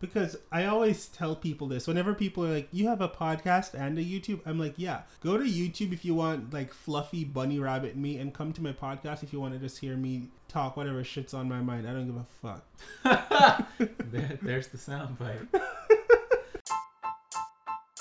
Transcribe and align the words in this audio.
Because 0.00 0.38
I 0.50 0.64
always 0.64 1.08
tell 1.08 1.36
people 1.36 1.68
this 1.68 1.86
whenever 1.86 2.14
people 2.14 2.44
are 2.46 2.54
like, 2.54 2.68
"You 2.72 2.88
have 2.88 3.02
a 3.02 3.08
podcast 3.08 3.74
and 3.74 3.98
a 3.98 4.02
YouTube," 4.02 4.40
I'm 4.46 4.58
like, 4.58 4.74
"Yeah, 4.78 5.02
go 5.22 5.36
to 5.36 5.44
YouTube 5.44 5.92
if 5.92 6.06
you 6.06 6.14
want 6.14 6.54
like 6.54 6.72
fluffy 6.72 7.22
bunny 7.22 7.58
rabbit 7.58 7.96
me, 7.96 8.16
and 8.16 8.32
come 8.32 8.54
to 8.54 8.62
my 8.62 8.72
podcast 8.72 9.22
if 9.22 9.30
you 9.30 9.40
want 9.40 9.52
to 9.52 9.60
just 9.60 9.78
hear 9.78 9.96
me 9.96 10.28
talk 10.48 10.74
whatever 10.74 11.04
shit's 11.04 11.34
on 11.34 11.50
my 11.50 11.60
mind. 11.60 11.86
I 11.86 11.92
don't 11.92 12.06
give 12.06 12.16
a 12.16 12.24
fuck." 12.40 12.64
there, 14.10 14.38
there's 14.40 14.68
the 14.68 14.78
soundbite. 14.78 15.48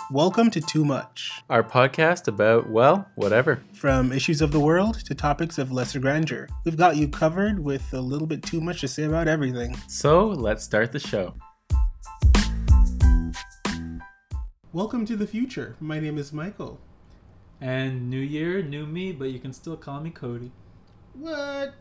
Welcome 0.09 0.49
to 0.51 0.61
Too 0.61 0.85
Much, 0.85 1.43
Our 1.49 1.63
podcast 1.63 2.29
about 2.29 2.69
well, 2.69 3.09
whatever. 3.15 3.61
from 3.73 4.13
issues 4.13 4.41
of 4.41 4.53
the 4.53 4.59
world 4.59 4.95
to 5.05 5.13
topics 5.13 5.57
of 5.57 5.71
lesser 5.71 5.99
grandeur. 5.99 6.47
We've 6.63 6.77
got 6.77 6.95
you 6.95 7.09
covered 7.09 7.59
with 7.59 7.93
a 7.93 7.99
little 8.01 8.25
bit 8.25 8.41
too 8.41 8.61
much 8.61 8.79
to 8.81 8.87
say 8.87 9.03
about 9.03 9.27
everything. 9.27 9.75
So 9.87 10.27
let's 10.29 10.63
start 10.63 10.93
the 10.93 10.99
show. 10.99 11.35
Welcome 14.71 15.07
to 15.07 15.17
the 15.17 15.25
future. 15.25 15.75
My 15.79 15.99
name 15.99 16.19
is 16.19 16.31
Michael. 16.31 16.79
And 17.59 18.07
new 18.07 18.19
year, 18.19 18.61
new 18.61 18.85
me, 18.85 19.11
but 19.11 19.31
you 19.31 19.39
can 19.39 19.51
still 19.51 19.75
call 19.75 19.99
me 19.99 20.11
Cody. 20.11 20.51
What? 21.13 21.73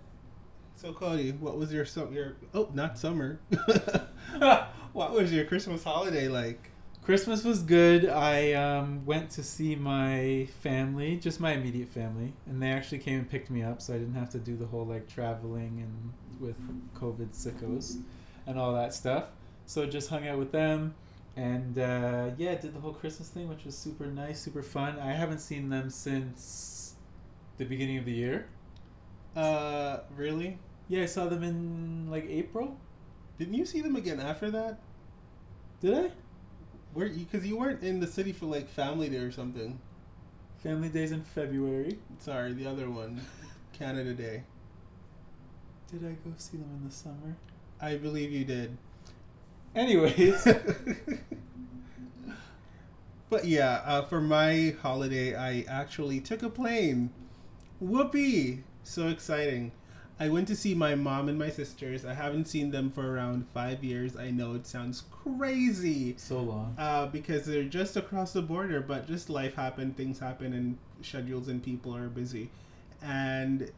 So 0.75 0.95
Cody, 0.95 1.33
what 1.33 1.59
was 1.59 1.71
your 1.71 1.85
sum- 1.85 2.15
your 2.15 2.37
oh 2.55 2.71
not 2.73 2.99
summer? 2.99 3.41
what 4.95 5.13
was 5.13 5.31
your 5.31 5.45
Christmas 5.45 5.85
holiday 5.85 6.29
like? 6.29 6.71
Christmas 7.03 7.45
was 7.45 7.63
good. 7.63 8.09
I 8.09 8.55
um, 8.55 9.05
went 9.05 9.29
to 9.33 9.43
see 9.43 9.77
my 9.77 10.49
family, 10.61 11.19
just 11.19 11.41
my 11.41 11.53
immediate 11.53 11.91
family, 11.91 12.33
and 12.47 12.63
they 12.63 12.71
actually 12.71 13.01
came 13.01 13.19
and 13.19 13.29
picked 13.29 13.51
me 13.51 13.63
up, 13.63 13.83
so 13.83 13.93
I 13.93 13.99
didn't 13.99 14.15
have 14.15 14.31
to 14.31 14.39
do 14.39 14.57
the 14.57 14.67
whole 14.67 14.87
like 14.87 15.07
traveling 15.07 15.79
and 15.83 16.13
with 16.41 16.57
COVID 16.95 17.37
sickos 17.37 18.01
and 18.47 18.59
all 18.59 18.73
that 18.73 18.95
stuff. 18.95 19.25
So 19.67 19.85
just 19.85 20.09
hung 20.09 20.27
out 20.27 20.39
with 20.39 20.53
them, 20.53 20.95
and 21.39 21.79
uh, 21.79 22.31
yeah, 22.37 22.57
did 22.57 22.75
the 22.75 22.81
whole 22.81 22.93
Christmas 22.93 23.29
thing, 23.29 23.49
which 23.49 23.65
was 23.65 23.79
super 23.79 24.07
nice, 24.07 24.41
super 24.41 24.63
fun. 24.63 24.99
I 24.99 25.13
haven't 25.13 25.39
seen 25.39 25.69
them 25.69 25.89
since 25.89 26.95
the 27.59 27.65
beginning 27.65 27.99
of 27.99 28.05
the 28.05 28.13
year. 28.13 28.49
Uh, 29.37 29.99
really? 30.17 30.59
Yeah, 30.89 31.05
I 31.05 31.07
saw 31.07 31.27
them 31.27 31.45
in 31.45 32.11
like 32.11 32.27
April. 32.29 32.77
Didn't 33.39 33.55
you 33.55 33.65
see 33.65 33.81
them 33.81 33.95
again 33.95 34.19
after 34.19 34.51
that? 34.51 34.81
Did 35.81 36.07
I? 36.07 36.11
Where 36.93 37.07
you 37.07 37.25
because 37.25 37.47
you 37.47 37.57
weren't 37.57 37.85
in 37.85 38.01
the 38.01 38.09
city 38.09 38.33
for 38.33 38.47
like 38.47 38.69
family 38.69 39.09
day 39.09 39.19
or 39.19 39.31
something. 39.31 39.79
Family 40.57 40.89
days 40.89 41.13
in 41.13 41.23
February. 41.23 42.01
Sorry, 42.19 42.53
the 42.53 42.67
other 42.67 42.91
one, 42.91 43.21
Canada 43.73 44.13
Day. 44.13 44.43
Did 45.89 46.05
I 46.05 46.17
go 46.29 46.35
see 46.37 46.57
them 46.57 46.69
in 46.81 46.89
the 46.89 46.93
summer? 46.93 47.37
I 47.81 47.95
believe 47.95 48.33
you 48.33 48.45
did. 48.45 48.77
Anyways, 49.75 50.47
but 53.31 53.45
yeah, 53.45 53.83
uh, 53.85 54.03
for 54.03 54.21
my 54.21 54.75
holiday, 54.83 55.35
I 55.35 55.65
actually 55.69 56.21
took 56.21 56.43
a 56.43 56.49
plane. 56.51 57.11
Whoopee! 57.81 58.65
So 58.83 59.09
exciting. 59.09 59.73
I 60.21 60.29
went 60.31 60.49
to 60.49 60.57
see 60.57 60.75
my 60.75 60.95
mom 60.97 61.29
and 61.29 61.39
my 61.39 61.51
sisters. 61.51 62.05
I 62.05 62.15
haven't 62.15 62.47
seen 62.47 62.71
them 62.73 62.91
for 62.91 63.13
around 63.15 63.47
five 63.55 63.85
years. 63.85 64.17
I 64.17 64.31
know 64.31 64.55
it 64.55 64.67
sounds 64.67 65.03
crazy 65.11 66.15
so 66.19 66.41
long. 66.41 66.75
uh, 66.79 67.07
because 67.07 67.47
they're 67.47 67.65
just 67.65 67.97
across 67.97 68.33
the 68.33 68.43
border, 68.43 68.81
but 68.81 69.07
just 69.07 69.31
life 69.31 69.55
happened, 69.55 69.97
things 69.97 70.19
happen, 70.19 70.53
and 70.55 70.79
schedules 71.03 71.49
and 71.49 71.63
people 71.63 71.95
are 71.95 72.09
busy. 72.09 72.51
And 73.03 73.71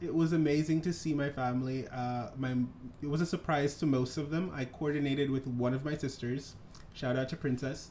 it 0.00 0.14
was 0.14 0.32
amazing 0.32 0.80
to 0.82 0.92
see 0.92 1.12
my 1.12 1.30
family. 1.30 1.86
Uh, 1.88 2.28
my 2.36 2.54
it 3.02 3.08
was 3.08 3.20
a 3.20 3.26
surprise 3.26 3.76
to 3.78 3.86
most 3.86 4.16
of 4.16 4.30
them. 4.30 4.50
I 4.54 4.64
coordinated 4.64 5.30
with 5.30 5.46
one 5.46 5.74
of 5.74 5.84
my 5.84 5.96
sisters. 5.96 6.54
Shout 6.94 7.16
out 7.16 7.28
to 7.30 7.36
Princess. 7.36 7.90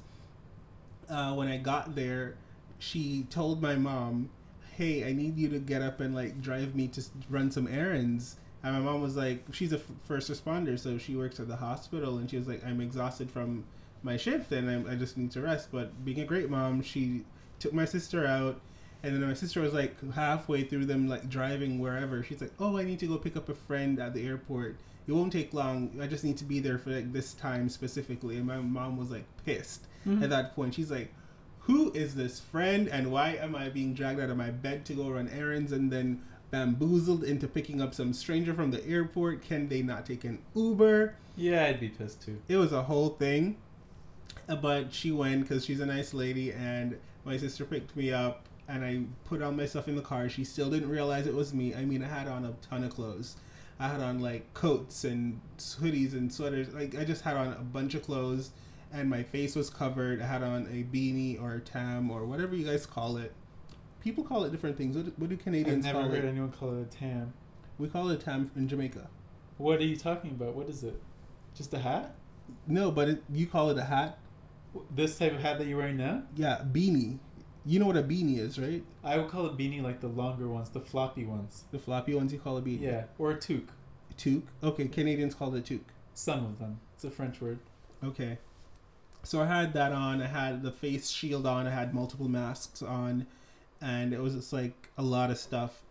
Uh, 1.10 1.34
when 1.34 1.48
I 1.48 1.58
got 1.58 1.96
there, 1.96 2.36
she 2.80 3.24
told 3.30 3.62
my 3.62 3.76
mom, 3.76 4.30
"Hey, 4.76 5.08
I 5.08 5.14
need 5.14 5.38
you 5.38 5.50
to 5.50 5.60
get 5.60 5.82
up 5.82 6.00
and 6.00 6.16
like 6.16 6.42
drive 6.42 6.76
me 6.76 6.88
to 6.90 7.04
run 7.30 7.52
some 7.52 7.68
errands." 7.68 8.38
And 8.64 8.74
my 8.74 8.82
mom 8.82 9.02
was 9.02 9.16
like, 9.16 9.46
"She's 9.52 9.74
a 9.74 9.78
f- 9.78 9.92
first 10.04 10.32
responder, 10.32 10.80
so 10.80 10.98
she 10.98 11.16
works 11.16 11.40
at 11.40 11.48
the 11.48 11.56
hospital." 11.58 12.18
And 12.18 12.30
she 12.30 12.38
was 12.38 12.48
like, 12.48 12.66
"I'm 12.66 12.82
exhausted 12.82 13.30
from 13.32 13.66
my 14.04 14.18
shift, 14.18 14.52
and 14.52 14.70
I, 14.70 14.94
I 14.94 14.96
just 14.96 15.18
need 15.18 15.32
to 15.32 15.42
rest." 15.42 15.70
But 15.72 16.06
being 16.06 16.22
a 16.22 16.26
great 16.26 16.50
mom, 16.50 16.82
she 16.82 17.24
took 17.60 17.74
my 17.74 17.86
sister 17.86 18.26
out, 18.26 18.60
and 19.04 19.14
then 19.14 19.28
my 19.28 19.34
sister 19.34 19.62
was 19.62 19.74
like 19.74 19.96
halfway 20.14 20.64
through 20.64 20.86
them 20.86 21.08
like 21.08 21.30
driving 21.30 21.80
wherever. 21.80 22.24
She's 22.24 22.42
like, 22.42 22.54
"Oh, 22.60 22.78
I 22.78 22.84
need 22.84 23.00
to 23.00 23.08
go 23.08 23.18
pick 23.18 23.36
up 23.38 23.50
a 23.50 23.56
friend 23.56 24.00
at 24.00 24.14
the 24.14 24.26
airport. 24.28 24.78
It 25.08 25.14
won't 25.14 25.32
take 25.32 25.54
long. 25.54 25.92
I 26.02 26.08
just 26.08 26.24
need 26.24 26.38
to 26.38 26.44
be 26.46 26.60
there 26.60 26.78
for 26.78 26.92
like 26.92 27.14
this 27.14 27.34
time 27.34 27.70
specifically." 27.70 28.38
And 28.38 28.46
my 28.48 28.58
mom 28.58 28.98
was 28.98 29.12
like 29.12 29.26
pissed 29.46 29.86
Mm-hmm. 30.06 30.24
at 30.24 30.30
that 30.30 30.56
point. 30.56 30.74
She's 30.74 30.90
like, 30.92 31.12
"Who 31.62 31.92
is 31.92 32.16
this 32.16 32.40
friend, 32.40 32.88
and 32.88 33.12
why 33.12 33.32
am 33.32 33.56
I 33.56 33.68
being 33.70 33.94
dragged 33.94 34.20
out 34.22 34.30
of 34.30 34.38
my 34.38 34.52
bed 34.52 34.86
to 34.86 34.94
go 34.94 35.10
run 35.10 35.28
errands 35.30 35.72
and 35.74 35.92
then 35.92 36.22
bamboozled 36.50 37.26
into 37.26 37.46
picking 37.48 37.82
up 37.82 37.94
some 37.94 38.14
stranger 38.14 38.54
from 38.54 38.72
the 38.72 38.86
airport? 38.88 39.42
Can 39.42 39.68
they 39.68 39.82
not 39.82 40.06
take 40.06 40.24
an 40.24 40.40
Uber?" 40.56 41.16
Yeah, 41.36 41.66
I'd 41.66 41.80
be 41.82 41.90
pissed 41.90 42.22
too. 42.26 42.40
It 42.48 42.56
was 42.58 42.72
a 42.72 42.84
whole 42.84 43.10
thing, 43.10 43.58
but 44.62 44.94
she 44.94 45.12
went 45.12 45.42
because 45.42 45.66
she's 45.66 45.80
a 45.80 45.86
nice 45.86 46.14
lady, 46.14 46.52
and 46.54 46.98
my 47.26 47.38
sister 47.38 47.66
picked 47.66 47.96
me 47.96 48.12
up, 48.14 48.46
and 48.68 48.84
I 48.84 49.02
put 49.26 49.42
all 49.42 49.52
my 49.52 49.66
stuff 49.66 49.88
in 49.88 49.96
the 49.96 50.02
car. 50.02 50.30
She 50.30 50.44
still 50.44 50.70
didn't 50.70 50.90
realize 50.90 51.28
it 51.28 51.34
was 51.34 51.54
me. 51.54 51.74
I 51.76 51.86
mean, 51.86 52.04
I 52.04 52.08
had 52.08 52.28
on 52.28 52.46
a 52.46 52.54
ton 52.68 52.84
of 52.84 52.92
clothes. 52.94 53.36
I 53.80 53.88
had 53.88 54.02
on 54.02 54.20
like 54.20 54.54
coats 54.54 55.04
and 55.04 55.40
hoodies 55.60 56.14
and 56.14 56.32
sweaters. 56.34 56.74
Like 56.74 56.96
I 56.98 57.04
just 57.06 57.22
had 57.24 57.38
on 57.38 57.48
a 57.54 57.64
bunch 57.64 57.94
of 57.96 58.04
clothes, 58.04 58.52
and 58.92 59.10
my 59.10 59.24
face 59.24 59.56
was 59.56 59.70
covered. 59.70 60.22
I 60.22 60.26
had 60.26 60.44
on 60.44 60.64
a 60.68 60.84
beanie 60.96 61.42
or 61.42 61.56
a 61.56 61.60
tam 61.60 62.10
or 62.12 62.26
whatever 62.26 62.56
you 62.56 62.66
guys 62.66 62.86
call 62.86 63.18
it. 63.18 63.34
People 64.02 64.24
call 64.24 64.44
it 64.46 64.52
different 64.52 64.78
things. 64.78 64.96
What, 64.96 65.06
do- 65.06 65.14
what 65.18 65.30
do 65.30 65.36
I've 65.36 65.44
Canadians 65.44 65.86
never 65.86 66.00
call 66.02 66.10
heard 66.10 66.24
it? 66.24 66.28
anyone 66.28 66.52
call 66.52 66.78
it 66.78 66.82
a 66.82 66.86
tam. 66.86 67.34
We 67.78 67.88
call 67.88 68.10
it 68.10 68.22
a 68.22 68.24
tam 68.24 68.50
in 68.56 68.68
Jamaica. 68.68 69.08
What 69.58 69.80
are 69.80 69.84
you 69.86 69.96
talking 69.98 70.32
about? 70.32 70.56
What 70.56 70.70
is 70.70 70.84
it? 70.84 71.00
Just 71.56 71.74
a 71.74 71.80
hat? 71.80 72.16
No, 72.68 72.92
but 72.92 73.10
it, 73.10 73.24
you 73.32 73.46
call 73.48 73.70
it 73.70 73.78
a 73.78 73.84
hat. 73.84 74.18
This 74.96 75.18
type 75.18 75.34
of 75.34 75.42
hat 75.42 75.58
that 75.58 75.68
you're 75.68 75.78
wearing 75.78 75.98
now? 75.98 76.24
Yeah, 76.36 76.62
beanie. 76.72 77.18
You 77.68 77.80
know 77.80 77.86
what 77.86 77.98
a 77.98 78.02
beanie 78.04 78.40
is, 78.40 78.58
right? 78.58 78.82
I 79.04 79.18
would 79.18 79.28
call 79.28 79.46
a 79.46 79.50
beanie 79.50 79.84
like 79.84 80.00
the 80.00 80.08
longer 80.08 80.48
ones, 80.48 80.70
the 80.70 80.80
floppy 80.80 81.26
ones. 81.26 81.66
The 81.72 81.80
floppy 81.80 82.16
ones 82.16 82.32
you 82.32 82.40
call 82.40 82.58
a 82.58 82.62
beanie. 82.62 82.82
Yeah, 82.82 83.04
or 83.18 83.32
a 83.32 83.36
toque. 83.36 83.68
Toque. 84.18 84.48
Okay, 84.64 84.88
Canadians 84.88 85.36
call 85.36 85.54
it 85.54 85.66
toque. 85.66 85.82
Some 86.14 86.46
of 86.46 86.60
them. 86.60 86.80
It's 86.96 87.04
a 87.04 87.12
French 87.12 87.42
word. 87.42 87.60
Okay. 88.02 88.38
So 89.24 89.42
I 89.42 89.48
had 89.48 89.74
that 89.74 89.92
on. 89.92 90.22
I 90.22 90.28
had 90.28 90.64
the 90.64 90.72
face 90.72 91.10
shield 91.10 91.46
on. 91.46 91.68
I 91.68 91.72
had 91.72 91.94
multiple 91.94 92.30
masks 92.30 92.82
on, 92.82 93.28
and 93.82 94.14
it 94.14 94.22
was 94.22 94.36
just 94.36 94.54
like 94.54 94.90
a 94.98 95.04
lot 95.04 95.30
of 95.30 95.38
stuff. 95.38 95.82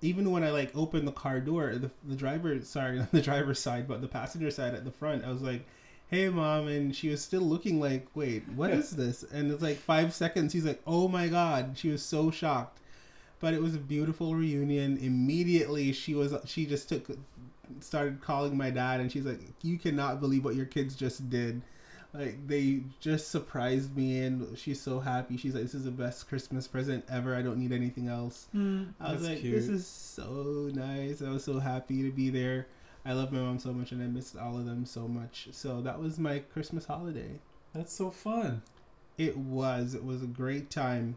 Even 0.00 0.30
when 0.30 0.42
I 0.42 0.50
like 0.50 0.74
opened 0.74 1.06
the 1.06 1.12
car 1.12 1.40
door, 1.40 1.74
the 1.74 1.90
the 2.02 2.16
driver, 2.16 2.58
sorry, 2.62 2.98
not 2.98 3.12
the 3.12 3.20
driver's 3.20 3.60
side, 3.60 3.86
but 3.86 4.00
the 4.00 4.08
passenger 4.08 4.50
side 4.50 4.72
at 4.72 4.86
the 4.86 4.90
front, 4.90 5.22
I 5.22 5.30
was 5.30 5.42
like, 5.42 5.66
"Hey, 6.08 6.28
mom," 6.28 6.68
and 6.68 6.94
she 6.94 7.08
was 7.08 7.22
still 7.22 7.42
looking 7.42 7.80
like, 7.80 8.06
"Wait, 8.14 8.48
what 8.48 8.70
is 8.70 8.90
this?" 8.96 9.24
And 9.32 9.50
it's 9.50 9.62
like 9.62 9.76
five 9.78 10.14
seconds. 10.14 10.52
He's 10.52 10.64
like, 10.64 10.80
"Oh 10.86 11.08
my 11.08 11.28
god!" 11.28 11.76
She 11.76 11.90
was 11.90 12.02
so 12.02 12.30
shocked, 12.30 12.80
but 13.40 13.54
it 13.54 13.62
was 13.62 13.74
a 13.74 13.78
beautiful 13.78 14.34
reunion. 14.34 14.98
Immediately, 14.98 15.92
she 15.92 16.14
was 16.14 16.34
she 16.46 16.66
just 16.66 16.88
took 16.88 17.06
started 17.80 18.20
calling 18.20 18.56
my 18.56 18.70
dad, 18.70 19.00
and 19.00 19.10
she's 19.10 19.26
like, 19.26 19.40
"You 19.62 19.78
cannot 19.78 20.20
believe 20.20 20.44
what 20.44 20.54
your 20.54 20.66
kids 20.66 20.94
just 20.94 21.28
did." 21.30 21.62
Like 22.14 22.46
they 22.46 22.80
just 23.00 23.30
surprised 23.30 23.94
me, 23.94 24.22
and 24.22 24.56
she's 24.56 24.80
so 24.80 25.00
happy. 25.00 25.36
She's 25.36 25.54
like, 25.54 25.64
"This 25.64 25.74
is 25.74 25.84
the 25.84 25.90
best 25.90 26.28
Christmas 26.28 26.66
present 26.66 27.04
ever. 27.10 27.34
I 27.34 27.42
don't 27.42 27.58
need 27.58 27.72
anything 27.72 28.08
else." 28.08 28.46
Hmm. 28.52 28.84
I 29.00 29.12
was 29.12 29.28
like, 29.28 29.40
cute. 29.40 29.54
"This 29.54 29.68
is 29.68 29.86
so 29.86 30.70
nice." 30.72 31.20
I 31.20 31.30
was 31.30 31.44
so 31.44 31.58
happy 31.58 32.02
to 32.04 32.10
be 32.10 32.30
there. 32.30 32.68
I 33.06 33.12
love 33.12 33.32
my 33.32 33.38
mom 33.38 33.58
so 33.58 33.72
much, 33.72 33.92
and 33.92 34.02
I 34.02 34.06
missed 34.06 34.36
all 34.36 34.58
of 34.58 34.66
them 34.66 34.84
so 34.84 35.06
much. 35.06 35.48
So 35.52 35.80
that 35.82 36.00
was 36.00 36.18
my 36.18 36.40
Christmas 36.40 36.86
holiday. 36.86 37.38
That's 37.72 37.92
so 37.92 38.10
fun. 38.10 38.62
It 39.16 39.36
was. 39.36 39.94
It 39.94 40.04
was 40.04 40.22
a 40.22 40.26
great 40.26 40.70
time. 40.70 41.16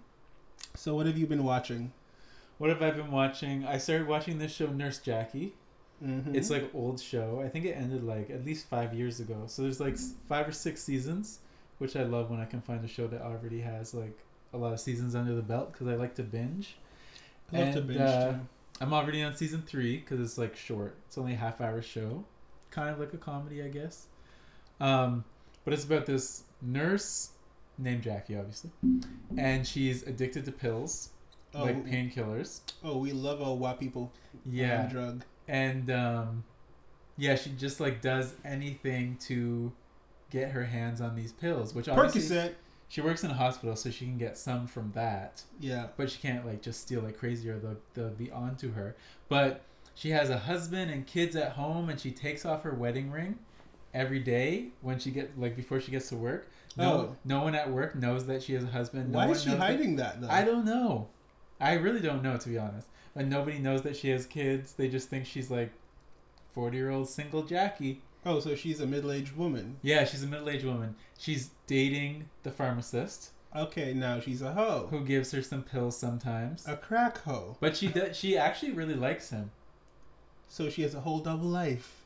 So 0.75 0.95
what 0.95 1.05
have 1.07 1.17
you 1.17 1.25
been 1.25 1.43
watching? 1.43 1.91
What 2.59 2.69
have 2.69 2.81
I 2.81 2.91
been 2.91 3.11
watching? 3.11 3.65
I 3.65 3.77
started 3.77 4.07
watching 4.07 4.37
this 4.37 4.53
show, 4.53 4.67
Nurse 4.67 4.99
Jackie. 4.99 5.53
Mm-hmm. 6.05 6.35
It's 6.35 6.49
like 6.49 6.69
old 6.73 6.99
show. 6.99 7.41
I 7.43 7.49
think 7.49 7.65
it 7.65 7.71
ended 7.71 8.03
like 8.03 8.29
at 8.29 8.45
least 8.45 8.67
five 8.67 8.93
years 8.93 9.19
ago. 9.19 9.43
So 9.47 9.63
there's 9.63 9.79
like 9.79 9.97
five 10.27 10.47
or 10.47 10.51
six 10.51 10.83
seasons, 10.83 11.39
which 11.79 11.95
I 11.95 12.03
love 12.03 12.29
when 12.29 12.39
I 12.39 12.45
can 12.45 12.61
find 12.61 12.83
a 12.85 12.87
show 12.87 13.07
that 13.07 13.21
already 13.21 13.61
has 13.61 13.93
like 13.93 14.17
a 14.53 14.57
lot 14.57 14.73
of 14.73 14.79
seasons 14.79 15.15
under 15.15 15.35
the 15.35 15.41
belt 15.41 15.73
because 15.73 15.87
I 15.87 15.95
like 15.95 16.15
to 16.15 16.23
binge. 16.23 16.77
I 17.53 17.63
love 17.63 17.73
to 17.75 17.81
binge 17.81 17.99
uh, 17.99 18.31
too. 18.31 18.39
I'm 18.81 18.93
already 18.93 19.23
on 19.23 19.35
season 19.35 19.61
three 19.61 19.97
because 19.97 20.19
it's 20.19 20.37
like 20.37 20.55
short. 20.55 20.95
It's 21.07 21.17
only 21.17 21.33
a 21.33 21.37
half 21.37 21.59
hour 21.61 21.81
show, 21.81 22.23
kind 22.71 22.89
of 22.89 22.99
like 22.99 23.13
a 23.13 23.17
comedy, 23.17 23.61
I 23.63 23.67
guess. 23.67 24.07
Um, 24.79 25.23
but 25.65 25.73
it's 25.73 25.83
about 25.83 26.05
this 26.05 26.43
nurse 26.61 27.31
named 27.77 28.03
Jackie, 28.03 28.37
obviously, 28.37 28.71
and 29.37 29.67
she's 29.67 30.03
addicted 30.03 30.45
to 30.45 30.51
pills, 30.51 31.09
Oh, 31.53 31.63
like 31.63 31.85
painkillers. 31.85 32.61
oh, 32.83 32.97
we 32.97 33.11
love 33.11 33.41
all 33.41 33.57
white 33.57 33.79
people 33.79 34.11
Yeah, 34.45 34.83
um, 34.83 34.89
drug. 34.89 35.23
and 35.47 35.89
um, 35.91 36.43
yeah, 37.17 37.35
she 37.35 37.49
just 37.51 37.79
like 37.79 38.01
does 38.01 38.35
anything 38.45 39.17
to 39.27 39.71
get 40.29 40.51
her 40.51 40.63
hands 40.63 41.01
on 41.01 41.15
these 41.15 41.33
pills, 41.33 41.73
which 41.73 41.89
obviously 41.89 42.21
Percocet. 42.21 42.53
She 42.89 42.99
works 43.01 43.23
in 43.23 43.31
a 43.31 43.35
hospital, 43.35 43.75
so 43.77 43.89
she 43.89 44.05
can 44.05 44.17
get 44.17 44.37
some 44.37 44.67
from 44.67 44.89
that. 44.91 45.41
Yeah. 45.59 45.87
But 45.95 46.09
she 46.11 46.19
can't 46.19 46.45
like 46.45 46.61
just 46.61 46.81
steal 46.81 47.01
like 47.01 47.17
crazy, 47.17 47.49
or 47.49 47.57
they'll 47.59 47.77
they'll 47.93 48.09
be 48.09 48.29
onto 48.31 48.73
her. 48.73 48.95
But 49.29 49.61
she 49.95 50.09
has 50.09 50.29
a 50.29 50.37
husband 50.37 50.91
and 50.91 51.05
kids 51.07 51.35
at 51.35 51.51
home, 51.53 51.89
and 51.89 51.99
she 51.99 52.11
takes 52.11 52.45
off 52.45 52.63
her 52.63 52.73
wedding 52.73 53.11
ring 53.11 53.37
every 53.93 54.19
day 54.19 54.67
when 54.81 54.99
she 54.99 55.11
get 55.11 55.39
like 55.39 55.55
before 55.55 55.79
she 55.79 55.91
gets 55.91 56.09
to 56.09 56.15
work. 56.17 56.49
No, 56.77 56.91
Oh. 56.93 57.15
no 57.25 57.41
one 57.43 57.55
at 57.55 57.69
work 57.71 57.95
knows 57.95 58.25
that 58.27 58.43
she 58.43 58.53
has 58.53 58.63
a 58.63 58.67
husband. 58.67 59.11
No 59.11 59.17
Why 59.19 59.29
is 59.29 59.41
she 59.43 59.49
knows 59.49 59.59
that- 59.59 59.65
hiding 59.71 59.95
that, 59.97 60.21
though? 60.21 60.29
I 60.29 60.43
don't 60.43 60.65
know. 60.65 61.07
I 61.59 61.73
really 61.73 61.99
don't 61.99 62.21
know 62.23 62.37
to 62.37 62.49
be 62.49 62.57
honest. 62.57 62.87
But 63.15 63.25
nobody 63.25 63.57
knows 63.59 63.81
that 63.81 63.97
she 63.97 64.09
has 64.09 64.25
kids. 64.25 64.73
They 64.73 64.87
just 64.87 65.09
think 65.09 65.25
she's 65.25 65.51
like 65.51 65.71
forty 66.51 66.77
year 66.77 66.89
old 66.89 67.09
single 67.09 67.43
Jackie. 67.43 68.01
Oh, 68.25 68.39
so 68.39 68.53
she's 68.55 68.79
a 68.81 68.85
middle-aged 68.87 69.35
woman. 69.35 69.77
Yeah, 69.81 70.03
she's 70.05 70.23
a 70.23 70.27
middle 70.27 70.49
aged 70.49 70.65
woman. 70.65 70.95
She's 71.17 71.51
dating 71.67 72.29
the 72.43 72.51
pharmacist 72.51 73.31
Okay, 73.55 73.93
now 73.93 74.19
she's 74.19 74.41
a 74.41 74.53
hoe. 74.53 74.87
who 74.91 75.03
gives 75.03 75.31
her 75.31 75.41
some 75.41 75.63
pills 75.63 75.97
sometimes. 75.97 76.67
A 76.67 76.75
crack 76.75 77.17
hoe. 77.19 77.57
But 77.59 77.75
she 77.77 77.87
does, 77.87 78.15
she 78.15 78.37
actually 78.37 78.73
really 78.73 78.93
likes 78.95 79.29
him. 79.31 79.51
So 80.47 80.69
she 80.69 80.81
has 80.83 80.93
a 80.93 80.99
whole 80.99 81.19
double 81.19 81.47
life. 81.47 82.05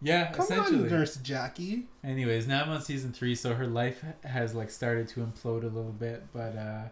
Yeah, 0.00 0.32
Come 0.32 0.42
essentially. 0.44 0.84
on, 0.84 0.88
Nurse 0.88 1.16
Jackie. 1.16 1.86
Anyways, 2.02 2.48
now 2.48 2.62
I'm 2.64 2.70
on 2.70 2.82
season 2.82 3.12
three, 3.12 3.36
so 3.36 3.54
her 3.54 3.68
life 3.68 4.04
has 4.24 4.54
like 4.54 4.70
started 4.70 5.06
to 5.08 5.20
implode 5.20 5.62
a 5.62 5.66
little 5.66 5.92
bit, 5.92 6.24
but 6.32 6.56
uh 6.56 6.84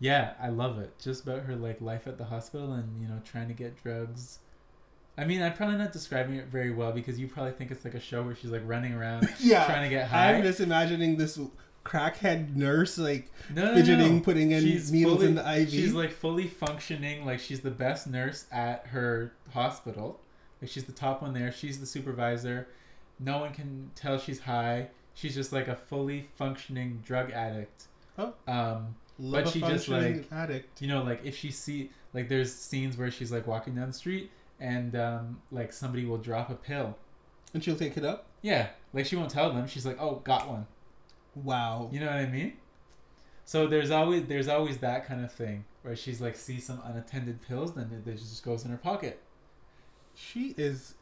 yeah, 0.00 0.34
I 0.40 0.48
love 0.48 0.78
it. 0.78 0.92
Just 0.98 1.22
about 1.24 1.42
her 1.42 1.54
like 1.54 1.80
life 1.80 2.06
at 2.08 2.18
the 2.18 2.24
hospital 2.24 2.72
and 2.72 3.00
you 3.00 3.06
know 3.06 3.20
trying 3.24 3.46
to 3.48 3.54
get 3.54 3.80
drugs. 3.80 4.40
I 5.18 5.24
mean, 5.24 5.42
I'm 5.42 5.52
probably 5.52 5.76
not 5.76 5.92
describing 5.92 6.36
it 6.36 6.46
very 6.46 6.70
well 6.70 6.92
because 6.92 7.18
you 7.18 7.26
probably 7.26 7.52
think 7.52 7.70
it's 7.72 7.84
like 7.84 7.94
a 7.94 8.00
show 8.00 8.22
where 8.22 8.36
she's 8.36 8.50
like 8.52 8.62
running 8.64 8.94
around 8.94 9.28
Yeah. 9.40 9.66
trying 9.66 9.82
to 9.82 9.88
get 9.88 10.08
high. 10.08 10.34
I'm 10.34 10.42
just 10.44 10.60
imagining 10.60 11.16
this 11.16 11.38
crackhead 11.84 12.54
nurse 12.54 12.98
like 12.98 13.30
no, 13.54 13.64
no, 13.66 13.74
fidgeting, 13.74 14.16
no. 14.16 14.20
putting 14.22 14.50
in 14.52 14.62
She's 14.62 14.92
needles 14.92 15.16
fully- 15.16 15.28
in 15.28 15.34
the 15.36 15.58
IV. 15.62 15.70
She's 15.70 15.92
like 15.92 16.12
fully 16.12 16.46
functioning, 16.46 17.24
like 17.26 17.40
she's 17.40 17.60
the 17.60 17.70
best 17.70 18.06
nurse 18.06 18.44
at 18.52 18.86
her 18.88 19.32
hospital. 19.52 20.20
Like 20.62 20.70
she's 20.70 20.84
the 20.84 20.92
top 20.92 21.22
one 21.22 21.32
there. 21.34 21.50
She's 21.52 21.80
the 21.80 21.86
supervisor. 21.86 22.68
No 23.20 23.38
one 23.38 23.52
can 23.52 23.90
tell 23.94 24.18
she's 24.18 24.38
high. 24.40 24.88
She's 25.14 25.34
just 25.34 25.52
like 25.52 25.66
a 25.68 25.74
fully 25.76 26.28
functioning 26.36 27.02
drug 27.04 27.32
addict. 27.32 27.86
Oh. 28.18 28.34
Um, 28.46 28.94
Love 29.20 29.44
but 29.44 29.52
she 29.52 29.60
just, 29.60 29.88
like- 29.88 30.26
addict. 30.30 30.80
you 30.80 30.86
know, 30.88 31.02
like 31.02 31.20
if 31.24 31.36
she 31.36 31.50
see 31.50 31.90
like 32.14 32.28
there's 32.28 32.54
scenes 32.54 32.96
where 32.96 33.10
she's 33.10 33.32
like 33.32 33.46
walking 33.46 33.74
down 33.74 33.88
the 33.88 33.92
street 33.92 34.30
and 34.60 34.96
um, 34.96 35.40
like 35.50 35.72
somebody 35.72 36.04
will 36.04 36.18
drop 36.18 36.50
a 36.50 36.54
pill. 36.54 36.96
And 37.54 37.64
she'll 37.64 37.76
take 37.76 37.96
it 37.96 38.04
up. 38.04 38.26
Yeah, 38.42 38.68
like 38.92 39.06
she 39.06 39.16
won't 39.16 39.30
tell 39.30 39.52
them. 39.52 39.66
She's 39.66 39.86
like, 39.86 40.00
"Oh, 40.00 40.16
got 40.16 40.48
one." 40.48 40.66
Wow. 41.34 41.88
You 41.92 42.00
know 42.00 42.06
what 42.06 42.16
I 42.16 42.26
mean? 42.26 42.54
So 43.44 43.66
there's 43.66 43.90
always 43.90 44.26
there's 44.26 44.48
always 44.48 44.78
that 44.78 45.06
kind 45.06 45.24
of 45.24 45.32
thing 45.32 45.64
where 45.82 45.96
she's 45.96 46.20
like 46.20 46.36
sees 46.36 46.66
some 46.66 46.82
unattended 46.84 47.40
pills, 47.42 47.74
then 47.74 47.90
it, 47.92 48.08
it 48.08 48.16
just 48.16 48.44
goes 48.44 48.64
in 48.64 48.70
her 48.70 48.76
pocket. 48.76 49.22
She 50.14 50.54
is 50.58 50.94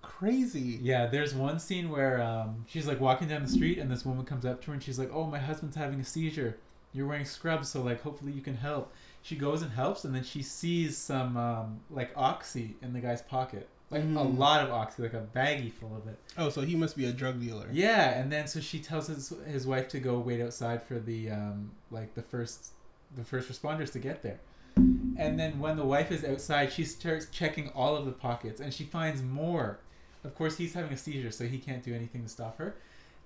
crazy. 0.00 0.78
Yeah, 0.80 1.06
there's 1.06 1.34
one 1.34 1.58
scene 1.58 1.90
where 1.90 2.22
um, 2.22 2.64
she's 2.68 2.86
like 2.86 3.00
walking 3.00 3.28
down 3.28 3.42
the 3.42 3.50
street 3.50 3.78
and 3.78 3.90
this 3.90 4.06
woman 4.06 4.24
comes 4.24 4.46
up 4.46 4.60
to 4.62 4.68
her 4.68 4.72
and 4.72 4.82
she's 4.82 4.98
like, 4.98 5.10
"Oh, 5.12 5.26
my 5.26 5.38
husband's 5.38 5.76
having 5.76 6.00
a 6.00 6.04
seizure. 6.04 6.56
You're 6.92 7.06
wearing 7.06 7.24
scrubs, 7.24 7.68
so 7.68 7.82
like 7.82 8.00
hopefully 8.00 8.32
you 8.32 8.40
can 8.40 8.56
help." 8.56 8.92
She 9.22 9.36
goes 9.36 9.62
and 9.62 9.70
helps, 9.72 10.04
and 10.04 10.14
then 10.14 10.24
she 10.24 10.42
sees 10.42 10.96
some 10.96 11.36
um, 11.36 11.80
like 11.90 12.10
oxy 12.16 12.76
in 12.82 12.92
the 12.92 13.00
guy's 13.00 13.20
pocket, 13.22 13.68
like 13.90 14.02
a 14.02 14.06
Mm. 14.06 14.38
lot 14.38 14.64
of 14.64 14.70
oxy, 14.70 15.02
like 15.02 15.12
a 15.14 15.26
baggie 15.34 15.72
full 15.72 15.94
of 15.96 16.06
it. 16.08 16.18
Oh, 16.38 16.48
so 16.48 16.62
he 16.62 16.74
must 16.74 16.96
be 16.96 17.04
a 17.04 17.12
drug 17.12 17.40
dealer. 17.40 17.68
Yeah, 17.72 18.18
and 18.18 18.32
then 18.32 18.46
so 18.46 18.60
she 18.60 18.78
tells 18.80 19.08
his 19.08 19.32
his 19.46 19.66
wife 19.66 19.88
to 19.88 20.00
go 20.00 20.18
wait 20.18 20.40
outside 20.40 20.82
for 20.82 20.98
the 20.98 21.30
um 21.30 21.70
like 21.90 22.14
the 22.14 22.22
first 22.22 22.68
the 23.16 23.24
first 23.24 23.50
responders 23.50 23.92
to 23.92 23.98
get 23.98 24.22
there. 24.22 24.40
And 24.76 25.38
then 25.38 25.58
when 25.58 25.76
the 25.76 25.84
wife 25.84 26.10
is 26.12 26.24
outside, 26.24 26.72
she 26.72 26.84
starts 26.84 27.26
checking 27.30 27.68
all 27.70 27.96
of 27.96 28.06
the 28.06 28.12
pockets 28.12 28.60
and 28.60 28.72
she 28.72 28.84
finds 28.84 29.20
more. 29.22 29.80
Of 30.24 30.34
course, 30.34 30.56
he's 30.56 30.72
having 30.74 30.92
a 30.92 30.96
seizure, 30.96 31.30
so 31.30 31.44
he 31.46 31.58
can't 31.58 31.82
do 31.82 31.94
anything 31.94 32.22
to 32.22 32.28
stop 32.28 32.56
her. 32.58 32.76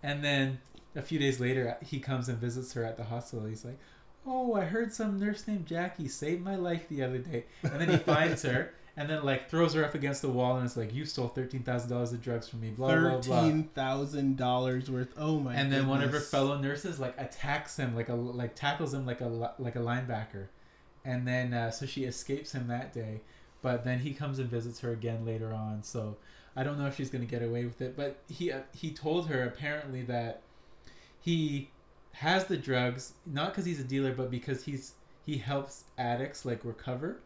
And 0.03 0.25
then 0.25 0.59
a 0.97 1.03
few 1.03 1.19
days 1.19 1.39
later, 1.41 1.77
he 1.85 2.01
comes 2.01 2.29
and 2.29 2.39
visits 2.39 2.73
her 2.73 2.85
at 2.85 2.97
the 2.97 3.05
hospital. 3.05 3.47
He's 3.47 3.65
like, 3.65 3.79
"Oh, 4.27 4.55
I 4.55 4.65
heard 4.65 4.93
some 4.93 5.19
nurse 5.19 5.47
named 5.47 5.67
Jackie 5.67 6.09
saved 6.09 6.45
my 6.45 6.57
life 6.57 6.89
the 6.89 7.03
other 7.03 7.19
day." 7.19 7.45
And 7.63 7.81
then 7.81 7.91
he 7.91 7.97
finds 7.97 8.43
her 8.43 8.73
and 8.97 9.09
then 9.09 9.25
like 9.25 9.51
throws 9.51 9.75
her 9.75 9.85
up 9.85 9.95
against 9.95 10.23
the 10.23 10.29
wall 10.29 10.57
and 10.57 10.65
it's 10.65 10.77
like, 10.77 10.95
"You 10.95 11.05
stole 11.05 11.29
thirteen 11.29 11.63
thousand 11.63 11.91
dollars 11.91 12.13
of 12.13 12.23
drugs 12.23 12.49
from 12.49 12.61
me." 12.61 12.71
Blah 12.71 12.99
blah 12.99 13.21
blah. 13.21 13.21
Thirteen 13.21 13.65
thousand 13.75 14.37
dollars 14.37 14.91
worth. 14.91 15.13
Oh 15.17 15.41
my! 15.41 15.55
and 15.55 15.73
then 15.73 15.87
one 15.89 16.03
of 16.03 16.11
her 16.11 16.21
fellow 16.21 16.59
nurses 16.59 16.99
like 16.99 17.15
attacks 17.19 17.77
him 17.77 17.95
like 17.95 18.09
a 18.09 18.15
like 18.15 18.55
tackles 18.55 18.95
him 18.95 19.07
like 19.07 19.21
a 19.21 19.55
like 19.59 19.77
a 19.77 19.81
linebacker 19.81 20.47
and 21.05 21.27
then 21.27 21.53
uh, 21.53 21.71
so 21.71 21.87
she 21.87 22.05
escapes 22.05 22.53
him 22.53 22.69
that 22.69 22.93
day 22.93 23.21
but 23.63 23.85
then 23.85 23.99
he 23.99 24.13
comes 24.13 24.39
and 24.39 24.49
visits 24.49 24.81
her 24.81 24.93
again 24.93 25.25
later 25.25 25.53
on 25.53 25.83
so 25.83 26.17
i 26.57 26.63
don't 26.65 26.79
know 26.79 26.87
if 26.87 26.97
she's 26.97 27.11
going 27.11 27.25
to 27.25 27.31
get 27.31 27.43
away 27.43 27.65
with 27.65 27.81
it 27.81 27.97
but 27.97 28.19
he 28.29 28.51
uh, 28.51 28.61
he 28.75 28.91
told 28.91 29.29
her 29.29 29.45
apparently 29.45 30.03
that 30.03 30.41
he 31.21 31.69
has 32.15 32.45
the 32.47 32.57
drugs 32.57 33.13
not 33.27 33.51
because 33.51 33.65
he's 33.65 33.81
a 33.81 33.85
dealer 33.85 34.13
but 34.13 34.31
because 34.31 34.65
he's 34.65 34.95
he 35.27 35.37
helps 35.39 35.85
addicts 35.99 36.45
like 36.45 36.65
recover. 36.65 37.21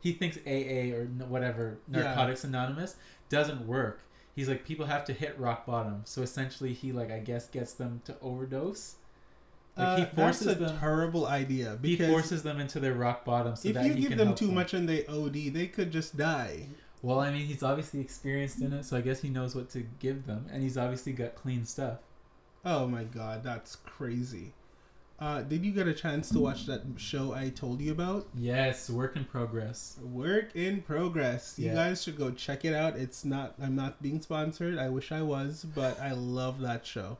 He 0.00 0.12
thinks 0.12 0.36
aa 0.46 0.94
or 0.96 1.04
whatever 1.28 1.78
Yeah. 1.90 2.02
narcotics 2.02 2.44
anonymous 2.44 2.96
doesn't 3.30 3.66
work. 3.66 4.00
He's 4.36 4.48
like 4.48 4.64
people 4.66 4.86
have 4.86 5.04
to 5.06 5.12
hit 5.12 5.38
rock 5.38 5.64
bottom. 5.66 6.02
So 6.04 6.22
essentially 6.22 6.72
he 6.74 6.92
like 6.92 7.10
i 7.10 7.20
guess 7.20 7.48
gets 7.48 7.72
them 7.74 8.02
to 8.04 8.14
overdose. 8.20 8.96
Like 9.76 9.86
Uh, 9.88 9.96
he 9.96 10.04
forces 10.16 10.46
that's 10.46 10.60
a 10.60 10.64
them 10.66 10.78
terrible 10.78 11.26
idea 11.26 11.78
he 11.82 11.96
forces 11.96 12.42
them 12.44 12.60
into 12.60 12.78
their 12.78 12.94
rock 12.94 13.24
bottom 13.24 13.56
so 13.56 13.68
if 13.70 13.74
that 13.74 13.84
you 13.86 13.94
he 13.94 14.00
give 14.02 14.10
can 14.10 14.18
them 14.18 14.34
too 14.36 14.52
much 14.52 14.72
and 14.72 14.88
they 14.88 15.04
OD, 15.06 15.48
they 15.52 15.66
could 15.66 15.90
just 15.90 16.16
die. 16.16 16.68
well 17.02 17.18
i 17.18 17.28
mean 17.32 17.44
he's 17.46 17.64
obviously 17.64 18.00
experienced 18.00 18.60
in 18.60 18.72
it 18.72 18.84
so 18.84 18.96
i 18.96 19.00
guess 19.00 19.20
he 19.20 19.28
knows 19.28 19.56
what 19.56 19.68
to 19.70 19.80
give 19.98 20.26
them 20.26 20.46
and 20.52 20.62
he's 20.62 20.78
obviously 20.78 21.12
got 21.12 21.34
clean 21.34 21.64
stuff 21.64 21.98
Oh 22.64 22.86
my 22.86 23.04
god, 23.04 23.42
that's 23.44 23.76
crazy. 23.76 24.52
Uh, 25.20 25.42
did 25.42 25.64
you 25.64 25.70
get 25.70 25.86
a 25.86 25.94
chance 25.94 26.28
to 26.30 26.40
watch 26.40 26.66
that 26.66 26.82
show 26.96 27.32
I 27.32 27.50
told 27.50 27.80
you 27.80 27.92
about? 27.92 28.26
yes 28.34 28.90
work 28.90 29.14
in 29.16 29.24
progress 29.24 29.96
Work 30.02 30.54
in 30.56 30.82
progress. 30.82 31.54
You 31.58 31.66
Yeah. 31.68 31.74
guys 31.74 32.02
should 32.02 32.16
go 32.18 32.30
check 32.32 32.64
it 32.64 32.74
out. 32.74 32.96
It's 32.96 33.24
not. 33.24 33.54
I'm 33.62 33.76
not 33.76 34.02
being 34.02 34.20
sponsored. 34.20 34.76
I 34.78 34.88
wish 34.88 35.12
I 35.12 35.22
was, 35.22 35.64
but 35.74 35.98
I 36.00 36.12
love 36.12 36.60
that 36.62 36.84
show. 36.86 37.18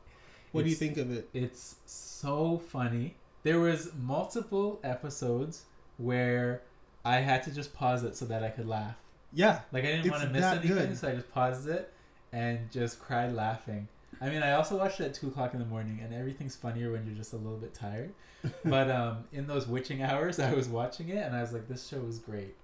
What 0.51 0.63
do 0.63 0.69
you 0.69 0.75
think 0.75 0.97
of 0.97 1.11
it? 1.11 1.29
it's 1.33 1.75
so 1.85 2.61
funny 2.69 3.15
there 3.43 3.59
was 3.59 3.91
multiple 4.01 4.79
episodes 4.83 5.65
where 5.97 6.61
i 7.03 7.17
had 7.17 7.43
to 7.43 7.51
just 7.53 7.73
pause 7.75 8.03
it 8.03 8.15
so 8.15 8.25
that 8.25 8.41
i 8.43 8.49
could 8.49 8.65
laugh 8.67 8.95
Yeah, 9.33 9.59
like 9.73 9.83
i 9.83 9.87
didn't 9.87 10.09
want 10.09 10.23
to 10.23 10.29
miss 10.29 10.43
anything 10.45 10.71
good. 10.75 10.97
so 10.97 11.09
i 11.09 11.11
just 11.15 11.31
paused 11.31 11.67
it 11.67 11.91
and 12.31 12.71
just 12.71 12.99
cried 13.01 13.33
laughing 13.33 13.87
i 14.21 14.29
mean 14.29 14.43
i 14.43 14.53
also 14.53 14.77
watched 14.77 14.99
it 14.99 15.05
at 15.05 15.13
2 15.13 15.27
o'clock 15.27 15.53
in 15.53 15.59
the 15.59 15.65
morning 15.65 15.99
and 16.03 16.13
everything's 16.13 16.55
funnier 16.55 16.91
when 16.91 17.05
you're 17.05 17.15
just 17.15 17.33
a 17.33 17.37
little 17.37 17.57
bit 17.57 17.73
tired 17.73 18.13
but 18.65 18.89
um 18.89 19.23
in 19.33 19.47
those 19.47 19.67
witching 19.67 20.01
hours 20.03 20.39
i 20.51 20.53
was 20.53 20.67
watching 20.67 21.09
it 21.09 21.17
and 21.25 21.35
i 21.35 21.41
was 21.41 21.51
like 21.51 21.67
this 21.67 21.87
show 21.87 22.01
is 22.07 22.19
great 22.19 22.55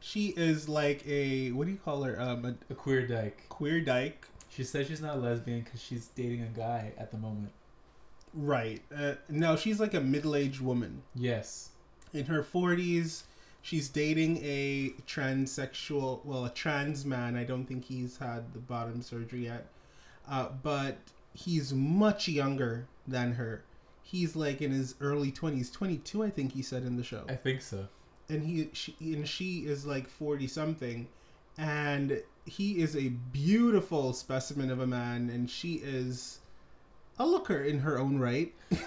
she 0.00 0.28
is 0.36 0.68
like 0.68 1.06
a 1.06 1.50
what 1.52 1.66
do 1.66 1.72
you 1.72 1.78
call 1.78 2.02
her? 2.02 2.20
Um, 2.20 2.44
a 2.44 2.54
a 2.72 2.74
queer 2.74 3.06
dyke 3.06 3.48
queer 3.48 3.80
dyke. 3.80 4.26
she 4.50 4.62
says 4.62 4.86
she's 4.86 5.00
not 5.00 5.16
a 5.16 5.18
lesbian 5.18 5.62
because 5.62 5.82
she's 5.82 6.08
dating 6.08 6.42
a 6.42 6.58
guy 6.58 6.92
at 6.98 7.10
the 7.10 7.18
moment 7.18 7.52
Right. 8.34 8.82
Uh, 8.94 9.14
no, 9.30 9.56
she's 9.56 9.80
like 9.80 9.94
a 9.94 10.00
middle-aged 10.00 10.60
woman 10.60 11.02
yes 11.14 11.70
in 12.12 12.26
her 12.26 12.42
40s. 12.42 13.22
She's 13.62 13.88
dating 13.88 14.38
a 14.44 14.90
transsexual, 15.08 16.24
well, 16.24 16.44
a 16.44 16.50
trans 16.50 17.04
man. 17.04 17.34
I 17.36 17.42
don't 17.42 17.64
think 17.64 17.84
he's 17.84 18.18
had 18.18 18.52
the 18.52 18.60
bottom 18.60 19.02
surgery 19.02 19.44
yet, 19.46 19.66
uh, 20.28 20.48
but 20.62 20.98
he's 21.34 21.72
much 21.72 22.28
younger 22.28 22.86
than 23.06 23.32
her. 23.34 23.62
He's 24.02 24.36
like 24.36 24.62
in 24.62 24.70
his 24.70 24.94
early 25.00 25.32
20s, 25.32 25.72
22, 25.72 26.22
I 26.22 26.30
think 26.30 26.52
he 26.52 26.62
said 26.62 26.84
in 26.84 26.96
the 26.96 27.02
show. 27.02 27.24
i 27.28 27.34
think 27.34 27.60
so. 27.60 27.88
And 28.28 28.44
he 28.44 28.70
she, 28.72 28.96
and 29.00 29.26
she 29.26 29.66
is 29.66 29.86
like 29.86 30.08
40 30.08 30.46
something 30.48 31.08
and 31.58 32.22
he 32.44 32.82
is 32.82 32.96
a 32.96 33.08
beautiful 33.08 34.12
specimen 34.12 34.70
of 34.70 34.80
a 34.80 34.86
man 34.86 35.30
and 35.30 35.50
she 35.50 35.74
is 35.74 36.40
a 37.18 37.26
looker 37.26 37.62
in 37.62 37.80
her 37.80 37.98
own 37.98 38.18
right. 38.18 38.54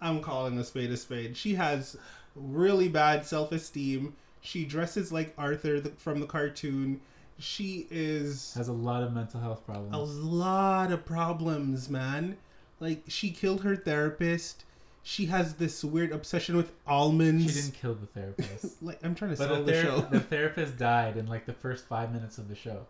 I'm 0.00 0.20
calling 0.22 0.58
a 0.58 0.64
spade 0.64 0.90
a 0.90 0.96
spade. 0.96 1.36
She 1.36 1.54
has 1.54 1.96
really 2.34 2.88
bad 2.88 3.26
self-esteem. 3.26 4.14
She 4.40 4.64
dresses 4.64 5.12
like 5.12 5.34
arthur 5.36 5.80
the, 5.80 5.90
from 5.90 6.20
the 6.20 6.26
cartoon 6.26 7.00
she 7.40 7.86
is 7.90 8.54
has 8.54 8.68
a 8.68 8.72
lot 8.72 9.02
of 9.02 9.12
mental 9.12 9.40
health 9.40 9.64
problems 9.64 9.94
a 9.94 9.98
lot 9.98 10.92
of 10.92 11.04
problems, 11.04 11.88
man. 11.88 12.36
Like 12.78 13.02
she 13.08 13.30
killed 13.30 13.62
her 13.62 13.76
therapist. 13.76 14.64
She 15.02 15.26
has 15.26 15.54
this 15.54 15.82
weird 15.82 16.12
obsession 16.12 16.56
with 16.56 16.72
almonds. 16.86 17.46
she 17.46 17.60
didn't 17.60 17.74
kill 17.74 17.94
the 17.94 18.06
therapist 18.06 18.82
like 18.82 18.98
I'm 19.02 19.14
trying 19.14 19.32
to 19.32 19.38
but 19.38 19.48
sell 19.48 19.64
the, 19.64 19.72
the, 19.72 19.82
show 19.82 20.00
the 20.00 20.20
therapist 20.20 20.76
died 20.76 21.16
in 21.16 21.26
like 21.26 21.46
the 21.46 21.54
first 21.54 21.86
five 21.86 22.12
minutes 22.12 22.38
of 22.38 22.48
the 22.48 22.54
show 22.54 22.86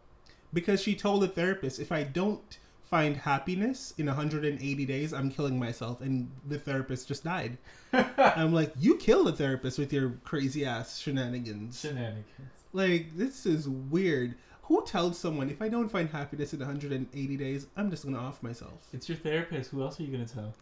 because 0.53 0.83
she 0.83 0.95
told 0.95 1.23
the 1.23 1.29
therapist, 1.29 1.79
if 1.79 1.93
I 1.93 2.03
don't 2.03 2.59
find 2.85 3.17
happiness 3.17 3.95
in 3.99 4.07
180 4.07 4.85
days, 4.85 5.13
I'm 5.13 5.31
killing 5.31 5.59
myself. 5.59 6.01
And 6.01 6.31
the 6.47 6.59
therapist 6.59 7.09
just 7.09 7.25
died. 7.25 7.59
I'm 7.93 8.53
like, 8.53 8.73
you 8.79 8.97
kill 8.97 9.25
the 9.25 9.33
therapist 9.33 9.79
with 9.79 9.93
your 9.93 10.19
crazy 10.25 10.65
ass 10.65 10.99
shenanigans. 10.99 11.81
Shenanigans. 11.81 12.25
Like, 12.73 13.17
this 13.17 13.47
is 13.47 13.69
weird. 13.69 14.35
Who 14.65 14.85
tells 14.87 15.19
someone 15.19 15.51
if 15.51 15.61
I 15.61 15.69
don't 15.69 15.89
find 15.89 16.09
happiness 16.09 16.53
in 16.53 16.61
180 16.61 17.37
days, 17.37 17.67
I'm 17.77 17.91
just 17.91 18.05
gonna 18.05 18.19
off 18.19 18.43
myself? 18.43 18.87
It's 18.93 19.09
your 19.09 19.19
therapist. 19.19 19.71
Who 19.71 19.83
else 19.83 19.99
are 19.99 20.05
you 20.05 20.13
gonna 20.13 20.27
tell? 20.27 20.55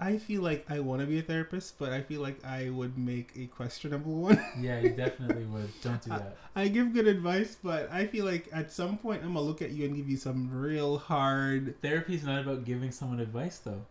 I 0.00 0.16
feel 0.16 0.42
like 0.42 0.64
I 0.70 0.80
want 0.80 1.02
to 1.02 1.06
be 1.06 1.18
a 1.20 1.22
therapist, 1.22 1.78
but 1.78 1.92
I 1.92 2.00
feel 2.02 2.20
like 2.20 2.44
I 2.44 2.68
would 2.70 2.98
make 2.98 3.30
a 3.36 3.46
questionable 3.46 4.16
one. 4.22 4.44
Yeah, 4.60 4.80
you 4.80 4.90
definitely 4.90 5.44
would. 5.44 5.68
Don't 5.82 6.02
do 6.02 6.10
that. 6.10 6.36
I 6.56 6.68
give 6.68 6.92
good 6.92 7.06
advice, 7.06 7.56
but 7.62 7.90
I 7.92 8.06
feel 8.06 8.24
like 8.24 8.48
at 8.52 8.72
some 8.72 8.98
point 8.98 9.22
I'm 9.22 9.34
gonna 9.34 9.42
look 9.46 9.62
at 9.62 9.70
you 9.70 9.84
and 9.86 9.94
give 9.94 10.08
you 10.08 10.16
some 10.16 10.50
real 10.50 10.98
hard. 10.98 11.74
Therapy's 11.82 12.24
not 12.24 12.40
about 12.42 12.64
giving 12.64 12.90
someone 12.90 13.20
advice, 13.20 13.58
though. 13.58 13.82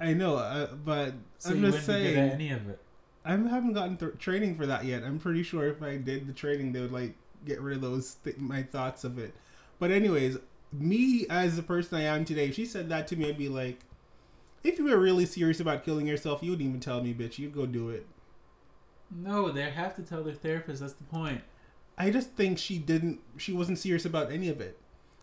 I 0.00 0.12
know, 0.14 0.36
uh, 0.36 0.74
but 0.84 1.14
So 1.38 1.50
I'm 1.50 1.62
you 1.64 1.70
just 1.70 1.86
wouldn't 1.86 2.02
be 2.04 2.08
good 2.10 2.16
saying. 2.16 2.30
any 2.32 2.50
of 2.50 2.68
it. 2.68 2.80
I 3.24 3.30
haven't 3.32 3.72
gotten 3.72 3.96
th- 3.96 4.18
training 4.18 4.56
for 4.56 4.66
that 4.66 4.84
yet. 4.84 5.04
I'm 5.04 5.18
pretty 5.18 5.42
sure 5.42 5.68
if 5.68 5.82
I 5.82 5.96
did 5.96 6.26
the 6.26 6.32
training, 6.32 6.72
they 6.72 6.80
would 6.80 6.92
like 6.92 7.14
get 7.44 7.60
rid 7.60 7.76
of 7.76 7.82
those 7.82 8.16
th- 8.24 8.38
my 8.38 8.62
thoughts 8.62 9.04
of 9.04 9.18
it. 9.18 9.34
But 9.78 9.90
anyways, 9.90 10.38
me 10.72 11.26
as 11.28 11.56
the 11.56 11.62
person 11.62 11.98
I 11.98 12.02
am 12.02 12.24
today, 12.24 12.46
if 12.46 12.54
she 12.54 12.66
said 12.66 12.88
that 12.88 13.06
to 13.08 13.16
me, 13.16 13.28
I'd 13.28 13.38
be 13.38 13.48
like, 13.48 13.80
if 14.64 14.78
you 14.78 14.84
were 14.84 14.98
really 14.98 15.26
serious 15.26 15.60
about 15.60 15.84
killing 15.84 16.06
yourself, 16.06 16.42
you 16.42 16.50
wouldn't 16.50 16.68
even 16.68 16.80
tell 16.80 17.02
me, 17.02 17.12
bitch. 17.14 17.38
You'd 17.38 17.54
go 17.54 17.66
do 17.66 17.90
it. 17.90 18.06
No, 19.10 19.50
they 19.50 19.70
have 19.70 19.96
to 19.96 20.02
tell 20.02 20.22
their 20.22 20.34
therapist. 20.34 20.80
That's 20.80 20.94
the 20.94 21.04
point. 21.04 21.42
I 21.98 22.10
just 22.10 22.30
think 22.30 22.58
she 22.58 22.78
didn't. 22.78 23.20
She 23.36 23.52
wasn't 23.52 23.78
serious 23.78 24.04
about 24.04 24.32
any 24.32 24.48
of 24.48 24.60
it, 24.60 24.78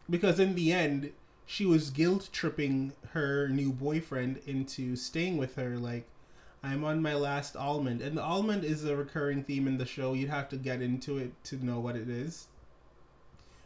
because 0.09 0.39
in 0.39 0.55
the 0.55 0.71
end, 0.71 1.11
she 1.45 1.65
was 1.65 1.89
guilt 1.89 2.29
tripping 2.31 2.93
her 3.11 3.47
new 3.49 3.71
boyfriend 3.71 4.41
into 4.45 4.95
staying 4.95 5.37
with 5.37 5.55
her. 5.55 5.77
Like, 5.77 6.07
I'm 6.63 6.83
on 6.83 7.01
my 7.01 7.13
last 7.15 7.55
almond, 7.55 8.01
and 8.01 8.17
the 8.17 8.21
almond 8.21 8.65
is 8.65 8.83
a 8.83 8.95
recurring 8.95 9.43
theme 9.43 9.67
in 9.67 9.77
the 9.77 9.85
show. 9.85 10.13
You'd 10.13 10.29
have 10.29 10.49
to 10.49 10.57
get 10.57 10.81
into 10.81 11.17
it 11.17 11.31
to 11.45 11.63
know 11.63 11.79
what 11.79 11.95
it 11.95 12.09
is. 12.09 12.47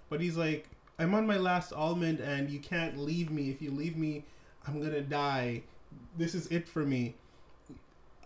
But 0.10 0.22
he's 0.22 0.38
like, 0.38 0.70
I'm 1.00 1.16
on 1.16 1.26
my 1.26 1.38
last 1.38 1.74
almond, 1.74 2.20
and 2.20 2.50
you 2.50 2.60
can't 2.60 2.98
leave 2.98 3.32
me. 3.32 3.50
If 3.50 3.62
you 3.62 3.72
leave 3.72 3.98
me, 3.98 4.26
I'm 4.68 4.82
gonna 4.82 5.02
die. 5.02 5.64
This 6.18 6.36
is 6.36 6.48
it 6.48 6.68
for 6.68 6.86
me. 6.86 7.16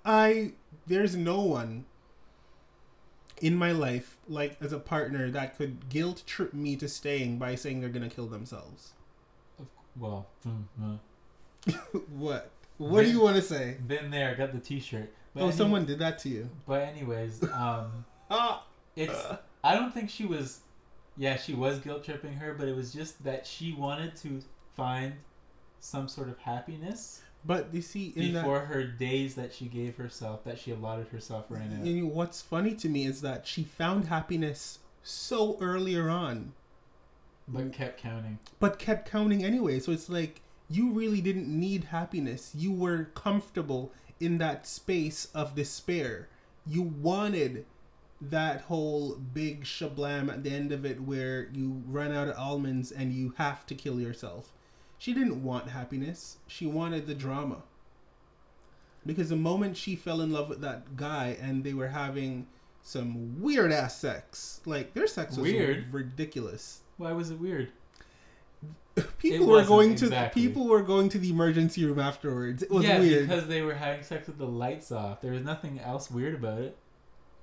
I 0.04 0.52
there's 0.86 1.16
no 1.16 1.42
one 1.42 1.86
in 3.42 3.56
my 3.56 3.72
life, 3.72 4.18
like 4.28 4.58
as 4.62 4.74
a 4.74 4.80
partner, 4.80 5.30
that 5.32 5.58
could 5.58 5.90
guilt 5.90 6.24
trip 6.26 6.54
me 6.54 6.76
to 6.78 6.88
staying 6.90 7.38
by 7.38 7.56
saying 7.56 7.82
they're 7.82 7.90
gonna 7.90 8.10
kill 8.10 8.28
themselves. 8.28 8.94
Well, 9.96 10.28
mm, 10.46 11.00
uh, 11.74 12.00
what? 12.78 12.92
What 12.92 13.06
do 13.06 13.12
you 13.12 13.22
want 13.22 13.36
to 13.36 13.42
say? 13.42 13.78
been 13.88 14.12
there. 14.12 14.36
Got 14.36 14.54
the 14.54 14.60
T-shirt. 14.60 15.12
But 15.34 15.42
oh, 15.42 15.48
any- 15.48 15.56
someone 15.56 15.86
did 15.86 16.00
that 16.00 16.20
to 16.20 16.30
you. 16.30 16.50
But 16.66 16.82
anyways, 16.84 17.44
um, 17.52 18.06
Ah, 18.30 18.66
it's. 18.96 19.26
I 19.64 19.76
don't 19.76 19.94
think 19.94 20.10
she 20.10 20.26
was. 20.26 20.62
Yeah, 21.18 21.36
she 21.38 21.54
was 21.54 21.80
guilt 21.80 22.04
tripping 22.04 22.34
her, 22.34 22.54
but 22.54 22.68
it 22.68 22.76
was 22.76 22.94
just 22.94 23.24
that 23.24 23.46
she 23.48 23.74
wanted 23.74 24.16
to 24.18 24.42
find 24.76 25.14
some 25.80 26.08
sort 26.08 26.30
of 26.30 26.38
happiness 26.40 27.22
but 27.48 27.74
you 27.74 27.82
see, 27.82 28.12
in 28.16 28.34
that, 28.34 28.42
before 28.42 28.60
her 28.60 28.84
days 28.84 29.36
that 29.36 29.54
she 29.54 29.66
gave 29.66 29.96
herself, 29.96 30.44
that 30.44 30.60
she 30.60 30.72
allotted 30.72 31.08
herself 31.08 31.46
right 31.50 31.62
out. 31.62 31.86
and 31.86 32.12
what's 32.12 32.42
funny 32.42 32.74
to 32.76 32.90
me 32.90 33.06
is 33.06 33.22
that 33.22 33.48
she 33.48 33.64
found 33.64 34.08
happiness 34.08 34.80
so 35.02 35.58
earlier 35.62 36.10
on, 36.10 36.54
But 37.48 37.72
kept 37.72 38.02
counting. 38.02 38.40
but 38.60 38.80
kept 38.80 39.10
counting 39.10 39.46
anyway. 39.46 39.80
So 39.80 39.94
it's 39.94 40.10
like 40.10 40.42
you 40.70 40.92
really 40.92 41.22
didn't 41.22 41.48
need 41.48 41.86
happiness. 41.86 42.52
You 42.56 42.72
were 42.74 43.06
comfortable 43.16 43.92
in 44.20 44.38
that 44.40 44.68
space 44.68 45.28
of 45.34 45.56
despair. 45.56 46.28
You 46.66 46.82
wanted 46.82 47.66
that 48.20 48.62
whole 48.62 49.16
big 49.16 49.64
shablam 49.64 50.30
at 50.30 50.44
the 50.44 50.50
end 50.52 50.72
of 50.72 50.86
it 50.86 51.02
where 51.02 51.50
you 51.54 51.84
run 51.88 52.12
out 52.12 52.28
of 52.28 52.38
almonds 52.38 52.92
and 52.92 53.14
you 53.14 53.34
have 53.38 53.66
to 53.68 53.76
kill 53.76 54.00
yourself. 54.02 54.52
She 54.98 55.14
didn't 55.14 55.44
want 55.44 55.70
happiness. 55.70 56.38
She 56.48 56.66
wanted 56.66 57.06
the 57.06 57.14
drama. 57.14 57.64
Because 59.06 59.30
the 59.30 59.36
moment 59.36 59.78
she 59.78 59.96
fell 59.96 60.20
in 60.22 60.32
love 60.32 60.50
with 60.50 60.62
that 60.62 60.98
guy 60.98 61.38
and 61.40 61.64
they 61.64 61.74
were 61.74 61.90
having 61.90 62.48
some 62.82 63.40
weird 63.42 63.72
ass 63.72 63.98
sex, 63.98 64.60
like 64.66 64.94
their 64.94 65.08
sex 65.08 65.38
was 65.38 65.52
Weird? 65.52 65.94
ridiculous 65.94 66.82
Why 66.98 67.14
was 67.14 67.30
it 67.30 67.40
weird? 67.40 67.72
people 69.20 69.48
were 69.48 69.64
going 69.64 69.92
exactly. 69.92 70.42
to 70.42 70.48
people 70.48 70.68
were 70.68 70.82
going 70.82 71.10
to 71.10 71.18
the 71.20 71.30
emergency 71.30 71.86
room 71.86 72.00
afterwards. 72.00 72.64
It 72.64 72.72
was 72.72 72.86
yeah, 72.86 73.00
weird. 73.00 73.28
because 73.28 73.48
they 73.48 73.62
were 73.62 73.74
having 73.76 74.04
sex 74.04 74.28
with 74.28 74.38
the 74.38 74.48
lights 74.48 74.92
off. 74.92 75.22
There 75.22 75.32
was 75.32 75.44
nothing 75.44 75.80
else 75.80 76.10
weird 76.12 76.36
about 76.36 76.60
it. 76.60 76.78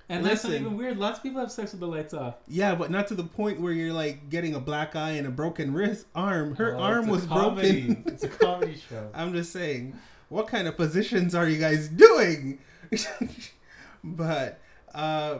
And 0.07 0.23
that's 0.23 0.43
not 0.43 0.51
Listen. 0.51 0.65
even 0.65 0.77
weird. 0.77 0.97
Lots 0.99 1.17
of 1.17 1.23
people 1.23 1.39
have 1.41 1.51
sex 1.51 1.71
with 1.71 1.79
the 1.79 1.87
lights 1.87 2.13
off. 2.13 2.35
yeah, 2.47 2.75
but 2.75 2.91
not 2.91 3.07
to 3.07 3.15
the 3.15 3.23
point 3.23 3.59
where 3.59 3.73
you're 3.73 3.93
like 3.93 4.29
getting 4.29 4.53
a 4.53 4.59
black 4.59 4.95
eye 4.95 5.11
and 5.11 5.25
a 5.25 5.31
broken 5.31 5.73
wrist 5.73 6.05
arm. 6.13 6.55
Her 6.55 6.75
Oh, 6.75 6.79
arm 6.81 7.07
was 7.07 7.25
comedy. 7.25 7.87
broken. 7.87 8.03
it's 8.13 8.23
a 8.23 8.27
comedy 8.29 8.77
show. 8.87 9.09
I'm 9.15 9.33
just 9.33 9.51
saying, 9.51 9.99
what 10.29 10.47
kind 10.47 10.67
of 10.67 10.75
positions 10.77 11.33
are 11.33 11.47
you 11.49 11.57
guys 11.59 11.87
doing? 11.87 12.59
but 14.03 14.59
uh 14.93 15.39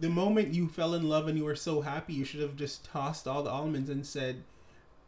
the 0.00 0.08
moment 0.08 0.54
you 0.54 0.68
fell 0.68 0.94
in 0.94 1.08
love 1.08 1.26
and 1.26 1.36
you 1.36 1.44
were 1.44 1.56
so 1.56 1.80
happy, 1.80 2.12
you 2.14 2.24
should 2.24 2.40
have 2.40 2.54
just 2.54 2.84
tossed 2.84 3.26
all 3.26 3.42
the 3.42 3.50
almonds 3.50 3.90
and 3.90 4.06
said, 4.06 4.44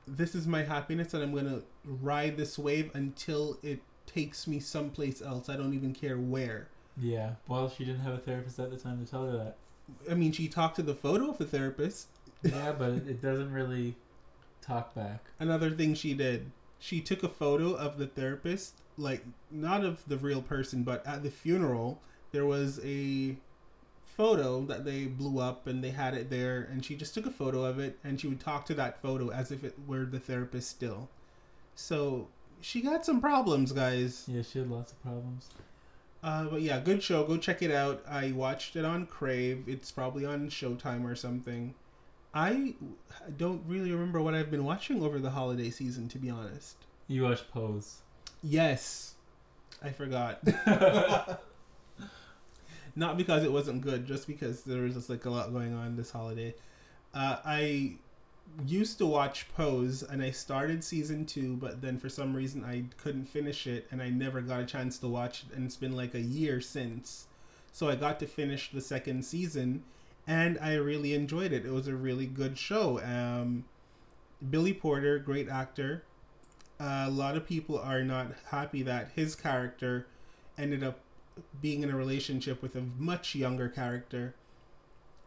"This 0.06 0.34
is 0.34 0.46
my 0.46 0.62
happiness, 0.62 1.14
and 1.14 1.22
I'm 1.22 1.34
gonna 1.34 1.62
ride 1.84 2.36
this 2.36 2.58
wave 2.58 2.90
until 2.94 3.58
it 3.62 3.80
takes 4.06 4.46
me 4.46 4.60
someplace 4.60 5.22
else. 5.22 5.48
I 5.48 5.56
don't 5.56 5.74
even 5.74 5.94
care 5.94 6.18
where." 6.18 6.68
Yeah. 6.96 7.34
Well, 7.48 7.68
she 7.68 7.84
didn't 7.84 8.00
have 8.00 8.14
a 8.14 8.18
therapist 8.18 8.58
at 8.58 8.70
the 8.70 8.76
time 8.76 9.04
to 9.04 9.10
tell 9.10 9.26
her 9.26 9.36
that. 9.36 9.56
I 10.10 10.14
mean, 10.14 10.32
she 10.32 10.48
talked 10.48 10.76
to 10.76 10.82
the 10.82 10.94
photo 10.94 11.30
of 11.30 11.38
the 11.38 11.46
therapist. 11.46 12.08
Yeah, 12.42 12.72
but 12.72 12.90
it, 12.90 13.08
it 13.08 13.22
doesn't 13.22 13.52
really 13.52 13.96
talk 14.60 14.94
back. 14.94 15.24
Another 15.38 15.70
thing 15.70 15.94
she 15.94 16.14
did, 16.14 16.50
she 16.78 17.00
took 17.00 17.22
a 17.22 17.28
photo 17.28 17.74
of 17.74 17.98
the 17.98 18.06
therapist, 18.06 18.76
like 18.96 19.24
not 19.50 19.84
of 19.84 20.02
the 20.06 20.16
real 20.16 20.42
person, 20.42 20.82
but 20.82 21.06
at 21.06 21.22
the 21.22 21.30
funeral, 21.30 22.00
there 22.32 22.46
was 22.46 22.80
a 22.84 23.36
photo 24.16 24.62
that 24.66 24.84
they 24.84 25.04
blew 25.06 25.40
up 25.40 25.66
and 25.66 25.82
they 25.82 25.90
had 25.90 26.14
it 26.14 26.30
there, 26.30 26.68
and 26.70 26.84
she 26.84 26.94
just 26.94 27.14
took 27.14 27.26
a 27.26 27.30
photo 27.30 27.64
of 27.64 27.78
it 27.78 27.98
and 28.04 28.20
she 28.20 28.28
would 28.28 28.40
talk 28.40 28.66
to 28.66 28.74
that 28.74 29.00
photo 29.00 29.30
as 29.30 29.50
if 29.50 29.64
it 29.64 29.74
were 29.86 30.04
the 30.04 30.20
therapist 30.20 30.68
still. 30.68 31.08
So 31.74 32.28
she 32.60 32.80
got 32.80 33.06
some 33.06 33.20
problems, 33.20 33.72
guys. 33.72 34.24
Yeah, 34.26 34.42
she 34.42 34.58
had 34.58 34.70
lots 34.70 34.92
of 34.92 35.02
problems. 35.02 35.48
Uh, 36.22 36.44
but 36.44 36.60
yeah, 36.60 36.78
good 36.80 37.02
show. 37.02 37.24
Go 37.24 37.38
check 37.38 37.62
it 37.62 37.70
out. 37.70 38.02
I 38.06 38.32
watched 38.32 38.76
it 38.76 38.84
on 38.84 39.06
Crave. 39.06 39.64
It's 39.66 39.90
probably 39.90 40.26
on 40.26 40.50
Showtime 40.50 41.04
or 41.04 41.14
something. 41.14 41.74
I 42.34 42.74
don't 43.38 43.62
really 43.66 43.90
remember 43.90 44.20
what 44.22 44.34
I've 44.34 44.50
been 44.50 44.64
watching 44.64 45.02
over 45.02 45.18
the 45.18 45.30
holiday 45.30 45.70
season, 45.70 46.08
to 46.08 46.18
be 46.18 46.30
honest. 46.30 46.76
You 47.08 47.24
watched 47.24 47.50
Pose. 47.50 48.02
Yes, 48.42 49.14
I 49.82 49.90
forgot. 49.90 50.40
Not 52.96 53.16
because 53.16 53.44
it 53.44 53.52
wasn't 53.52 53.82
good, 53.82 54.06
just 54.06 54.26
because 54.26 54.62
there 54.62 54.82
was 54.82 54.94
just 54.94 55.10
like 55.10 55.24
a 55.24 55.30
lot 55.30 55.52
going 55.52 55.74
on 55.74 55.96
this 55.96 56.10
holiday. 56.10 56.54
Uh, 57.14 57.36
I 57.44 57.94
used 58.66 58.98
to 58.98 59.06
watch 59.06 59.46
Pose, 59.54 60.02
and 60.02 60.22
I 60.22 60.30
started 60.30 60.82
season 60.82 61.24
two, 61.24 61.56
but 61.56 61.80
then 61.80 61.98
for 61.98 62.08
some 62.08 62.34
reason 62.34 62.64
I 62.64 62.84
couldn't 63.02 63.26
finish 63.26 63.66
it, 63.66 63.86
and 63.90 64.02
I 64.02 64.10
never 64.10 64.40
got 64.40 64.60
a 64.60 64.66
chance 64.66 64.98
to 64.98 65.08
watch 65.08 65.44
it, 65.44 65.56
and 65.56 65.66
it's 65.66 65.76
been 65.76 65.96
like 65.96 66.14
a 66.14 66.20
year 66.20 66.60
since. 66.60 67.26
So 67.72 67.88
I 67.88 67.96
got 67.96 68.18
to 68.20 68.26
finish 68.26 68.70
the 68.70 68.80
second 68.80 69.24
season, 69.24 69.84
and 70.26 70.58
I 70.60 70.74
really 70.74 71.14
enjoyed 71.14 71.52
it. 71.52 71.64
It 71.64 71.72
was 71.72 71.86
a 71.86 71.94
really 71.94 72.26
good 72.26 72.58
show. 72.58 73.00
Um, 73.00 73.64
Billy 74.50 74.72
Porter, 74.72 75.18
great 75.18 75.48
actor. 75.48 76.02
Uh, 76.80 77.04
a 77.06 77.10
lot 77.10 77.36
of 77.36 77.46
people 77.46 77.78
are 77.78 78.02
not 78.02 78.32
happy 78.50 78.82
that 78.82 79.10
his 79.14 79.34
character 79.34 80.06
ended 80.58 80.82
up 80.82 80.98
being 81.60 81.82
in 81.82 81.90
a 81.90 81.96
relationship 81.96 82.62
with 82.62 82.76
a 82.76 82.82
much 82.98 83.34
younger 83.34 83.68
character. 83.68 84.34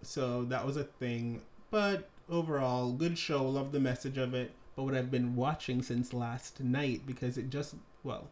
So 0.02 0.44
that 0.46 0.66
was 0.66 0.78
a 0.78 0.84
thing. 0.84 1.42
But 1.72 2.10
overall, 2.30 2.92
good 2.92 3.18
show. 3.18 3.44
Love 3.48 3.72
the 3.72 3.80
message 3.80 4.18
of 4.18 4.34
it. 4.34 4.52
But 4.76 4.84
what 4.84 4.96
I've 4.96 5.12
been 5.12 5.36
watching 5.36 5.82
since 5.82 6.14
last 6.14 6.60
night 6.62 7.02
because 7.06 7.38
it 7.38 7.50
just 7.50 7.76
well, 8.04 8.28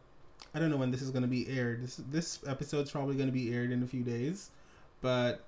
I 0.54 0.58
don't 0.58 0.70
know 0.70 0.76
when 0.76 0.90
this 0.90 1.02
is 1.02 1.10
going 1.10 1.22
to 1.22 1.28
be 1.28 1.48
aired. 1.48 1.82
This 1.82 2.00
this 2.10 2.38
episode's 2.46 2.90
probably 2.90 3.14
going 3.14 3.28
to 3.28 3.32
be 3.32 3.52
aired 3.54 3.70
in 3.72 3.82
a 3.82 3.86
few 3.86 4.02
days. 4.02 4.50
But 5.00 5.44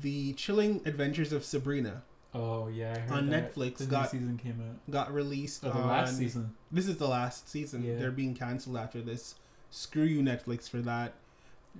the 0.00 0.32
Chilling 0.34 0.80
Adventures 0.86 1.32
of 1.32 1.44
Sabrina 1.44 2.02
Oh 2.34 2.68
yeah, 2.68 2.98
On 3.10 3.28
that. 3.28 3.54
Netflix, 3.54 3.76
The 3.78 3.84
got- 3.86 4.10
season 4.10 4.38
came 4.42 4.58
out. 4.66 4.90
got 4.90 5.12
released 5.12 5.64
Oh, 5.66 5.68
the 5.68 5.74
on 5.74 5.88
last 5.88 6.16
season. 6.16 6.54
This 6.70 6.88
is 6.88 6.96
the 6.96 7.06
last 7.08 7.48
season. 7.50 7.84
Yeah. 7.84 7.96
They're 7.98 8.10
being 8.10 8.34
canceled 8.34 8.78
after 8.78 9.02
this. 9.02 9.34
Screw 9.70 10.04
you, 10.04 10.22
Netflix, 10.22 10.68
for 10.68 10.78
that. 10.78 11.12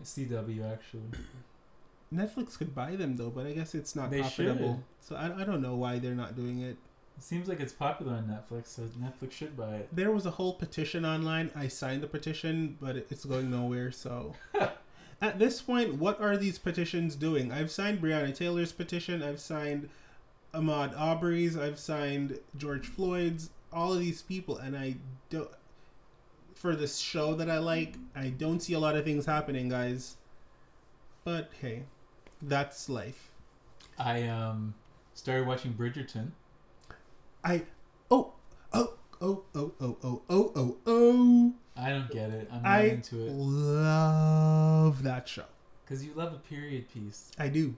CW 0.03 0.73
actually. 0.73 1.03
Netflix 2.15 2.59
could 2.59 2.75
buy 2.75 2.97
them 2.97 3.17
though, 3.17 3.31
but 3.31 3.47
I 3.47 3.53
guess 3.53 3.75
it's 3.75 3.97
not 3.97 4.11
They 4.11 4.21
profitable. 4.21 4.83
So 5.01 5.17
I, 5.17 5.41
I 5.41 5.45
don't 5.45 5.63
know 5.63 5.77
why 5.77 5.99
they're 5.99 6.15
not 6.15 6.37
doing 6.37 6.61
it. 6.61 6.77
It 7.17 7.23
seems 7.23 7.49
like 7.49 7.61
it's 7.61 7.73
popular 7.73 8.15
on 8.15 8.25
Netflix, 8.25 8.69
so 8.69 8.83
Netflix 8.83 9.33
should 9.33 9.57
buy 9.57 9.77
it. 9.77 9.89
There 9.93 10.11
was 10.11 10.27
a 10.27 10.31
whole 10.31 10.55
petition 10.55 11.05
online. 11.05 11.51
I 11.55 11.69
signed 11.69 12.03
the 12.03 12.07
petition, 12.07 12.77
but 12.81 12.97
it's 12.97 13.25
going 13.25 13.51
nowhere. 13.51 13.93
So, 13.93 14.35
at 15.21 15.39
this 15.39 15.61
point, 15.61 15.95
what 15.95 16.21
are 16.21 16.37
these 16.37 16.59
petitions 16.59 17.15
doing? 17.15 17.53
I've 17.53 17.71
signed 17.71 18.01
Breonna 18.01 18.35
Taylor's 18.35 18.73
petition. 18.73 19.23
I've 19.23 19.41
signed 19.41 19.89
Ahmaud 20.55 20.99
Arbery's. 20.99 21.57
I've 21.57 21.79
signed 21.79 22.39
George 22.57 22.87
Floyd's. 22.87 23.51
All 23.73 23.93
of 23.95 24.01
these 24.01 24.23
people, 24.23 24.59
and 24.59 24.77
I 24.77 24.97
don't. 25.31 25.49
For 26.63 26.77
this 26.77 26.97
show 26.99 27.35
that 27.35 27.51
I 27.51 27.59
like, 27.59 27.97
I 28.15 28.29
don't 28.29 28.61
see 28.61 28.75
a 28.75 28.79
lot 28.79 28.95
of 28.95 29.05
things 29.05 29.27
happening, 29.27 29.69
guys. 29.69 30.17
But 31.25 31.51
hey, 31.61 31.83
that's 32.41 32.89
life. 32.89 33.33
I 33.99 34.29
um 34.29 34.75
started 35.15 35.49
watching 35.49 35.75
Bridgerton. 35.75 36.31
I 37.45 37.65
oh 38.13 38.33
oh 38.73 38.95
oh 39.21 39.43
oh 39.57 39.73
oh 39.81 39.97
oh 40.05 40.23
oh 40.31 40.53
oh 40.55 40.77
oh. 40.87 41.53
I 41.77 41.91
don't 41.91 42.11
get 42.11 42.31
it. 42.31 42.49
I'm 42.53 42.63
not 42.63 42.71
I 42.71 42.83
into 42.83 43.27
it 43.27 43.33
love 43.33 45.03
that 45.03 45.29
show. 45.29 45.47
because 45.85 46.05
you 46.05 46.13
love 46.15 46.33
a 46.33 46.39
period 46.39 46.89
piece. 46.95 47.33
I 47.41 47.49
do. 47.49 47.75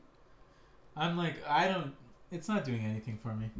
I'm 0.95 1.17
like, 1.17 1.37
I 1.49 1.69
don't. 1.69 1.95
It's 2.31 2.49
not 2.49 2.64
doing 2.64 2.85
anything 2.85 3.19
for 3.23 3.35
me. 3.35 3.50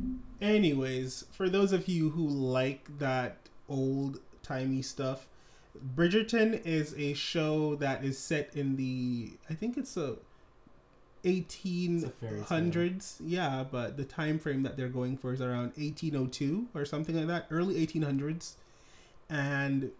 Anyways, 0.43 1.25
for 1.33 1.49
those 1.49 1.73
of 1.73 1.89
you 1.89 2.11
who 2.11 2.27
like 2.29 2.99
that 2.99 3.39
old 3.69 4.21
timey 4.45 4.83
stuff, 4.83 5.27
Bridgerton 5.97 6.65
is 6.65 6.95
a 6.97 7.15
show 7.15 7.75
that 7.77 8.05
is 8.05 8.19
set 8.19 8.55
in 8.55 8.77
the 8.77 9.33
I 9.51 9.55
think 9.55 9.77
it's 9.77 9.97
a 9.97 10.17
It's 11.25 12.05
a 12.05 12.11
fairy 12.11 12.41
tale. 12.43 12.47
1800s. 12.47 13.17
Yeah, 13.25 13.65
but 13.71 13.97
the 13.97 14.05
time 14.05 14.39
frame 14.39 14.63
that 14.63 14.77
they're 14.77 14.89
going 14.89 15.17
for 15.17 15.33
is 15.33 15.41
around 15.41 15.73
1802 15.77 16.69
or 16.75 16.85
something 16.85 17.17
like 17.17 17.27
that, 17.27 17.47
early 17.51 17.75
1800s. 17.85 18.55
And 19.29 19.91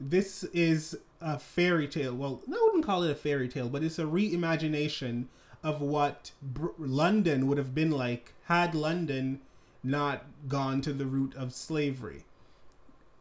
this 0.00 0.44
is 0.44 0.96
a 1.20 1.38
fairy 1.38 1.88
tale. 1.88 2.14
Well, 2.14 2.42
I 2.48 2.60
wouldn't 2.66 2.84
call 2.86 3.02
it 3.02 3.10
a 3.10 3.14
fairy 3.14 3.48
tale, 3.48 3.68
but 3.68 3.82
it's 3.82 3.98
a 3.98 4.04
reimagination 4.04 5.26
of 5.62 5.80
what 5.80 6.30
Br- 6.40 6.68
London 6.78 7.48
would 7.48 7.58
have 7.58 7.74
been 7.74 7.90
like 7.90 8.34
had 8.44 8.74
London 8.74 9.40
not 9.82 10.24
gone 10.48 10.80
to 10.82 10.92
the 10.92 11.06
route 11.06 11.34
of 11.34 11.52
slavery. 11.52 12.24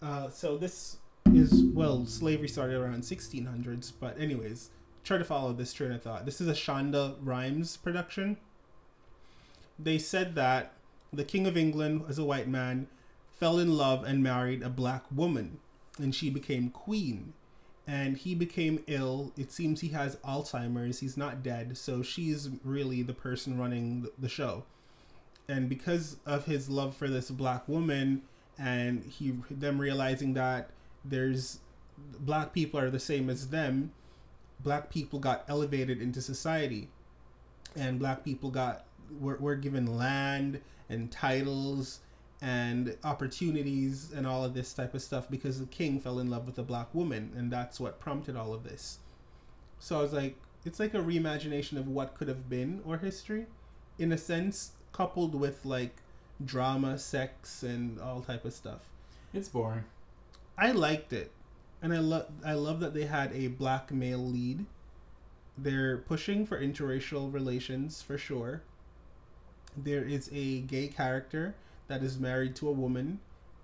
Uh, 0.06 0.30
so 0.30 0.56
this 0.56 0.98
is 1.34 1.64
well, 1.74 2.06
slavery 2.06 2.48
started 2.48 2.76
around 2.76 3.02
1600s, 3.02 3.92
but 4.00 4.20
anyways, 4.20 4.70
try 5.04 5.18
to 5.18 5.24
follow 5.24 5.52
this 5.52 5.74
train 5.74 5.92
of 5.92 6.04
thought. 6.04 6.26
This 6.26 6.40
is 6.40 6.48
a 6.48 6.54
Shonda 6.54 7.16
Rhimes 7.22 7.78
production. 7.78 8.38
They 9.80 9.98
said 9.98 10.36
that 10.36 10.74
the 11.12 11.24
King 11.24 11.48
of 11.48 11.58
England, 11.58 12.04
as 12.08 12.20
a 12.20 12.24
white 12.24 12.48
man, 12.48 12.88
fell 13.32 13.58
in 13.58 13.76
love 13.76 14.04
and 14.04 14.22
married 14.22 14.62
a 14.62 14.70
black 14.70 15.06
woman, 15.12 15.58
and 15.98 16.14
she 16.14 16.30
became 16.30 16.70
queen. 16.70 17.34
And 17.88 18.18
he 18.18 18.36
became 18.36 18.84
ill. 18.88 19.32
It 19.36 19.52
seems 19.52 19.82
he 19.82 19.90
has 19.90 20.18
Alzheimer's. 20.18 21.00
He's 21.00 21.18
not 21.18 21.42
dead, 21.42 21.78
so 21.78 22.04
she's 22.04 22.50
really 22.64 23.02
the 23.02 23.14
person 23.14 23.60
running 23.60 24.08
the 24.20 24.30
show. 24.30 24.66
And 25.48 25.68
because 25.68 26.18
of 26.26 26.46
his 26.46 26.70
love 26.70 26.96
for 26.96 27.08
this 27.08 27.30
black 27.32 27.68
woman, 27.68 28.24
and 28.58 29.04
he 29.04 29.34
them 29.50 29.80
realizing 29.80 30.34
that 30.34 30.70
there's 31.04 31.60
black 32.20 32.54
people 32.54 32.80
are 32.80 32.90
the 32.90 33.00
same 33.00 33.30
as 33.30 33.50
them, 33.50 33.92
black 34.60 34.90
people 34.90 35.20
got 35.20 35.46
elevated 35.48 36.02
into 36.02 36.22
society. 36.22 36.90
And 37.76 38.00
black 38.00 38.24
people 38.24 38.52
got 38.52 38.86
were, 39.20 39.38
were 39.38 39.56
given 39.56 39.98
land 39.98 40.62
and 40.90 41.12
titles 41.12 42.00
and 42.42 42.96
opportunities 43.04 44.12
and 44.14 44.26
all 44.28 44.44
of 44.44 44.54
this 44.54 44.74
type 44.74 44.94
of 44.94 45.02
stuff 45.02 45.30
because 45.30 45.60
the 45.60 45.66
king 45.66 46.00
fell 46.00 46.20
in 46.20 46.30
love 46.30 46.46
with 46.46 46.58
a 46.58 46.64
black 46.64 46.94
woman. 46.94 47.32
And 47.36 47.52
that's 47.52 47.80
what 47.80 48.00
prompted 48.00 48.36
all 48.36 48.54
of 48.54 48.64
this. 48.64 49.00
So 49.80 50.00
i 50.00 50.02
was 50.02 50.14
like 50.14 50.38
it's 50.64 50.80
like 50.80 50.96
a 50.96 51.00
reimagination 51.00 51.78
of 51.78 51.88
what 51.88 52.16
could 52.16 52.28
have 52.28 52.50
been 52.50 52.82
or 52.86 52.98
history. 52.98 53.46
In 54.00 54.12
a 54.12 54.18
sense 54.18 54.72
coupled 54.92 55.36
with 55.36 55.66
like 55.66 55.98
drama 56.44 56.98
sex 56.98 57.64
and 57.64 58.00
all 58.00 58.22
type 58.22 58.46
of 58.46 58.54
stuff 58.54 58.90
It's 59.34 59.48
boring. 59.50 59.86
I 60.58 60.72
liked 60.72 61.14
it, 61.14 61.32
and 61.82 61.94
I 61.94 62.00
love 62.00 62.28
I 62.46 62.54
love 62.54 62.80
that 62.80 62.94
they 62.94 63.06
had 63.06 63.32
a 63.34 63.48
black 63.48 63.92
male 63.92 64.24
lead. 64.26 64.66
They're 65.58 65.98
pushing 65.98 66.46
for 66.46 66.60
interracial 66.60 67.32
relations 67.34 68.02
for 68.02 68.18
sure. 68.18 68.62
There 69.78 70.04
is 70.04 70.30
a 70.34 70.62
gay 70.62 70.88
character 70.88 71.56
that 71.88 72.02
is 72.04 72.18
married 72.20 72.56
to 72.58 72.70
a 72.70 72.72
woman, 72.72 73.20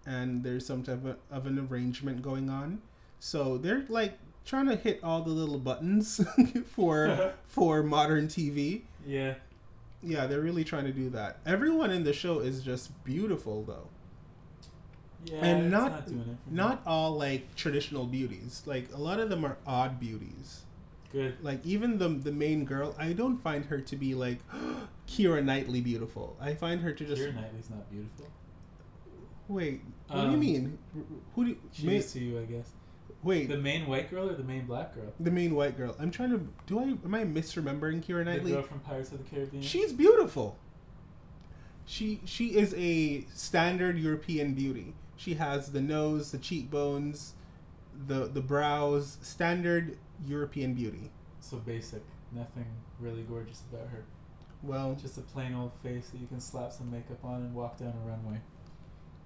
and 0.06 0.44
there's 0.44 0.66
some 0.66 0.84
type 0.84 1.06
of, 1.06 1.18
of 1.30 1.46
an 1.46 1.60
arrangement 1.60 2.22
going 2.22 2.50
on. 2.50 2.82
So 3.20 3.58
they're 3.58 3.86
like 3.90 4.18
trying 4.46 4.68
to 4.68 4.76
hit 4.76 5.00
all 5.04 5.22
the 5.22 5.30
little 5.30 5.60
buttons 5.60 6.20
for 6.66 7.34
for 7.46 7.84
modern 7.84 8.28
TV. 8.28 8.82
Yeah. 9.06 9.36
Yeah, 10.04 10.26
they're 10.28 10.42
really 10.42 10.64
trying 10.64 10.86
to 10.86 10.92
do 10.92 11.10
that. 11.12 11.38
Everyone 11.46 11.92
in 11.92 12.04
the 12.04 12.14
show 12.14 12.40
is 12.40 12.64
just 12.64 13.04
beautiful 13.04 13.64
though. 13.64 13.88
Yeah. 15.26 15.46
And 15.46 15.70
not- 15.72 15.92
not 15.92 16.08
doing 16.08 16.20
it. 16.22 16.52
Not 16.52 16.82
all 16.88 17.12
like 17.16 17.56
traditional 17.56 18.06
beauties. 18.06 18.64
Like 18.66 18.92
a 18.94 18.98
lot 18.98 19.20
of 19.20 19.30
them 19.30 19.46
are 19.46 19.58
odd 19.68 20.00
beauties. 20.00 20.64
good. 21.12 21.36
Like 21.44 21.64
even 21.66 21.98
the 22.00 22.10
the 22.10 22.32
main 22.32 22.66
girl, 22.66 22.96
I 22.98 23.14
don't 23.14 23.38
find 23.38 23.66
her 23.66 23.80
to 23.82 23.96
be 23.96 24.16
like 24.16 24.40
Keira 25.08 25.44
Knightley 25.44 25.82
beautiful. 25.82 26.36
I 26.42 26.56
find 26.56 26.82
her 26.82 26.94
to 26.94 27.06
just 27.06 27.22
Keira 27.22 27.36
Knightley's 27.36 27.70
not 27.70 27.90
beautiful. 27.92 28.28
wait. 29.48 29.82
What 30.08 30.16
do 30.22 30.28
you 30.28 30.34
Um, 30.34 30.40
mean? 30.40 30.78
Who 31.36 31.44
do 31.46 31.50
you, 31.52 31.58
She 31.72 31.86
ma- 31.86 31.92
is 31.94 32.12
to 32.14 32.20
you, 32.20 32.40
I 32.40 32.46
guess. 32.46 32.72
Wait? 33.24 33.48
The 33.50 33.58
main 33.58 33.86
white 33.88 34.10
girl 34.10 34.30
or 34.30 34.34
the 34.34 34.44
main 34.44 34.66
black 34.66 34.96
girl? 34.96 35.14
The 35.20 35.32
main 35.32 35.54
white 35.56 35.78
girl. 35.78 35.96
I'm 36.00 36.10
trying 36.12 36.32
to. 36.32 36.48
Do 36.66 36.80
I 36.80 36.84
am 36.84 37.14
I 37.16 37.24
misremembering 37.24 38.04
Keira 38.04 38.26
Knightley? 38.26 38.52
The 38.52 38.58
girl 38.58 38.64
from 38.64 38.80
Pirates 38.80 39.12
of 39.12 39.20
the 39.24 39.30
Caribbean. 39.30 39.62
She's 39.64 39.94
beautiful. 39.94 40.58
She 41.86 42.22
she 42.26 42.56
is 42.58 42.74
a 42.78 43.26
standard 43.34 43.98
European 44.00 44.54
beauty. 44.54 44.94
She 45.18 45.36
has 45.36 45.72
the 45.72 45.82
nose, 45.82 46.32
the 46.32 46.38
cheekbones, 46.38 47.34
the 48.08 48.26
the 48.28 48.42
brows, 48.42 49.18
standard 49.22 49.98
European 50.26 50.74
beauty. 50.74 51.12
so 51.42 51.58
basic. 51.58 52.02
Nothing 52.32 52.66
really 53.00 53.24
gorgeous 53.24 53.62
about 53.72 53.88
her. 53.90 54.06
Well, 54.64 54.96
Just 55.02 55.18
a 55.18 55.22
plain 55.22 55.54
old 55.54 55.74
face 55.84 56.10
that 56.12 56.20
you 56.20 56.28
can 56.28 56.40
slap 56.40 56.72
some 56.72 56.90
makeup 56.92 57.24
on 57.26 57.42
and 57.42 57.54
walk 57.54 57.78
down 57.78 57.94
a 58.06 58.08
runway. 58.10 58.40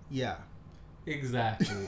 yeah. 0.09 0.37
Exactly. 1.05 1.87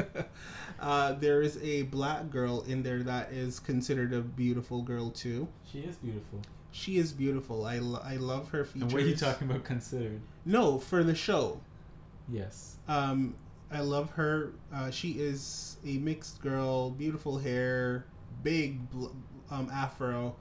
uh, 0.80 1.12
there 1.14 1.42
is 1.42 1.58
a 1.62 1.82
black 1.82 2.30
girl 2.30 2.62
in 2.62 2.82
there 2.82 3.02
that 3.02 3.32
is 3.32 3.58
considered 3.58 4.12
a 4.12 4.20
beautiful 4.20 4.82
girl 4.82 5.10
too. 5.10 5.48
she 5.70 5.80
is 5.80 5.96
beautiful. 5.96 6.40
She 6.70 6.98
is 6.98 7.12
beautiful. 7.12 7.64
I, 7.64 7.78
lo- 7.78 8.02
I 8.04 8.16
love 8.16 8.50
her 8.50 8.64
features. 8.64 8.82
And 8.82 8.92
what 8.92 9.02
are 9.02 9.06
you 9.06 9.16
talking 9.16 9.50
about 9.50 9.64
considered? 9.64 10.20
No, 10.44 10.78
for 10.78 11.02
the 11.02 11.14
show. 11.14 11.60
Yes. 12.28 12.76
Um, 12.86 13.34
I 13.72 13.80
love 13.80 14.10
her. 14.10 14.52
Uh, 14.72 14.90
she 14.90 15.12
is 15.12 15.78
a 15.86 15.96
mixed 15.98 16.40
girl, 16.42 16.90
beautiful 16.90 17.38
hair, 17.38 18.04
big 18.42 18.88
bl- 18.90 19.06
um, 19.50 19.70
afro, 19.72 20.36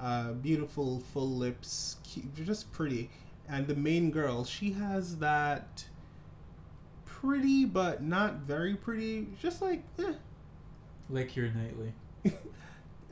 uh, 0.00 0.32
beautiful 0.32 1.00
full 1.12 1.30
lips, 1.36 1.96
cute, 2.04 2.32
just 2.46 2.70
pretty. 2.72 3.10
And 3.48 3.66
the 3.66 3.74
main 3.74 4.10
girl, 4.12 4.44
she 4.44 4.72
has 4.72 5.16
that 5.18 5.84
pretty 7.22 7.64
but 7.64 8.02
not 8.02 8.36
very 8.36 8.74
pretty, 8.74 9.28
just 9.40 9.62
like 9.62 9.82
eh. 9.98 10.12
Like 11.08 11.30
Keira 11.30 11.54
Knightley. 11.54 11.92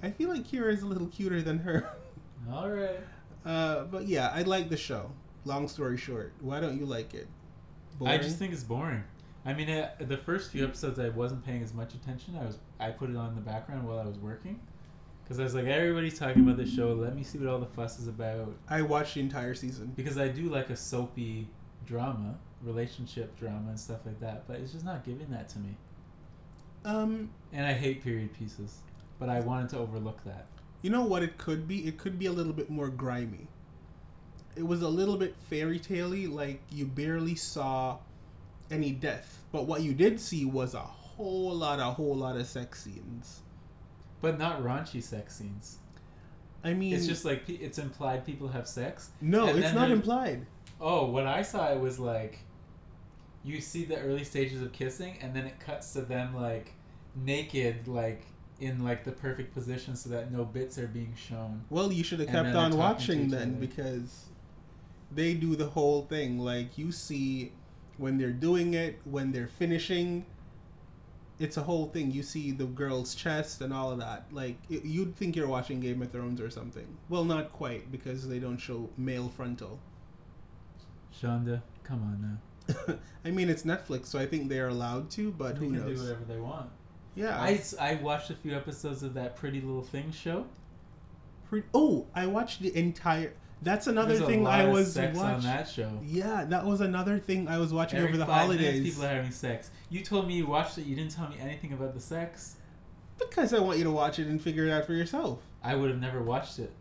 I 0.02 0.10
feel 0.10 0.30
like 0.30 0.46
Keira 0.46 0.72
is 0.72 0.82
a 0.82 0.86
little 0.86 1.06
cuter 1.08 1.42
than 1.42 1.58
her. 1.58 1.90
Alright. 2.52 3.00
Uh, 3.44 3.84
but 3.84 4.06
yeah, 4.06 4.32
I 4.34 4.42
like 4.42 4.68
the 4.68 4.76
show. 4.76 5.10
Long 5.44 5.68
story 5.68 5.96
short, 5.96 6.32
why 6.40 6.60
don't 6.60 6.78
you 6.78 6.86
like 6.86 7.14
it? 7.14 7.28
I 8.04 8.18
just 8.18 8.38
think 8.38 8.52
it's 8.52 8.62
boring. 8.62 9.04
I 9.44 9.54
mean, 9.54 9.70
uh, 9.70 9.90
the 10.00 10.16
first 10.16 10.50
few 10.50 10.64
episodes, 10.64 10.98
I 10.98 11.08
wasn't 11.10 11.44
paying 11.44 11.62
as 11.62 11.72
much 11.72 11.94
attention. 11.94 12.36
I 12.36 12.44
was, 12.44 12.58
I 12.78 12.90
put 12.90 13.10
it 13.10 13.16
on 13.16 13.30
in 13.30 13.34
the 13.34 13.40
background 13.40 13.86
while 13.86 13.98
I 13.98 14.04
was 14.04 14.18
working, 14.18 14.60
because 15.22 15.40
I 15.40 15.44
was 15.44 15.54
like, 15.54 15.64
everybody's 15.64 16.18
talking 16.18 16.42
about 16.42 16.58
this 16.58 16.72
show. 16.72 16.92
Let 16.92 17.16
me 17.16 17.22
see 17.22 17.38
what 17.38 17.48
all 17.48 17.58
the 17.58 17.66
fuss 17.66 17.98
is 17.98 18.06
about. 18.06 18.54
I 18.68 18.82
watched 18.82 19.14
the 19.14 19.20
entire 19.20 19.54
season. 19.54 19.92
Because 19.96 20.18
I 20.18 20.28
do 20.28 20.50
like 20.50 20.68
a 20.68 20.76
soapy 20.76 21.48
drama, 21.86 22.36
relationship 22.62 23.38
drama, 23.38 23.68
and 23.70 23.78
stuff 23.80 24.00
like 24.06 24.20
that. 24.20 24.46
But 24.46 24.60
it's 24.60 24.72
just 24.72 24.84
not 24.84 25.04
giving 25.04 25.30
that 25.30 25.48
to 25.50 25.58
me. 25.58 25.76
Um, 26.84 27.30
And 27.52 27.66
I 27.66 27.72
hate 27.72 28.02
period 28.02 28.32
pieces, 28.32 28.78
but 29.18 29.28
I 29.28 29.40
wanted 29.40 29.68
to 29.70 29.78
overlook 29.78 30.22
that. 30.24 30.46
You 30.82 30.90
know 30.90 31.04
what 31.04 31.22
it 31.22 31.36
could 31.36 31.68
be? 31.68 31.86
It 31.86 31.98
could 31.98 32.18
be 32.18 32.26
a 32.26 32.32
little 32.32 32.52
bit 32.54 32.70
more 32.70 32.88
grimy. 32.88 33.48
It 34.56 34.66
was 34.66 34.82
a 34.82 34.88
little 34.88 35.16
bit 35.16 35.36
fairy 35.48 35.78
tale-y, 35.78 36.26
like 36.28 36.60
you 36.70 36.86
barely 36.86 37.34
saw 37.34 37.98
any 38.70 38.92
death. 38.92 39.42
But 39.52 39.66
what 39.66 39.82
you 39.82 39.92
did 39.92 40.18
see 40.20 40.44
was 40.44 40.74
a 40.74 40.80
whole 40.80 41.54
lot, 41.54 41.80
a 41.80 41.84
whole 41.84 42.16
lot 42.16 42.36
of 42.36 42.46
sex 42.46 42.82
scenes. 42.82 43.40
But 44.22 44.38
not 44.38 44.62
raunchy 44.62 45.02
sex 45.02 45.36
scenes. 45.36 45.78
I 46.64 46.74
mean, 46.74 46.94
It's 46.94 47.06
just 47.06 47.24
like 47.24 47.48
it's 47.48 47.78
implied 47.78 48.24
people 48.26 48.48
have 48.48 48.66
sex. 48.66 49.10
no, 49.20 49.46
it's 49.48 49.72
not 49.74 49.90
implied. 49.90 50.46
Oh, 50.80 51.06
what 51.06 51.26
I 51.26 51.42
saw 51.42 51.70
it 51.72 51.80
was 51.80 51.98
like 51.98 52.38
you 53.42 53.60
see 53.60 53.84
the 53.84 53.98
early 53.98 54.24
stages 54.24 54.62
of 54.62 54.72
kissing 54.72 55.16
and 55.20 55.34
then 55.34 55.46
it 55.46 55.58
cuts 55.60 55.92
to 55.94 56.02
them 56.02 56.34
like 56.34 56.72
naked 57.16 57.88
like 57.88 58.26
in 58.60 58.84
like 58.84 59.04
the 59.04 59.12
perfect 59.12 59.54
position 59.54 59.96
so 59.96 60.10
that 60.10 60.30
no 60.30 60.44
bits 60.44 60.78
are 60.78 60.86
being 60.86 61.14
shown. 61.16 61.64
Well, 61.70 61.90
you 61.90 62.04
should 62.04 62.20
have 62.20 62.28
kept 62.28 62.54
on 62.54 62.76
watching 62.76 63.28
then 63.28 63.52
other. 63.52 63.66
because 63.66 64.26
they 65.10 65.34
do 65.34 65.56
the 65.56 65.66
whole 65.66 66.02
thing. 66.02 66.38
Like 66.38 66.76
you 66.76 66.92
see 66.92 67.52
when 67.96 68.18
they're 68.18 68.30
doing 68.30 68.74
it, 68.74 69.00
when 69.04 69.32
they're 69.32 69.48
finishing. 69.48 70.26
It's 71.38 71.56
a 71.56 71.62
whole 71.62 71.86
thing. 71.86 72.10
You 72.10 72.22
see 72.22 72.50
the 72.50 72.66
girl's 72.66 73.14
chest 73.14 73.62
and 73.62 73.72
all 73.72 73.90
of 73.90 73.98
that. 74.00 74.26
Like 74.30 74.58
it, 74.68 74.84
you'd 74.84 75.16
think 75.16 75.34
you're 75.34 75.48
watching 75.48 75.80
Game 75.80 76.02
of 76.02 76.12
Thrones 76.12 76.38
or 76.38 76.50
something. 76.50 76.86
Well, 77.08 77.24
not 77.24 77.50
quite 77.50 77.90
because 77.90 78.28
they 78.28 78.38
don't 78.38 78.58
show 78.58 78.90
male 78.98 79.30
frontal. 79.30 79.80
Shonda, 81.18 81.62
come 81.82 82.02
on 82.02 82.20
now. 82.20 82.38
I 83.24 83.30
mean, 83.30 83.48
it's 83.50 83.62
Netflix, 83.62 84.06
so 84.06 84.18
I 84.18 84.26
think 84.26 84.48
they're 84.48 84.68
allowed 84.68 85.10
to. 85.12 85.30
But 85.32 85.54
they 85.54 85.66
who 85.66 85.72
can 85.72 85.82
do 85.82 85.88
knows? 85.90 86.02
whatever 86.02 86.24
they 86.24 86.38
want. 86.38 86.70
Yeah. 87.14 87.40
I, 87.40 87.60
I 87.80 87.94
watched 87.96 88.30
a 88.30 88.34
few 88.34 88.54
episodes 88.56 89.02
of 89.02 89.14
that 89.14 89.36
Pretty 89.36 89.60
Little 89.60 89.82
Thing 89.82 90.10
show. 90.12 90.46
Pre- 91.48 91.64
oh, 91.74 92.06
I 92.14 92.26
watched 92.26 92.62
the 92.62 92.76
entire. 92.76 93.34
That's 93.62 93.88
another 93.88 94.14
There's 94.14 94.26
thing 94.26 94.46
I 94.46 94.66
was 94.68 94.94
sex 94.94 95.18
on 95.18 95.24
watching. 95.34 95.42
that 95.42 95.68
show. 95.68 95.90
Yeah, 96.02 96.44
that 96.46 96.64
was 96.64 96.80
another 96.80 97.18
thing 97.18 97.46
I 97.46 97.58
was 97.58 97.74
watching 97.74 97.98
Every 97.98 98.08
over 98.10 98.18
the 98.18 98.24
five 98.24 98.48
minutes, 98.48 98.64
holidays. 98.64 98.88
people 98.88 99.04
are 99.04 99.14
having 99.14 99.30
sex. 99.32 99.70
You 99.90 100.02
told 100.02 100.26
me 100.28 100.34
you 100.34 100.46
watched 100.46 100.78
it. 100.78 100.86
You 100.86 100.96
didn't 100.96 101.10
tell 101.10 101.28
me 101.28 101.36
anything 101.38 101.74
about 101.74 101.92
the 101.92 102.00
sex. 102.00 102.56
Because 103.18 103.52
I 103.52 103.58
want 103.58 103.76
you 103.76 103.84
to 103.84 103.90
watch 103.90 104.18
it 104.18 104.28
and 104.28 104.40
figure 104.40 104.64
it 104.66 104.70
out 104.70 104.86
for 104.86 104.94
yourself. 104.94 105.42
I 105.62 105.74
would 105.74 105.90
have 105.90 106.00
never 106.00 106.22
watched 106.22 106.58
it. 106.58 106.72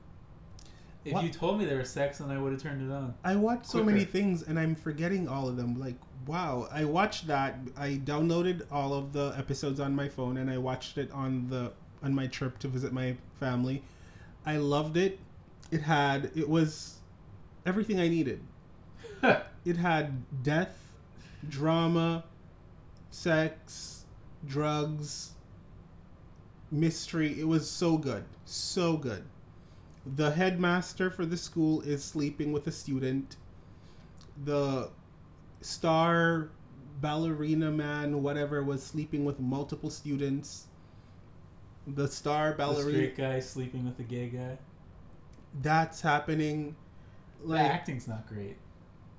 If 1.10 1.15
What? 1.15 1.24
you 1.24 1.30
told 1.32 1.58
me 1.58 1.65
there 1.65 1.80
was 1.80 1.89
sex, 1.89 2.19
then 2.19 2.30
I 2.30 2.39
would 2.39 2.52
have 2.54 2.62
turned 2.62 2.88
it 2.88 2.93
on. 2.93 3.15
I 3.24 3.36
watch 3.36 3.65
so 3.65 3.84
many 3.84 4.06
things 4.06 4.43
and 4.43 4.60
I'm 4.60 4.76
forgetting 4.76 5.28
all 5.28 5.48
of 5.50 5.58
them. 5.58 5.80
Like, 5.80 5.95
wow, 6.28 6.67
I 6.72 6.86
watched 6.86 7.26
that. 7.28 7.58
I 7.76 8.00
downloaded 8.04 8.62
all 8.72 8.93
of 8.93 9.12
the 9.12 9.34
episodes 9.36 9.80
on 9.80 9.95
my 9.95 10.08
phone 10.08 10.38
and 10.38 10.52
I 10.52 10.60
watched 10.60 11.00
it 11.00 11.12
on 11.12 11.50
the 11.50 11.72
on 12.04 12.13
my 12.13 12.28
trip 12.28 12.60
to 12.60 12.67
visit 12.67 12.93
my 12.93 13.15
family. 13.39 13.82
I 14.45 14.58
loved 14.58 14.98
it. 14.98 15.19
It 15.72 15.82
had 15.82 16.30
it 16.36 16.48
was 16.48 17.00
everything 17.65 18.00
I 18.00 18.08
needed. 18.08 18.41
It 19.65 19.76
had 19.76 20.43
death, 20.43 20.78
drama, 21.50 22.24
sex, 23.12 24.06
drugs, 24.48 25.32
mystery. 26.72 27.39
It 27.39 27.48
was 27.48 27.69
so 27.69 27.98
good. 27.98 28.24
So 28.45 28.95
good. 28.95 29.24
The 30.05 30.31
headmaster 30.31 31.09
for 31.09 31.25
the 31.25 31.38
school 31.38 31.81
is 31.81 32.03
sleeping 32.03 32.51
with 32.51 32.67
a 32.67 32.71
student. 32.71 33.38
The 34.45 34.89
star 35.62 36.49
ballerina 37.01 37.71
man, 37.71 38.21
whatever, 38.23 38.63
was 38.63 38.83
sleeping 38.83 39.25
with 39.25 39.39
multiple 39.39 39.89
students. 39.89 40.67
The 41.88 42.07
star 42.07 42.51
the 42.51 42.57
ballerina. 42.57 42.91
straight 42.91 43.17
guy 43.17 43.39
sleeping 43.39 43.85
with 43.85 43.97
the 43.97 44.03
gay 44.03 44.29
guy. 44.29 44.57
That's 45.62 46.01
happening. 46.01 46.75
the 47.41 47.47
Like, 47.47 47.62
acting's 47.71 48.07
not 48.07 48.27
great, 48.27 48.57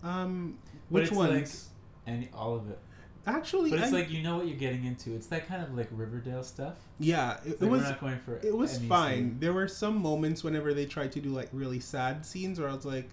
um, 0.02 0.58
which 0.88 1.10
ones? 1.10 1.70
and 2.06 2.28
all 2.34 2.54
of 2.54 2.70
it. 2.70 2.78
Actually, 3.26 3.70
But 3.70 3.80
it's 3.80 3.88
I- 3.92 3.96
like 3.96 4.10
you 4.10 4.22
know 4.22 4.38
what 4.38 4.46
you're 4.48 4.56
getting 4.56 4.84
into. 4.86 5.14
It's 5.14 5.26
that 5.26 5.46
kind 5.46 5.62
of 5.62 5.74
like 5.76 5.88
Riverdale 5.90 6.42
stuff. 6.42 6.74
yeah, 6.98 7.38
it, 7.44 7.58
it 7.60 7.64
was 7.68 7.82
not 7.82 8.00
going 8.00 8.18
for. 8.20 8.36
it 8.36 8.56
was 8.56 8.78
fine. 8.78 9.14
scene. 9.16 9.36
There 9.40 9.52
were 9.52 9.68
some 9.68 9.96
moments 9.98 10.42
whenever 10.42 10.72
they 10.74 10.86
tried 10.86 11.12
to 11.12 11.20
do 11.20 11.28
like 11.30 11.48
really 11.52 11.80
sad 11.80 12.24
scenes 12.24 12.58
where 12.58 12.68
I 12.68 12.74
was 12.74 12.84
like, 12.86 13.10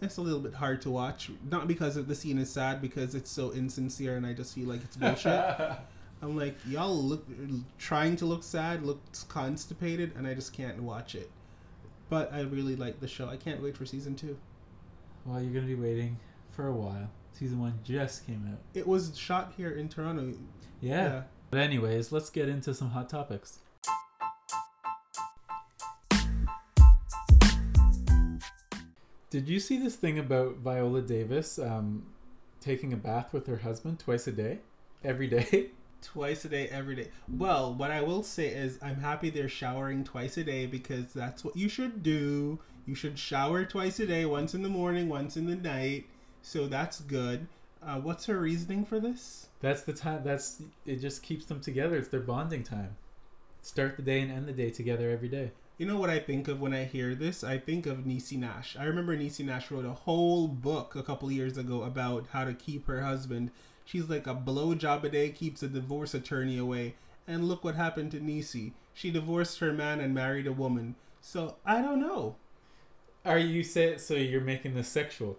it's 0.00 0.16
a 0.16 0.20
little 0.22 0.40
bit 0.40 0.54
hard 0.54 0.80
to 0.82 0.90
watch. 0.90 1.30
Not 1.50 1.68
because 1.68 1.96
of 1.96 2.08
the 2.08 2.14
scene 2.14 2.38
is 2.38 2.50
sad, 2.50 2.80
because 2.80 3.14
it's 3.14 3.30
so 3.30 3.50
insincere 3.52 4.16
and 4.16 4.26
I 4.26 4.32
just 4.32 4.54
feel 4.54 4.68
like 4.68 4.82
it's 4.82 4.96
bullshit. 4.96 5.32
I'm 6.22 6.36
like, 6.36 6.56
y'all 6.66 6.96
look 6.96 7.26
trying 7.78 8.16
to 8.16 8.24
look 8.26 8.42
sad, 8.44 8.84
looks 8.84 9.24
constipated, 9.24 10.12
and 10.16 10.26
I 10.26 10.34
just 10.34 10.52
can't 10.52 10.82
watch 10.82 11.14
it. 11.14 11.30
But 12.08 12.32
I 12.32 12.40
really 12.42 12.74
like 12.76 13.00
the 13.00 13.08
show. 13.08 13.28
I 13.28 13.36
can't 13.36 13.62
wait 13.62 13.76
for 13.76 13.84
season 13.86 14.14
two. 14.14 14.36
well, 15.26 15.42
you're 15.42 15.52
gonna 15.52 15.66
be 15.66 15.74
waiting 15.74 16.16
for 16.52 16.66
a 16.68 16.72
while. 16.72 17.10
Season 17.32 17.58
one 17.60 17.78
just 17.82 18.26
came 18.26 18.46
out. 18.50 18.58
It 18.74 18.86
was 18.86 19.16
shot 19.16 19.54
here 19.56 19.70
in 19.70 19.88
Toronto. 19.88 20.34
Yeah. 20.80 21.22
But 21.50 21.60
anyways, 21.60 22.12
let's 22.12 22.30
get 22.30 22.48
into 22.48 22.74
some 22.74 22.90
hot 22.90 23.08
topics. 23.08 23.58
Did 29.30 29.48
you 29.48 29.60
see 29.60 29.78
this 29.78 29.96
thing 29.96 30.18
about 30.18 30.56
Viola 30.56 31.00
Davis 31.00 31.58
um, 31.58 32.04
taking 32.60 32.92
a 32.92 32.96
bath 32.96 33.32
with 33.32 33.46
her 33.46 33.56
husband 33.56 33.98
twice 33.98 34.26
a 34.26 34.32
day, 34.32 34.58
every 35.02 35.26
day? 35.26 35.70
Twice 36.02 36.44
a 36.44 36.48
day, 36.48 36.66
every 36.66 36.96
day. 36.96 37.08
Well, 37.28 37.74
what 37.74 37.92
I 37.92 38.02
will 38.02 38.24
say 38.24 38.48
is, 38.48 38.76
I'm 38.82 38.96
happy 38.96 39.30
they're 39.30 39.48
showering 39.48 40.02
twice 40.02 40.36
a 40.36 40.42
day 40.42 40.66
because 40.66 41.12
that's 41.12 41.44
what 41.44 41.56
you 41.56 41.68
should 41.68 42.02
do. 42.02 42.58
You 42.86 42.96
should 42.96 43.16
shower 43.16 43.64
twice 43.64 44.00
a 44.00 44.06
day, 44.06 44.26
once 44.26 44.52
in 44.52 44.62
the 44.62 44.68
morning, 44.68 45.08
once 45.08 45.36
in 45.36 45.46
the 45.46 45.54
night. 45.54 46.06
So 46.42 46.66
that's 46.66 47.00
good. 47.00 47.46
Uh, 47.82 48.00
what's 48.00 48.26
her 48.26 48.38
reasoning 48.38 48.84
for 48.84 49.00
this? 49.00 49.46
That's 49.60 49.82
the 49.82 49.92
time. 49.92 50.22
That's 50.24 50.62
it. 50.86 50.96
Just 50.96 51.22
keeps 51.22 51.46
them 51.46 51.60
together. 51.60 51.96
It's 51.96 52.08
their 52.08 52.20
bonding 52.20 52.64
time. 52.64 52.96
Start 53.62 53.96
the 53.96 54.02
day 54.02 54.20
and 54.20 54.30
end 54.30 54.46
the 54.46 54.52
day 54.52 54.70
together 54.70 55.10
every 55.10 55.28
day. 55.28 55.52
You 55.78 55.86
know 55.86 55.96
what 55.96 56.10
I 56.10 56.18
think 56.18 56.48
of 56.48 56.60
when 56.60 56.74
I 56.74 56.84
hear 56.84 57.14
this? 57.14 57.42
I 57.42 57.58
think 57.58 57.86
of 57.86 57.98
Niecy 57.98 58.38
Nash. 58.38 58.76
I 58.78 58.84
remember 58.84 59.16
Niecy 59.16 59.44
Nash 59.44 59.70
wrote 59.70 59.84
a 59.84 59.92
whole 59.92 60.46
book 60.46 60.94
a 60.94 61.02
couple 61.02 61.30
years 61.32 61.56
ago 61.56 61.82
about 61.82 62.26
how 62.32 62.44
to 62.44 62.54
keep 62.54 62.86
her 62.86 63.02
husband. 63.02 63.50
She's 63.84 64.08
like 64.08 64.26
a 64.26 64.34
blowjob 64.34 65.04
a 65.04 65.08
day 65.08 65.30
keeps 65.30 65.62
a 65.62 65.68
divorce 65.68 66.14
attorney 66.14 66.58
away. 66.58 66.94
And 67.26 67.48
look 67.48 67.64
what 67.64 67.76
happened 67.76 68.10
to 68.12 68.20
Niecy. 68.20 68.72
She 68.94 69.10
divorced 69.10 69.60
her 69.60 69.72
man 69.72 70.00
and 70.00 70.12
married 70.12 70.46
a 70.46 70.52
woman. 70.52 70.96
So 71.20 71.56
I 71.64 71.80
don't 71.80 72.00
know. 72.00 72.36
Are 73.24 73.38
you 73.38 73.62
say 73.62 73.96
so? 73.96 74.14
You're 74.14 74.40
making 74.40 74.74
this 74.74 74.88
sexual? 74.88 75.38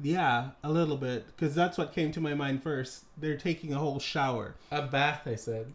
Yeah, 0.00 0.50
a 0.62 0.70
little 0.70 0.96
bit. 0.96 1.26
Because 1.26 1.54
that's 1.54 1.76
what 1.78 1.92
came 1.92 2.12
to 2.12 2.20
my 2.20 2.34
mind 2.34 2.62
first. 2.62 3.04
They're 3.16 3.36
taking 3.36 3.72
a 3.72 3.78
whole 3.78 3.98
shower. 3.98 4.54
A 4.70 4.82
bath, 4.82 5.22
I 5.26 5.34
said. 5.34 5.72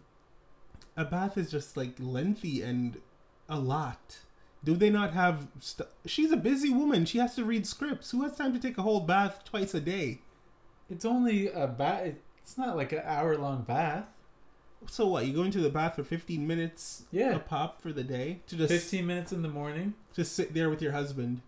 A 0.96 1.04
bath 1.06 1.38
is 1.38 1.52
just 1.52 1.76
like 1.76 1.96
lengthy 2.00 2.62
and 2.62 2.98
a 3.50 3.60
lot. 3.60 4.20
Do 4.64 4.76
they 4.76 4.90
not 4.90 5.14
have. 5.14 5.48
St- 5.60 5.90
She's 6.06 6.32
a 6.32 6.38
busy 6.38 6.70
woman. 6.70 7.06
She 7.06 7.18
has 7.18 7.36
to 7.36 7.44
read 7.44 7.68
scripts. 7.68 8.12
Who 8.12 8.24
has 8.24 8.36
time 8.38 8.54
to 8.54 8.60
take 8.60 8.78
a 8.78 8.82
whole 8.84 9.02
bath 9.02 9.42
twice 9.44 9.74
a 9.74 9.82
day? 9.82 10.20
It's 10.90 11.04
only 11.06 11.50
a 11.50 11.68
bath. 11.68 12.14
It's 12.42 12.58
not 12.58 12.78
like 12.78 12.92
an 12.94 13.02
hour 13.04 13.38
long 13.38 13.64
bath. 13.64 14.08
So 14.88 15.08
what? 15.08 15.26
You 15.26 15.34
go 15.34 15.44
into 15.44 15.60
the 15.62 15.70
bath 15.70 15.96
for 15.96 16.04
15 16.04 16.46
minutes 16.46 17.04
Yeah. 17.12 17.36
a 17.36 17.40
pop 17.40 17.82
for 17.82 17.92
the 17.94 18.04
day 18.04 18.42
to 18.48 18.56
just 18.58 18.72
15 18.72 19.06
minutes 19.08 19.32
in 19.32 19.42
the 19.42 19.48
morning 19.48 19.94
just 20.14 20.34
sit 20.34 20.54
there 20.54 20.70
with 20.70 20.82
your 20.82 20.92
husband. 20.92 21.42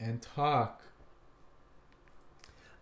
and 0.00 0.20
talk. 0.22 0.82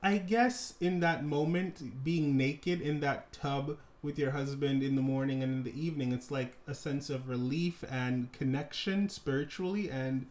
I 0.02 0.18
guess 0.18 0.74
in 0.80 1.00
that 1.00 1.24
moment, 1.24 2.04
being 2.04 2.36
naked 2.36 2.80
in 2.80 3.00
that 3.00 3.32
tub 3.32 3.78
with 4.02 4.18
your 4.18 4.30
husband 4.30 4.82
in 4.82 4.96
the 4.96 5.02
morning 5.02 5.42
and 5.42 5.52
in 5.52 5.62
the 5.62 5.78
evening, 5.78 6.12
it's 6.12 6.30
like 6.30 6.56
a 6.66 6.74
sense 6.74 7.10
of 7.10 7.28
relief 7.28 7.84
and 7.90 8.32
connection 8.32 9.08
spiritually 9.08 9.90
and 9.90 10.26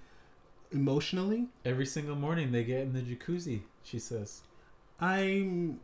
emotionally. 0.71 1.47
Every 1.65 1.85
single 1.85 2.15
morning 2.15 2.51
they 2.51 2.63
get 2.63 2.81
in 2.81 2.93
the 2.93 3.01
jacuzzi, 3.01 3.61
she 3.83 3.99
says. 3.99 4.41
I'm 4.99 5.79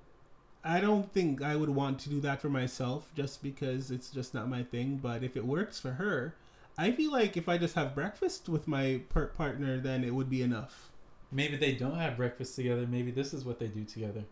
I 0.64 0.82
don't 0.82 1.12
think 1.14 1.42
I 1.42 1.56
would 1.56 1.70
want 1.70 2.00
to 2.00 2.10
do 2.10 2.20
that 2.22 2.42
for 2.42 2.50
myself 2.50 3.12
just 3.16 3.44
because 3.44 3.92
it's 3.92 4.10
just 4.10 4.34
not 4.34 4.50
my 4.50 4.64
thing, 4.64 4.98
but 4.98 5.24
if 5.24 5.38
it 5.38 5.46
works 5.46 5.80
for 5.80 5.92
her, 5.92 6.36
I 6.78 6.92
feel 6.92 7.12
like 7.12 7.38
if 7.38 7.48
I 7.48 7.58
just 7.58 7.76
have 7.76 7.96
breakfast 7.96 8.50
with 8.50 8.68
my 8.68 9.02
per- 9.10 9.28
partner 9.28 9.80
then 9.80 10.04
it 10.04 10.16
would 10.16 10.30
be 10.30 10.42
enough. 10.42 10.90
Maybe 11.32 11.58
they 11.58 11.74
don't 11.74 11.98
have 11.98 12.18
breakfast 12.18 12.56
together. 12.56 12.88
Maybe 12.88 13.12
this 13.12 13.34
is 13.34 13.44
what 13.44 13.60
they 13.60 13.68
do 13.68 13.84
together. 13.84 14.24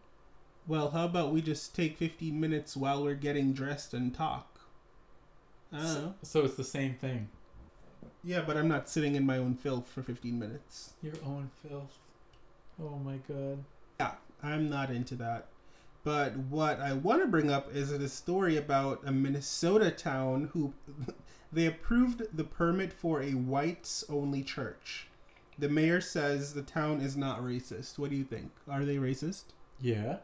Well, 0.67 0.91
how 0.91 1.05
about 1.05 1.31
we 1.31 1.41
just 1.41 1.75
take 1.75 1.97
15 1.97 2.39
minutes 2.39 2.77
while 2.77 3.03
we're 3.03 3.15
getting 3.15 3.53
dressed 3.53 3.93
and 3.93 4.13
talk? 4.13 4.59
I 5.71 5.77
don't 5.77 5.93
know. 5.93 6.15
So 6.21 6.45
it's 6.45 6.55
the 6.55 6.63
same 6.63 6.93
thing. 6.93 7.29
Yeah, 8.23 8.41
but 8.41 8.55
I'm 8.55 8.69
not 8.69 8.87
sitting 8.87 9.15
in 9.15 9.25
my 9.25 9.37
own 9.37 9.55
filth 9.55 9.89
for 9.89 10.01
15 10.01 10.39
minutes. 10.39 10.93
Your 11.01 11.15
own 11.25 11.49
filth. 11.67 11.97
Oh 12.81 12.97
my 13.03 13.17
god. 13.27 13.63
Yeah, 13.99 14.11
I'm 14.41 14.69
not 14.69 14.89
into 14.89 15.15
that. 15.15 15.47
But 16.03 16.37
what 16.37 16.79
I 16.79 16.93
want 16.93 17.21
to 17.21 17.27
bring 17.27 17.51
up 17.51 17.73
is 17.73 17.91
a 17.91 18.09
story 18.09 18.57
about 18.57 19.01
a 19.05 19.11
Minnesota 19.11 19.91
town 19.91 20.49
who 20.53 20.73
they 21.51 21.65
approved 21.65 22.23
the 22.35 22.43
permit 22.43 22.93
for 22.93 23.21
a 23.21 23.31
whites 23.31 24.03
only 24.09 24.43
church. 24.43 25.07
The 25.57 25.69
mayor 25.69 26.01
says 26.01 26.53
the 26.53 26.61
town 26.61 27.01
is 27.01 27.15
not 27.15 27.41
racist. 27.41 27.99
What 27.99 28.09
do 28.09 28.15
you 28.15 28.23
think? 28.23 28.51
Are 28.69 28.85
they 28.85 28.95
racist? 28.95 29.43
Yeah. 29.79 30.17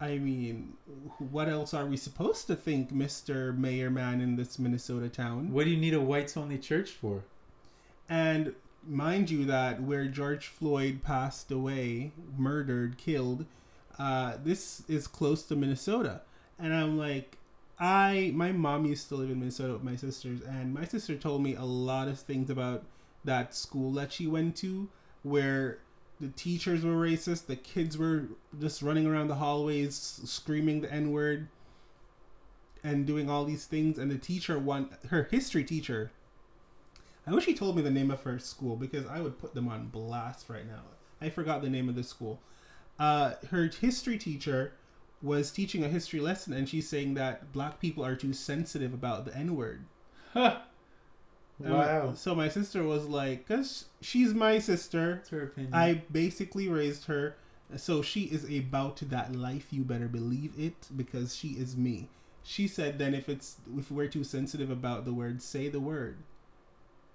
I 0.00 0.18
mean, 0.18 0.74
what 1.18 1.48
else 1.48 1.74
are 1.74 1.84
we 1.84 1.96
supposed 1.96 2.46
to 2.46 2.56
think, 2.56 2.92
Mr. 2.92 3.56
Mayor 3.56 3.90
Man 3.90 4.20
in 4.20 4.36
this 4.36 4.58
Minnesota 4.58 5.08
town? 5.08 5.52
What 5.52 5.64
do 5.64 5.70
you 5.70 5.76
need 5.76 5.94
a 5.94 6.00
whites 6.00 6.36
only 6.36 6.58
church 6.58 6.90
for? 6.90 7.24
And 8.08 8.54
mind 8.86 9.28
you 9.28 9.44
that 9.46 9.82
where 9.82 10.06
George 10.06 10.46
Floyd 10.46 11.02
passed 11.02 11.50
away, 11.50 12.12
murdered, 12.36 12.96
killed, 12.96 13.44
uh, 13.98 14.36
this 14.42 14.82
is 14.88 15.06
close 15.08 15.42
to 15.44 15.56
Minnesota. 15.56 16.22
And 16.58 16.72
I'm 16.72 16.96
like, 16.96 17.36
I 17.80 18.32
my 18.34 18.52
mom 18.52 18.86
used 18.86 19.08
to 19.08 19.16
live 19.16 19.30
in 19.30 19.38
Minnesota 19.38 19.74
with 19.74 19.84
my 19.84 19.96
sisters, 19.96 20.40
and 20.40 20.74
my 20.74 20.84
sister 20.84 21.16
told 21.16 21.42
me 21.42 21.54
a 21.54 21.64
lot 21.64 22.08
of 22.08 22.18
things 22.18 22.50
about 22.50 22.84
that 23.28 23.54
school 23.54 23.92
that 23.92 24.12
she 24.12 24.26
went 24.26 24.56
to, 24.56 24.88
where 25.22 25.78
the 26.20 26.28
teachers 26.28 26.84
were 26.84 26.92
racist, 26.92 27.46
the 27.46 27.56
kids 27.56 27.96
were 27.96 28.24
just 28.58 28.82
running 28.82 29.06
around 29.06 29.28
the 29.28 29.36
hallways 29.36 30.20
screaming 30.24 30.80
the 30.80 30.92
N 30.92 31.12
word 31.12 31.48
and 32.82 33.06
doing 33.06 33.28
all 33.28 33.44
these 33.44 33.66
things, 33.66 33.98
and 33.98 34.10
the 34.10 34.18
teacher 34.18 34.58
one 34.58 34.90
her 35.10 35.28
history 35.30 35.64
teacher. 35.64 36.10
I 37.26 37.32
wish 37.32 37.44
she 37.44 37.54
told 37.54 37.76
me 37.76 37.82
the 37.82 37.90
name 37.90 38.10
of 38.10 38.22
her 38.22 38.38
school 38.38 38.76
because 38.76 39.06
I 39.06 39.20
would 39.20 39.38
put 39.38 39.54
them 39.54 39.68
on 39.68 39.88
blast 39.88 40.48
right 40.48 40.66
now. 40.66 40.82
I 41.20 41.28
forgot 41.28 41.60
the 41.60 41.68
name 41.68 41.88
of 41.88 41.94
the 41.94 42.02
school. 42.02 42.40
Uh, 42.98 43.34
her 43.50 43.70
history 43.80 44.16
teacher 44.16 44.72
was 45.20 45.50
teaching 45.50 45.84
a 45.84 45.88
history 45.88 46.20
lesson 46.20 46.54
and 46.54 46.68
she's 46.68 46.88
saying 46.88 47.14
that 47.14 47.52
black 47.52 47.80
people 47.80 48.04
are 48.04 48.16
too 48.16 48.32
sensitive 48.32 48.94
about 48.94 49.26
the 49.26 49.36
N 49.36 49.56
word. 49.56 49.84
Huh. 50.32 50.60
Wow. 51.60 52.14
So 52.14 52.34
my 52.34 52.48
sister 52.48 52.82
was 52.82 53.06
like, 53.06 53.46
because 53.46 53.86
she's 54.00 54.32
my 54.34 54.58
sister, 54.58 55.16
That's 55.16 55.30
her 55.30 55.42
opinion. 55.44 55.74
I 55.74 56.02
basically 56.10 56.68
raised 56.68 57.06
her. 57.06 57.36
So 57.76 58.00
she 58.00 58.22
is 58.22 58.44
about 58.44 58.96
that 59.10 59.34
life. 59.34 59.68
You 59.70 59.82
better 59.82 60.08
believe 60.08 60.52
it 60.56 60.88
because 60.96 61.36
she 61.36 61.48
is 61.48 61.76
me. 61.76 62.08
She 62.42 62.66
said 62.66 62.98
then 62.98 63.14
if 63.14 63.28
it's 63.28 63.56
if 63.76 63.90
we're 63.90 64.06
too 64.06 64.24
sensitive 64.24 64.70
about 64.70 65.04
the 65.04 65.12
word, 65.12 65.42
say 65.42 65.68
the 65.68 65.80
word. 65.80 66.18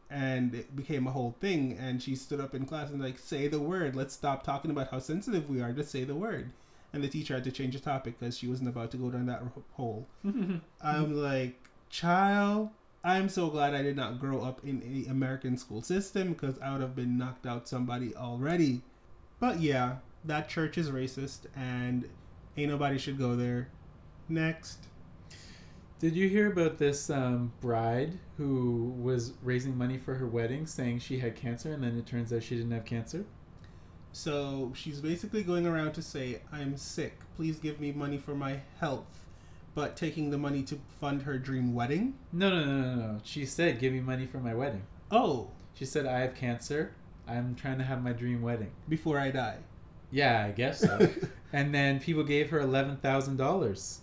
And 0.10 0.54
it 0.54 0.76
became 0.76 1.08
a 1.08 1.12
whole 1.12 1.36
thing. 1.40 1.76
And 1.80 2.04
she 2.04 2.16
stood 2.16 2.40
up 2.40 2.54
in 2.54 2.66
class 2.66 2.92
and 2.92 3.02
like, 3.02 3.18
say 3.18 3.48
the 3.48 3.60
word. 3.60 3.96
Let's 3.96 4.14
stop 4.14 4.44
talking 4.44 4.70
about 4.70 4.92
how 4.92 5.00
sensitive 5.00 5.50
we 5.50 5.60
are. 5.62 5.72
Just 5.72 5.90
say 5.92 6.04
the 6.04 6.14
word. 6.16 6.52
And 6.92 7.04
the 7.04 7.08
teacher 7.08 7.34
had 7.34 7.44
to 7.46 7.52
change 7.52 7.74
the 7.74 7.80
topic 7.80 8.20
because 8.20 8.38
she 8.38 8.48
wasn't 8.48 8.70
about 8.70 8.92
to 8.92 8.98
go 8.98 9.10
down 9.10 9.26
that 9.26 9.42
hole. 9.72 10.06
I'm 10.82 11.16
like, 11.20 11.60
child, 11.90 12.70
I'm 13.04 13.28
so 13.28 13.50
glad 13.50 13.74
I 13.74 13.82
did 13.82 13.98
not 13.98 14.20
grow 14.20 14.42
up 14.42 14.62
in 14.64 14.82
a 14.82 15.12
American 15.12 15.58
school 15.58 15.82
system 15.82 16.32
because 16.34 16.58
I 16.60 16.72
would 16.72 16.82
have 16.82 16.96
been 16.96 17.18
knocked 17.18 17.46
out 17.46 17.68
somebody 17.68 18.16
already. 18.16 18.82
But 19.40 19.60
yeah, 19.60 19.98
that 20.24 20.48
church 20.48 20.78
is 20.78 20.90
racist 20.90 21.48
and 21.56 22.08
ain't 22.56 22.70
nobody 22.70 22.98
should 22.98 23.18
go 23.18 23.36
there. 23.36 23.68
Next. 24.30 24.88
Did 26.00 26.16
you 26.16 26.30
hear 26.30 26.52
about 26.52 26.78
this 26.78 27.10
um, 27.10 27.52
bride 27.62 28.20
who 28.38 28.94
was 29.02 29.34
raising 29.42 29.78
money 29.78 29.98
for 29.98 30.16
her 30.16 30.28
wedding, 30.28 30.66
saying 30.66 31.00
she 31.00 31.18
had 31.20 31.36
cancer, 31.36 31.74
and 31.74 31.84
then 31.84 31.98
it 31.98 32.06
turns 32.06 32.32
out 32.34 32.44
she 32.44 32.56
didn't 32.56 32.72
have 32.72 32.86
cancer? 32.86 33.26
So 34.12 34.72
she's 34.76 35.00
basically 35.00 35.44
going 35.44 35.66
around 35.66 35.94
to 35.94 36.02
say, 36.02 36.42
I'm 36.52 36.78
sick. 36.78 37.20
Please 37.36 37.58
give 37.58 37.80
me 37.80 37.92
money 37.92 38.18
for 38.18 38.36
my 38.36 38.60
health. 38.80 39.23
But 39.76 39.96
taking 39.98 40.30
the 40.30 40.38
money 40.38 40.62
to 40.64 40.80
fund 41.00 41.24
her 41.24 41.38
dream 41.40 41.74
wedding? 41.74 42.14
No, 42.32 42.50
no, 42.50 42.64
no, 42.64 42.82
no, 42.82 42.96
no. 42.96 43.20
She 43.24 43.46
said, 43.46 43.80
"Give 43.80 43.92
me 43.92 44.00
money 44.02 44.26
for 44.28 44.38
my 44.38 44.54
wedding." 44.54 44.84
Oh, 45.12 45.50
She 45.74 45.86
said, 45.86 46.06
"I 46.06 46.20
have 46.20 46.36
cancer. 46.36 46.94
I'm 47.28 47.56
trying 47.56 47.80
to 47.80 47.84
have 47.84 48.04
my 48.04 48.14
dream 48.14 48.42
wedding." 48.42 48.72
before 48.88 49.20
I 49.20 49.32
die. 49.32 49.58
Yeah, 50.12 50.46
I 50.46 50.52
guess 50.52 50.80
so. 50.82 51.10
and 51.54 51.74
then 51.74 52.00
people 52.00 52.24
gave 52.24 52.52
her 52.52 52.60
eleven 52.60 52.98
thousand 52.98 53.38
dollars. 53.38 54.02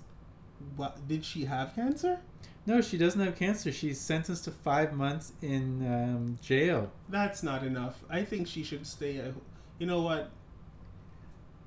what, 0.76 1.06
did 1.06 1.24
she 1.24 1.44
have 1.44 1.74
cancer? 1.74 2.18
No, 2.66 2.80
she 2.80 2.98
doesn't 2.98 3.20
have 3.20 3.36
cancer. 3.36 3.70
She's 3.72 4.00
sentenced 4.00 4.44
to 4.44 4.50
five 4.50 4.92
months 4.92 5.32
in 5.40 5.86
um, 5.86 6.38
jail. 6.42 6.90
That's 7.08 7.42
not 7.42 7.62
enough. 7.64 8.02
I 8.10 8.22
think 8.24 8.48
she 8.48 8.64
should 8.64 8.86
stay 8.86 9.18
at. 9.18 9.32
You 9.78 9.86
know 9.86 10.02
what? 10.02 10.30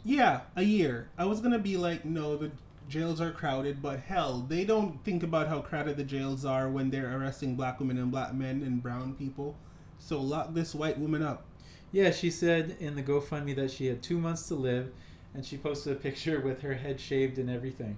Yeah, 0.04 0.42
a 0.56 0.64
year. 0.64 1.10
I 1.18 1.26
was 1.26 1.40
gonna 1.40 1.60
be 1.60 1.78
like, 1.78 2.04
no, 2.06 2.36
the 2.36 2.52
jails 2.88 3.22
are 3.22 3.32
crowded, 3.32 3.82
but 3.82 4.00
hell, 4.00 4.46
they 4.48 4.66
don't 4.66 5.04
think 5.04 5.24
about 5.24 5.48
how 5.48 5.62
crowded 5.62 5.98
the 5.98 6.04
jails 6.04 6.46
are 6.46 6.70
when 6.70 6.90
they're 6.90 7.18
arresting 7.18 7.56
black 7.56 7.80
women 7.80 7.98
and 7.98 8.12
black 8.12 8.34
men 8.34 8.62
and 8.64 8.82
brown 8.82 9.16
people. 9.16 9.56
So 10.00 10.22
lock 10.22 10.54
this 10.54 10.76
white 10.76 11.00
woman 11.00 11.24
up. 11.24 11.46
Yeah, 11.92 12.12
she 12.12 12.30
said 12.32 12.78
in 12.80 12.96
the 12.96 13.04
GoFundMe 13.04 13.56
that 13.56 13.72
she 13.72 13.86
had 13.86 14.02
two 14.02 14.18
months 14.18 14.48
to 14.48 14.56
live, 14.56 14.92
and 15.34 15.46
she 15.46 15.58
posted 15.58 15.94
a 15.94 15.96
picture 15.96 16.42
with 16.42 16.62
her 16.62 16.74
head 16.74 17.00
shaved 17.00 17.38
and 17.38 17.50
everything. 17.50 17.98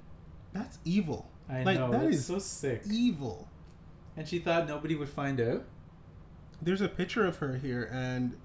That's 0.53 0.79
evil. 0.85 1.29
I 1.49 1.63
Like, 1.63 1.79
know 1.79 1.91
that 1.91 2.05
is 2.05 2.25
so 2.25 2.39
sick. 2.39 2.83
Evil. 2.89 3.47
And 4.17 4.27
she 4.27 4.39
thought 4.39 4.67
nobody 4.67 4.95
would 4.95 5.09
find 5.09 5.39
out. 5.41 5.65
There's 6.61 6.81
a 6.81 6.87
picture 6.87 7.25
of 7.25 7.37
her 7.37 7.57
here, 7.57 7.89
and 7.91 8.37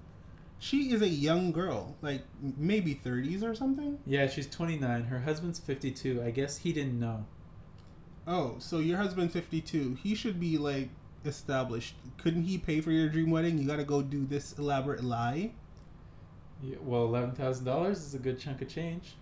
she 0.60 0.92
is 0.92 1.00
a 1.00 1.08
young 1.08 1.52
girl, 1.52 1.96
like 2.02 2.22
maybe 2.58 2.94
30s 2.94 3.42
or 3.42 3.54
something. 3.54 3.98
Yeah, 4.06 4.28
she's 4.28 4.48
29. 4.48 5.04
Her 5.04 5.18
husband's 5.18 5.58
52. 5.58 6.22
I 6.22 6.30
guess 6.30 6.58
he 6.58 6.72
didn't 6.72 7.00
know. 7.00 7.24
Oh, 8.26 8.56
so 8.58 8.78
your 8.78 8.98
husband's 8.98 9.32
52. 9.32 9.96
He 10.02 10.14
should 10.14 10.38
be 10.38 10.58
like 10.58 10.90
established. 11.24 11.94
Couldn't 12.18 12.44
he 12.44 12.58
pay 12.58 12.82
for 12.82 12.90
your 12.92 13.08
dream 13.08 13.30
wedding? 13.30 13.58
You 13.58 13.66
gotta 13.66 13.84
go 13.84 14.02
do 14.02 14.26
this 14.26 14.58
elaborate 14.58 15.02
lie. 15.02 15.52
Yeah, 16.62 16.76
well, 16.82 17.04
eleven 17.04 17.32
thousand 17.32 17.64
dollars 17.64 18.00
is 18.02 18.14
a 18.14 18.18
good 18.18 18.38
chunk 18.38 18.60
of 18.60 18.68
change. 18.68 19.14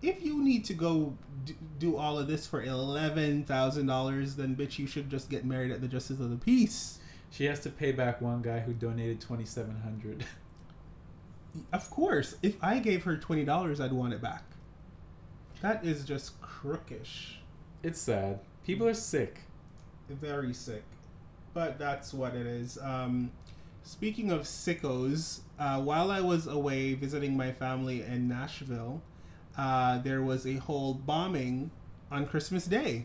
If 0.00 0.24
you 0.24 0.42
need 0.42 0.64
to 0.66 0.74
go 0.74 1.16
d- 1.44 1.56
do 1.78 1.96
all 1.96 2.18
of 2.18 2.26
this 2.26 2.46
for 2.46 2.62
$11,000, 2.62 4.36
then 4.36 4.54
bitch, 4.54 4.78
you 4.78 4.86
should 4.86 5.08
just 5.08 5.30
get 5.30 5.46
married 5.46 5.70
at 5.72 5.80
the 5.80 5.88
Justice 5.88 6.20
of 6.20 6.28
the 6.28 6.36
Peace. 6.36 6.98
She 7.30 7.46
has 7.46 7.60
to 7.60 7.70
pay 7.70 7.90
back 7.92 8.20
one 8.20 8.42
guy 8.42 8.60
who 8.60 8.72
donated 8.74 9.20
twenty 9.20 9.44
seven 9.44 9.76
hundred. 9.80 10.24
Of 11.72 11.90
course, 11.90 12.36
if 12.42 12.56
I 12.62 12.78
gave 12.78 13.04
her 13.04 13.16
$20, 13.16 13.80
I'd 13.80 13.92
want 13.92 14.12
it 14.12 14.20
back. 14.20 14.44
That 15.60 15.84
is 15.84 16.04
just 16.04 16.40
crookish. 16.42 17.36
it's 17.82 18.00
sad. 18.00 18.40
People 18.66 18.86
are 18.88 18.94
sick. 18.94 19.40
very 20.08 20.52
sick 20.54 20.82
but 21.54 21.78
that's 21.78 22.12
what 22.12 22.34
it 22.34 22.46
is 22.46 22.76
um 22.82 23.30
speaking 23.84 24.30
of 24.32 24.40
sickos 24.42 25.40
uh, 25.58 25.80
while 25.80 26.10
i 26.10 26.20
was 26.20 26.46
away 26.48 26.94
visiting 26.94 27.36
my 27.36 27.52
family 27.52 28.02
in 28.02 28.26
nashville 28.28 29.00
uh, 29.56 29.98
there 29.98 30.20
was 30.22 30.46
a 30.46 30.54
whole 30.56 30.92
bombing 30.94 31.70
on 32.10 32.26
christmas 32.26 32.64
day 32.66 33.04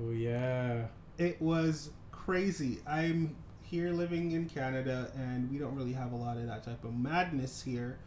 Oh 0.00 0.10
yeah. 0.12 0.86
it 1.18 1.40
was 1.42 1.90
crazy 2.10 2.80
i'm 2.86 3.36
here 3.70 3.90
living 3.90 4.32
in 4.32 4.48
canada 4.48 5.10
and 5.16 5.50
we 5.50 5.58
don't 5.58 5.74
really 5.76 5.92
have 5.92 6.12
a 6.12 6.16
lot 6.16 6.36
of 6.36 6.46
that 6.46 6.64
type 6.64 6.84
of 6.84 6.94
madness 6.94 7.62
here. 7.62 7.98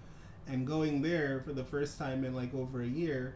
And 0.46 0.68
going 0.68 1.02
there 1.02 1.40
for 1.40 1.54
the 1.54 1.64
first 1.64 1.98
time 1.98 2.26
in 2.26 2.36
like 2.36 2.54
over 2.54 2.82
a 2.82 2.88
year 2.88 3.36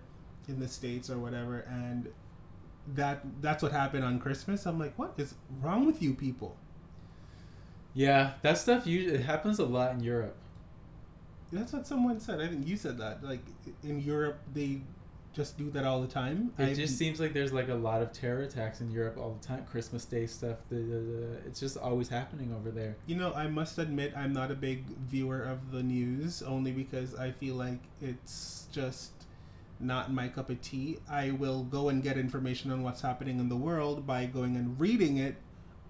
in 0.49 0.59
the 0.59 0.67
states 0.67 1.09
or 1.09 1.17
whatever 1.17 1.59
and 1.69 2.09
that 2.95 3.21
that's 3.41 3.63
what 3.63 3.71
happened 3.71 4.03
on 4.03 4.19
christmas. 4.19 4.65
I'm 4.65 4.77
like 4.77 4.97
what 4.99 5.13
is 5.17 5.35
wrong 5.61 5.85
with 5.85 6.01
you 6.01 6.13
people? 6.13 6.57
Yeah, 7.93 8.33
that 8.41 8.57
stuff 8.57 8.85
usually 8.85 9.15
it 9.15 9.25
happens 9.25 9.59
a 9.59 9.65
lot 9.65 9.91
in 9.93 10.01
Europe. 10.01 10.35
that's 11.51 11.71
what 11.71 11.87
someone 11.87 12.19
said. 12.19 12.41
I 12.41 12.47
think 12.47 12.67
you 12.67 12.75
said 12.75 12.97
that 12.97 13.23
like 13.23 13.45
in 13.83 14.01
europe 14.01 14.39
they 14.53 14.81
just 15.37 15.55
do 15.57 15.69
that 15.69 15.85
all 15.85 16.01
the 16.01 16.07
time 16.07 16.51
It 16.57 16.63
I- 16.69 16.73
just 16.73 16.97
seems 16.97 17.19
like 17.19 17.31
there's 17.31 17.53
like 17.53 17.69
a 17.69 17.75
lot 17.75 18.01
of 18.01 18.11
terror 18.11 18.41
attacks 18.41 18.81
in 18.81 18.89
Europe 18.91 19.17
all 19.17 19.37
the 19.39 19.47
time. 19.47 19.63
Christmas 19.65 20.03
Day 20.03 20.25
stuff. 20.25 20.57
The, 20.69 20.75
the, 20.77 20.81
the 21.11 21.37
it's 21.45 21.59
just 21.59 21.77
always 21.77 22.09
happening 22.09 22.51
over 22.53 22.71
there. 22.71 22.97
You 23.05 23.15
know, 23.17 23.31
I 23.33 23.47
must 23.47 23.77
admit 23.77 24.13
I'm 24.17 24.33
not 24.33 24.49
a 24.51 24.55
big 24.55 24.85
viewer 25.07 25.43
of 25.43 25.71
the 25.71 25.83
news 25.83 26.41
only 26.41 26.71
because 26.71 27.13
I 27.15 27.29
feel 27.31 27.53
like 27.55 27.79
it's 28.01 28.65
just 28.71 29.11
not 29.79 30.11
my 30.11 30.27
cup 30.27 30.49
of 30.49 30.59
tea. 30.61 30.97
I 31.07 31.29
will 31.31 31.63
go 31.63 31.89
and 31.89 32.01
get 32.01 32.17
information 32.17 32.71
on 32.71 32.81
what's 32.81 33.01
happening 33.01 33.39
in 33.39 33.47
the 33.47 33.55
world 33.55 34.07
by 34.07 34.25
going 34.25 34.55
and 34.55 34.79
reading 34.79 35.17
it 35.17 35.35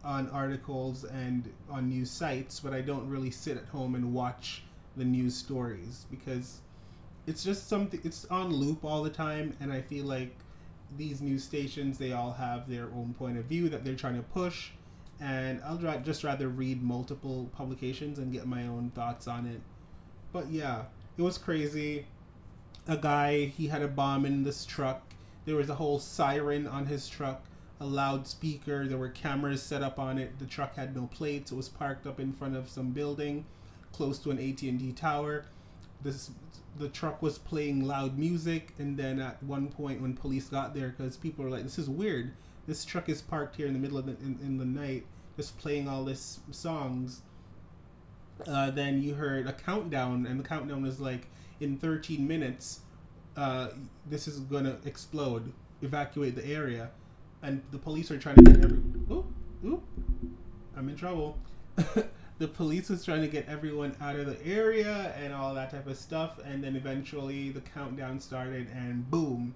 on 0.04 0.30
articles 0.30 1.06
and 1.06 1.50
on 1.70 1.88
news 1.90 2.12
sites, 2.12 2.60
but 2.60 2.74
I 2.74 2.82
don't 2.82 3.08
really 3.10 3.32
sit 3.32 3.56
at 3.58 3.66
home 3.68 3.96
and 3.96 4.14
watch 4.14 4.64
the 4.98 5.06
news 5.06 5.36
stories 5.36 6.06
because 6.12 6.60
it's 7.28 7.44
just 7.44 7.70
something 7.70 8.00
it's 8.04 8.26
on 8.26 8.52
loop 8.52 8.84
all 8.84 9.04
the 9.04 9.10
time 9.10 9.56
and 9.60 9.72
I 9.72 9.82
feel 9.82 10.06
like 10.06 10.36
these 10.98 11.22
news 11.22 11.44
stations 11.44 11.98
they 11.98 12.14
all 12.14 12.32
have 12.32 12.70
their 12.70 12.86
own 12.96 13.14
point 13.20 13.38
of 13.38 13.46
view 13.46 13.70
that 13.70 13.84
they're 13.84 13.96
trying 13.96 14.16
to 14.16 14.24
push 14.24 14.72
and 15.20 15.62
I'll 15.64 15.78
just 16.00 16.24
rather 16.24 16.48
read 16.48 16.84
multiple 16.84 17.50
publications 17.56 18.20
and 18.20 18.32
get 18.32 18.46
my 18.46 18.68
own 18.68 18.92
thoughts 18.94 19.28
on 19.28 19.48
it. 19.48 19.62
But 20.32 20.50
yeah, 20.50 20.84
it 21.18 21.22
was 21.22 21.38
crazy. 21.38 22.06
A 22.88 22.98
guy, 22.98 23.46
he 23.46 23.68
had 23.68 23.82
a 23.82 23.88
bomb 23.88 24.26
in 24.26 24.44
this 24.44 24.66
truck. 24.66 25.02
There 25.46 25.56
was 25.56 25.70
a 25.70 25.76
whole 25.76 26.00
siren 26.00 26.68
on 26.68 26.86
his 26.86 27.10
truck, 27.10 27.46
a 27.80 27.86
loudspeaker. 27.86 28.88
There 28.88 28.98
were 28.98 29.10
cameras 29.10 29.64
set 29.64 29.82
up 29.82 29.98
on 29.98 30.18
it. 30.18 30.38
The 30.40 30.46
truck 30.46 30.76
had 30.76 30.96
no 30.96 31.08
plates. 31.08 31.52
It 31.52 31.56
was 31.56 31.70
parked 31.70 32.06
up 32.06 32.20
in 32.20 32.32
front 32.34 32.56
of 32.56 32.70
some 32.70 32.92
building, 32.92 33.46
close 33.92 34.20
to 34.20 34.32
an 34.32 34.38
AT&T 34.38 34.94
tower. 34.96 35.46
This 36.04 36.30
the 36.78 36.90
truck 36.90 37.22
was 37.22 37.38
playing 37.38 37.86
loud 37.86 38.18
music, 38.18 38.74
and 38.80 38.98
then 38.98 39.20
at 39.20 39.42
one 39.44 39.68
point 39.70 40.02
when 40.02 40.14
police 40.16 40.50
got 40.50 40.74
there, 40.76 40.90
because 40.98 41.18
people 41.18 41.44
were 41.46 41.52
like, 41.52 41.64
"This 41.64 41.80
is 41.80 41.90
weird." 41.90 42.34
this 42.68 42.84
truck 42.86 43.08
is 43.10 43.22
parked 43.22 43.56
here 43.56 43.68
in 43.68 43.74
the 43.74 43.80
middle 43.80 43.98
of 43.98 44.06
the 44.06 44.12
in, 44.26 44.38
in 44.42 44.58
the 44.58 44.66
night 44.66 45.06
just 45.38 45.58
playing 45.58 45.88
all 45.88 46.04
this 46.04 46.40
songs 46.52 47.22
Uh, 48.48 48.70
then 48.72 49.02
you 49.02 49.16
heard 49.16 49.48
a 49.48 49.54
countdown, 49.54 50.26
and 50.28 50.40
the 50.40 50.44
countdown 50.44 50.84
was 50.84 51.00
like 51.00 51.28
in 51.60 51.78
13 51.78 52.28
minutes, 52.28 52.82
uh, 53.36 53.70
this 54.06 54.28
is 54.28 54.40
gonna 54.42 54.78
explode. 54.86 55.52
Evacuate 55.82 56.36
the 56.36 56.46
area, 56.46 56.90
and 57.42 57.62
the 57.72 57.78
police 57.80 58.12
are 58.12 58.18
trying 58.18 58.36
to 58.36 58.44
get 58.44 58.64
every. 58.64 58.78
Oop, 59.12 59.26
oop, 59.66 59.84
I'm 60.76 60.90
in 60.90 60.96
trouble. 60.96 61.38
the 62.40 62.48
police 62.48 62.90
was 62.90 63.04
trying 63.04 63.22
to 63.22 63.28
get 63.28 63.48
everyone 63.48 63.96
out 64.00 64.16
of 64.16 64.26
the 64.28 64.46
area 64.46 65.14
and 65.18 65.34
all 65.34 65.56
that 65.56 65.72
type 65.72 65.88
of 65.88 65.98
stuff, 65.98 66.40
and 66.46 66.64
then 66.64 66.76
eventually 66.76 67.50
the 67.50 67.62
countdown 67.62 68.20
started, 68.20 68.68
and 68.74 69.10
boom, 69.10 69.56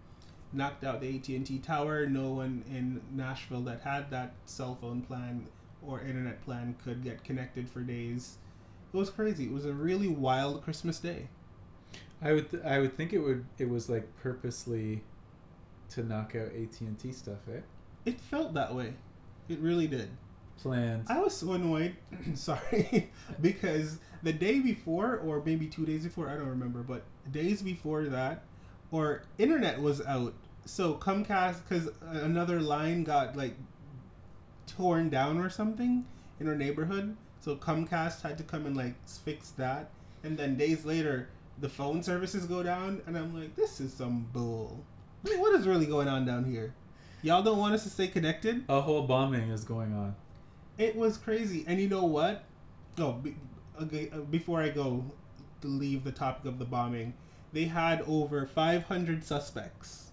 knocked 0.52 0.84
out 0.84 1.02
the 1.02 1.16
AT&T 1.16 1.60
tower. 1.60 2.06
No 2.08 2.32
one 2.32 2.64
in 2.70 3.02
Nashville 3.12 3.62
that 3.62 3.82
had 3.82 4.10
that 4.10 4.34
cell 4.46 4.76
phone 4.76 5.02
plan 5.02 5.48
or 5.86 6.02
internet 6.02 6.44
plan 6.44 6.76
could 6.84 7.04
get 7.04 7.24
connected 7.24 7.70
for 7.70 7.82
days. 7.82 8.38
It 8.94 8.98
was 8.98 9.10
crazy. 9.10 9.46
It 9.46 9.52
was 9.52 9.66
a 9.66 9.74
really 9.74 10.08
wild 10.08 10.64
Christmas 10.64 11.00
day. 11.00 11.30
I 12.22 12.34
would 12.34 12.52
th- 12.52 12.64
I 12.64 12.80
would 12.80 12.96
think 12.96 13.14
it 13.14 13.20
would 13.20 13.46
it 13.58 13.70
was 13.70 13.90
like 13.90 14.08
purposely 14.22 15.04
to 15.90 16.04
knock 16.04 16.36
out 16.36 16.48
AT 16.48 16.80
and 16.82 17.00
T 17.00 17.12
stuff, 17.12 17.40
eh? 17.52 17.62
It 18.06 18.20
felt 18.20 18.54
that 18.54 18.76
way. 18.76 18.94
It 19.50 19.60
really 19.60 19.88
did. 19.88 20.10
Planned. 20.62 21.06
I 21.08 21.20
was 21.20 21.36
so 21.36 21.54
annoyed, 21.54 21.96
sorry, 22.36 23.10
because 23.42 23.98
the 24.22 24.32
day 24.32 24.60
before, 24.60 25.18
or 25.18 25.42
maybe 25.44 25.66
two 25.68 25.86
days 25.86 26.04
before, 26.04 26.30
I 26.30 26.36
don't 26.36 26.48
remember, 26.48 26.84
but 26.84 27.04
days 27.32 27.62
before 27.62 28.04
that, 28.06 28.44
or 28.92 29.24
internet 29.38 29.82
was 29.82 30.06
out. 30.06 30.34
So 30.66 30.94
Comcast, 30.94 31.62
because 31.68 31.90
another 32.02 32.60
line 32.60 33.04
got 33.04 33.36
like 33.36 33.56
torn 34.68 35.10
down 35.10 35.40
or 35.40 35.50
something 35.50 36.06
in 36.40 36.48
our 36.48 36.56
neighborhood. 36.56 37.18
So 37.40 37.56
Comcast 37.56 38.22
had 38.22 38.38
to 38.38 38.44
come 38.44 38.66
and 38.68 38.78
like 38.78 38.94
fix 39.08 39.50
that. 39.52 39.90
And 40.24 40.38
then 40.38 40.58
days 40.58 40.86
later, 40.86 41.30
the 41.60 41.70
phone 41.70 42.04
services 42.04 42.46
go 42.46 42.62
down, 42.62 43.02
and 43.08 43.18
I'm 43.18 43.34
like, 43.40 43.56
this 43.56 43.80
is 43.80 43.94
some 43.94 44.28
bull. 44.32 44.84
What 45.24 45.60
is 45.60 45.68
really 45.68 45.86
going 45.86 46.08
on 46.08 46.26
down 46.26 46.46
here? 46.46 46.74
Y'all 47.24 47.44
don't 47.44 47.60
want 47.60 47.74
us 47.74 47.84
to 47.84 47.90
stay 47.90 48.08
connected? 48.08 48.64
A 48.68 48.82
whole 48.82 49.04
bombing 49.04 49.50
is 49.50 49.64
going 49.64 49.94
on. 49.94 50.16
It 50.78 50.96
was 50.96 51.18
crazy. 51.18 51.64
And 51.68 51.80
you 51.80 51.90
know 51.90 52.06
what? 52.06 52.44
Oh, 52.98 53.14
be, 53.14 53.36
okay, 53.82 54.10
uh, 54.14 54.20
before 54.20 54.62
I 54.62 54.70
go 54.70 55.06
to 55.62 55.68
leave 55.68 56.04
the 56.04 56.12
topic 56.12 56.46
of 56.46 56.60
the 56.60 56.66
bombing, 56.66 57.14
they 57.54 57.66
had 57.66 58.02
over 58.08 58.46
500 58.46 59.24
suspects. 59.24 60.12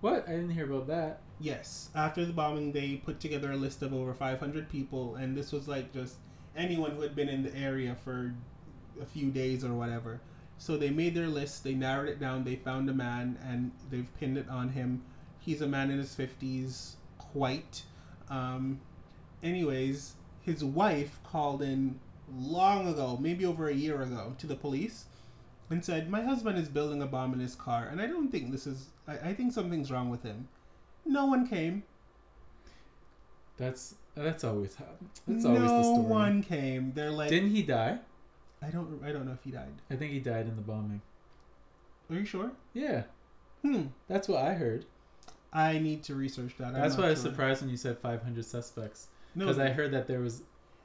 What? 0.00 0.28
I 0.28 0.32
didn't 0.32 0.50
hear 0.50 0.66
about 0.66 0.88
that. 0.88 1.20
Yes, 1.38 1.90
after 1.94 2.24
the 2.24 2.32
bombing, 2.32 2.72
they 2.72 2.96
put 2.96 3.20
together 3.20 3.52
a 3.52 3.56
list 3.56 3.82
of 3.82 3.92
over 3.92 4.14
500 4.14 4.68
people, 4.68 5.16
and 5.16 5.36
this 5.36 5.52
was 5.52 5.66
like 5.66 5.92
just 5.92 6.16
anyone 6.56 6.92
who 6.92 7.02
had 7.02 7.16
been 7.16 7.28
in 7.28 7.42
the 7.42 7.54
area 7.56 7.96
for 8.04 8.34
a 9.00 9.06
few 9.06 9.30
days 9.30 9.64
or 9.64 9.72
whatever. 9.74 10.20
So 10.58 10.76
they 10.76 10.90
made 10.90 11.14
their 11.14 11.26
list, 11.26 11.64
they 11.64 11.74
narrowed 11.74 12.08
it 12.08 12.20
down, 12.20 12.44
they 12.44 12.56
found 12.56 12.88
a 12.88 12.92
man, 12.92 13.38
and 13.44 13.72
they've 13.90 14.08
pinned 14.20 14.38
it 14.38 14.48
on 14.48 14.68
him. 14.68 15.02
He's 15.40 15.60
a 15.60 15.66
man 15.66 15.90
in 15.90 15.98
his 15.98 16.14
50s, 16.14 16.94
white. 17.32 17.82
Um, 18.28 18.80
anyways, 19.42 20.14
his 20.42 20.64
wife 20.64 21.18
called 21.24 21.62
in 21.62 21.98
long 22.34 22.88
ago, 22.88 23.18
maybe 23.20 23.44
over 23.44 23.68
a 23.68 23.74
year 23.74 24.02
ago, 24.02 24.34
to 24.38 24.46
the 24.46 24.56
police 24.56 25.04
and 25.70 25.84
said, 25.84 26.10
My 26.10 26.22
husband 26.22 26.58
is 26.58 26.68
building 26.68 27.02
a 27.02 27.06
bomb 27.06 27.32
in 27.32 27.40
his 27.40 27.54
car, 27.54 27.88
and 27.90 28.00
I 28.00 28.06
don't 28.06 28.30
think 28.30 28.50
this 28.52 28.66
is, 28.66 28.86
I, 29.08 29.30
I 29.30 29.34
think 29.34 29.52
something's 29.52 29.90
wrong 29.90 30.10
with 30.10 30.22
him. 30.22 30.48
No 31.04 31.26
one 31.26 31.46
came. 31.48 31.82
That's 33.56 33.94
that's 34.14 34.44
always 34.44 34.74
happened. 34.74 35.08
That's 35.26 35.44
always 35.44 35.62
the 35.70 35.82
no 35.96 36.00
one 36.02 36.42
came. 36.42 36.92
They're 36.94 37.10
like, 37.10 37.30
Didn't 37.30 37.50
he 37.50 37.62
die? 37.62 37.98
I 38.62 38.68
don't, 38.70 39.02
I 39.04 39.10
don't 39.12 39.26
know 39.26 39.32
if 39.32 39.42
he 39.42 39.50
died. 39.50 39.72
I 39.90 39.96
think 39.96 40.12
he 40.12 40.20
died 40.20 40.46
in 40.46 40.54
the 40.54 40.62
bombing. 40.62 41.00
Are 42.10 42.16
you 42.16 42.24
sure? 42.24 42.52
Yeah, 42.74 43.04
Hmm. 43.62 43.86
that's 44.08 44.28
what 44.28 44.42
I 44.44 44.54
heard. 44.54 44.84
I 45.52 45.78
need 45.78 46.02
to 46.04 46.14
research 46.14 46.54
that. 46.58 46.72
That's 46.74 46.96
why 46.96 47.06
I 47.06 47.10
was 47.10 47.20
surprised 47.20 47.60
when 47.62 47.70
you 47.70 47.76
said 47.76 47.98
500 47.98 48.44
suspects 48.44 49.08
No, 49.34 49.46
because 49.46 49.58
I 49.58 49.70
heard 49.70 49.92
that 49.92 50.06
there 50.06 50.20
was 50.20 50.42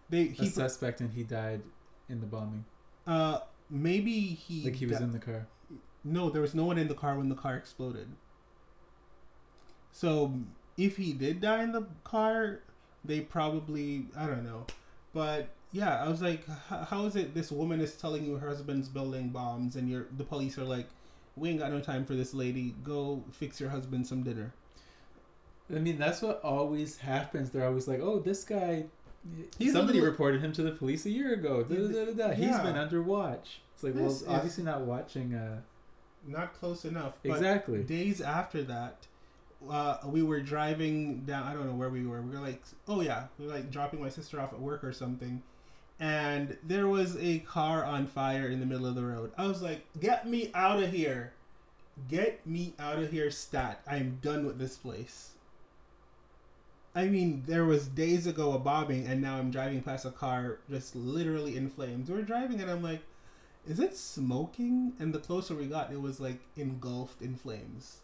they 0.10 0.21
a 0.21 0.31
he 0.31 0.47
suspect 0.47 1.01
and 1.01 1.12
he 1.12 1.23
died 1.23 1.62
in 2.10 2.19
the 2.21 2.25
bombing. 2.25 2.65
uh 3.05 3.39
maybe 3.69 4.19
he 4.19 4.63
Like 4.65 4.75
he 4.75 4.86
was 4.86 4.97
di- 4.97 5.03
in 5.03 5.12
the 5.12 5.19
car. 5.19 5.47
No, 6.03 6.29
there 6.29 6.41
was 6.41 6.55
no 6.55 6.63
one 6.65 6.77
in 6.77 6.88
the 6.88 6.93
car 6.95 7.17
when 7.17 7.27
the 7.29 7.36
car 7.36 7.55
exploded. 7.55 8.07
So 9.91 10.33
if 10.77 10.97
he 10.97 11.13
did 11.13 11.41
die 11.41 11.63
in 11.63 11.71
the 11.71 11.88
car, 12.03 12.60
they 13.03 13.21
probably 13.21 14.05
I 14.15 14.27
don't 14.27 14.43
know, 14.43 14.65
but 15.13 15.49
yeah, 15.73 16.01
I 16.03 16.07
was 16.07 16.21
like, 16.21 16.47
how 16.69 17.05
is 17.05 17.15
it 17.15 17.33
this 17.33 17.51
woman 17.51 17.81
is 17.81 17.95
telling 17.95 18.25
you 18.25 18.36
her 18.38 18.47
husband's 18.47 18.88
building 18.88 19.29
bombs, 19.29 19.75
and 19.75 19.89
you're 19.89 20.07
the 20.17 20.23
police 20.23 20.57
are 20.57 20.63
like, 20.63 20.88
we 21.36 21.49
ain't 21.49 21.60
got 21.60 21.71
no 21.71 21.81
time 21.81 22.05
for 22.05 22.15
this 22.15 22.33
lady. 22.33 22.73
Go 22.83 23.23
fix 23.31 23.60
your 23.60 23.69
husband 23.69 24.07
some 24.07 24.23
dinner. 24.23 24.53
I 25.73 25.80
mean, 25.80 25.97
that's 25.97 26.21
what 26.21 26.41
always 26.43 26.97
happens. 26.97 27.49
They're 27.49 27.65
always 27.67 27.88
like, 27.88 27.99
"Oh, 27.99 28.19
this 28.19 28.43
guy." 28.43 28.86
He's 29.60 29.73
somebody 29.73 29.99
little- 29.99 30.12
reported 30.12 30.39
him 30.41 30.53
to 30.53 30.62
the 30.63 30.71
police 30.71 31.06
a 31.06 31.10
year 31.10 31.34
ago. 31.34 31.62
Da, 31.63 31.75
da, 31.75 31.88
da, 31.88 32.06
da, 32.06 32.27
da. 32.30 32.32
He's 32.34 32.45
Yeah. 32.45 32.63
been 32.63 32.77
under 32.77 33.01
watch. 33.03 33.60
It's 33.73 33.84
like, 33.84 33.93
well, 33.95 34.06
This 34.06 34.21
is- 34.21 34.27
obviously 34.27 34.63
not 34.63 34.82
watching. 34.82 35.34
Uh, 35.34 35.62
Not 36.25 36.53
close 36.53 36.84
enough. 36.86 37.13
But 37.23 37.34
exactly. 37.34 37.84
days 37.84 38.21
after 38.21 38.62
that, 38.63 39.08
uh, 39.69 39.97
we 40.06 40.21
were 40.23 40.39
driving 40.39 41.21
down. 41.25 41.43
I 41.47 41.53
don't 41.53 41.65
know 41.65 41.75
where 41.75 41.89
we 41.89 42.06
were. 42.06 42.21
We 42.21 42.32
were 42.36 42.41
like, 42.41 42.62
oh 42.88 43.01
yeah, 43.01 43.27
we 43.38 43.45
were 43.47 43.53
like 43.53 43.69
dropping 43.71 44.01
my 44.01 44.10
sister 44.10 44.39
off 44.39 44.51
at 44.53 44.60
work 44.60 44.84
or 44.84 44.91
something, 44.93 45.41
and 45.99 46.58
there 46.63 46.88
was 46.88 47.15
a 47.17 47.39
car 47.39 47.84
on 47.86 48.08
fire 48.08 48.47
in 48.47 48.60
the 48.60 48.65
middle 48.65 48.86
of 48.86 48.95
the 48.95 49.03
road. 49.06 49.32
I 49.38 49.47
was 49.47 49.62
like, 49.62 49.86
get 49.99 50.27
me 50.27 50.51
out 50.53 50.82
of 50.84 50.91
here, 50.91 51.34
get 52.10 52.45
me 52.45 52.73
out 52.80 52.99
of 52.99 53.12
here, 53.12 53.30
stat. 53.32 53.82
I'm 53.88 54.19
done 54.21 54.45
with 54.45 54.58
this 54.60 54.77
place. 54.77 55.32
I 56.95 57.06
mean, 57.06 57.43
there 57.45 57.65
was 57.65 57.88
days 57.88 58.26
ago 58.26 58.54
a 58.54 58.60
bombing, 58.60 59.06
and 59.06 59.21
now 59.21 59.38
I'm 59.38 59.52
driving 59.52 59.82
past 59.82 60.06
a 60.06 60.12
car 60.12 60.60
just 60.69 60.95
literally 60.95 61.56
in 61.56 61.69
flames. 61.69 62.10
We're 62.10 62.23
driving, 62.23 62.60
and 62.60 62.71
I'm 62.71 62.82
like, 62.82 63.02
is 63.67 63.80
it 63.80 63.95
smoking? 63.95 64.93
And 65.00 65.13
the 65.13 65.19
closer 65.19 65.54
we 65.54 65.65
got, 65.65 65.91
it 65.91 66.02
was 66.02 66.19
like 66.19 66.39
engulfed 66.56 67.21
in 67.21 67.36
flames. 67.36 67.97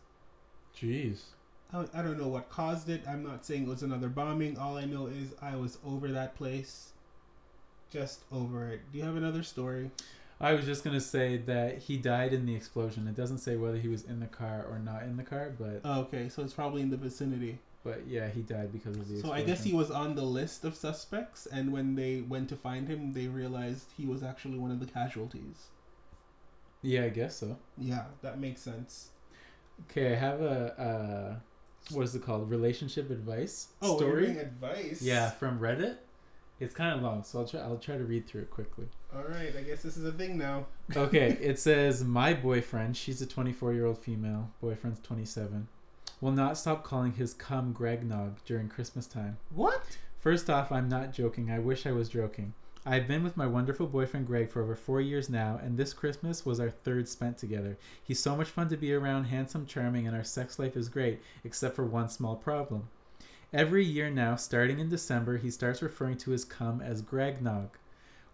Jeez. 0.78 1.22
I, 1.74 1.86
I 1.94 2.02
don't 2.02 2.20
know 2.20 2.28
what 2.28 2.50
caused 2.50 2.90
it. 2.90 3.04
I'm 3.08 3.24
not 3.24 3.46
saying 3.46 3.64
it 3.64 3.70
was 3.70 3.84
another 3.84 4.10
bombing. 4.10 4.58
All 4.58 4.78
I 4.78 4.86
know 4.86 5.08
is 5.08 5.34
I 5.42 5.56
was 5.56 5.78
over 5.86 6.10
that 6.10 6.36
place. 6.36 6.90
Just 7.90 8.22
over 8.32 8.70
it. 8.70 8.82
Do 8.92 8.98
you 8.98 9.04
have 9.06 9.16
another 9.16 9.44
story? 9.44 9.92
I 10.42 10.54
was 10.54 10.66
just 10.66 10.84
gonna 10.84 11.00
say 11.00 11.38
that 11.38 11.78
he 11.78 11.98
died 11.98 12.34
in 12.34 12.46
the 12.46 12.56
explosion. 12.56 13.08
It 13.08 13.16
doesn't 13.16 13.38
say 13.38 13.56
whether 13.56 13.78
he 13.78 13.88
was 13.88 14.04
in 14.04 14.20
the 14.20 14.28
car 14.28 14.66
or 14.70 14.80
not 14.80 15.04
in 15.04 15.16
the 15.16 15.24
car, 15.24 15.54
but 15.58 15.82
Oh, 15.86 16.02
okay, 16.02 16.28
so 16.28 16.44
it's 16.44 16.54
probably 16.54 16.82
in 16.82 16.90
the 16.90 16.98
vicinity. 16.98 17.60
But 17.84 18.08
yeah, 18.08 18.30
he 18.30 18.42
died 18.42 18.72
because 18.72 18.96
of 18.98 19.08
the. 19.08 19.20
So 19.20 19.32
I 19.32 19.44
guess 19.44 19.64
he 19.64 19.74
was 19.74 19.92
on 19.92 20.16
the 20.16 20.24
list 20.24 20.64
of 20.66 20.76
suspects, 20.76 21.46
and 21.46 21.72
when 21.74 21.96
they 21.96 22.22
went 22.22 22.50
to 22.50 22.56
find 22.56 22.88
him, 22.88 23.14
they 23.14 23.28
realized 23.28 23.86
he 23.98 24.06
was 24.06 24.24
actually 24.24 24.58
one 24.58 24.72
of 24.72 24.80
the 24.80 24.86
casualties. 24.86 25.68
Yeah, 26.82 27.04
I 27.04 27.10
guess 27.10 27.38
so. 27.38 27.58
Yeah, 27.78 28.06
that 28.22 28.40
makes 28.40 28.62
sense. 28.62 29.10
Okay, 29.90 30.14
I 30.14 30.16
have 30.16 30.42
a 30.42 30.80
uh, 30.80 31.96
what 31.96 32.04
is 32.04 32.16
it 32.16 32.24
called? 32.24 32.50
Relationship 32.50 33.10
advice 33.10 33.68
Oh, 33.82 33.98
story. 33.98 34.38
Advice. 34.38 35.02
Yeah, 35.02 35.30
from 35.32 35.60
Reddit. 35.60 35.98
It's 36.60 36.74
kind 36.74 36.96
of 36.96 37.02
long, 37.02 37.24
so 37.24 37.40
I'll 37.40 37.48
try. 37.48 37.60
I'll 37.62 37.78
try 37.78 37.98
to 37.98 38.04
read 38.06 38.28
through 38.28 38.42
it 38.42 38.52
quickly. 38.52 38.88
All 39.14 39.24
right. 39.24 39.54
I 39.58 39.62
guess 39.64 39.82
this 39.82 39.98
is 39.98 40.06
a 40.06 40.12
thing 40.12 40.38
now. 40.38 40.68
Okay, 40.96 41.38
it 41.42 41.60
says 41.60 42.04
my 42.04 42.34
boyfriend. 42.34 42.96
She's 42.96 43.22
a 43.22 43.26
24 43.26 43.74
year 43.74 43.86
old 43.86 43.98
female. 43.98 44.52
Boyfriend's 44.62 45.00
27. 45.02 45.68
Will 46.24 46.32
not 46.32 46.58
stop 46.58 46.86
calling 46.86 47.12
his 47.12 47.34
cum 47.34 47.74
Gregnog 47.74 48.36
during 48.46 48.70
Christmas 48.70 49.08
time. 49.08 49.36
What? 49.54 49.98
First 50.18 50.50
off, 50.50 50.72
I'm 50.72 50.88
not 50.88 51.12
joking. 51.12 51.52
I 51.52 51.60
wish 51.60 51.86
I 51.86 51.92
was 51.92 52.08
joking. 52.08 52.54
I've 52.86 53.10
been 53.10 53.24
with 53.24 53.36
my 53.36 53.46
wonderful 53.46 53.88
boyfriend 53.88 54.28
Greg 54.28 54.50
for 54.50 54.64
over 54.64 54.74
four 54.74 55.02
years 55.02 55.30
now, 55.30 55.60
and 55.62 55.76
this 55.76 55.92
Christmas 55.92 56.46
was 56.46 56.62
our 56.62 56.70
third 56.70 57.10
spent 57.10 57.38
together. 57.38 57.78
He's 58.02 58.22
so 58.22 58.38
much 58.38 58.48
fun 58.48 58.70
to 58.70 58.78
be 58.78 58.94
around, 58.94 59.26
handsome, 59.26 59.66
charming, 59.66 60.08
and 60.08 60.16
our 60.16 60.24
sex 60.24 60.58
life 60.58 60.78
is 60.78 60.88
great, 60.88 61.20
except 61.44 61.76
for 61.76 61.84
one 61.84 62.08
small 62.08 62.38
problem. 62.38 62.88
Every 63.52 63.84
year 63.84 64.10
now, 64.10 64.38
starting 64.38 64.80
in 64.80 64.88
December, 64.88 65.40
he 65.40 65.52
starts 65.52 65.82
referring 65.82 66.20
to 66.20 66.32
his 66.32 66.46
cum 66.46 66.80
as 66.80 67.02
Gregnog. 67.02 67.72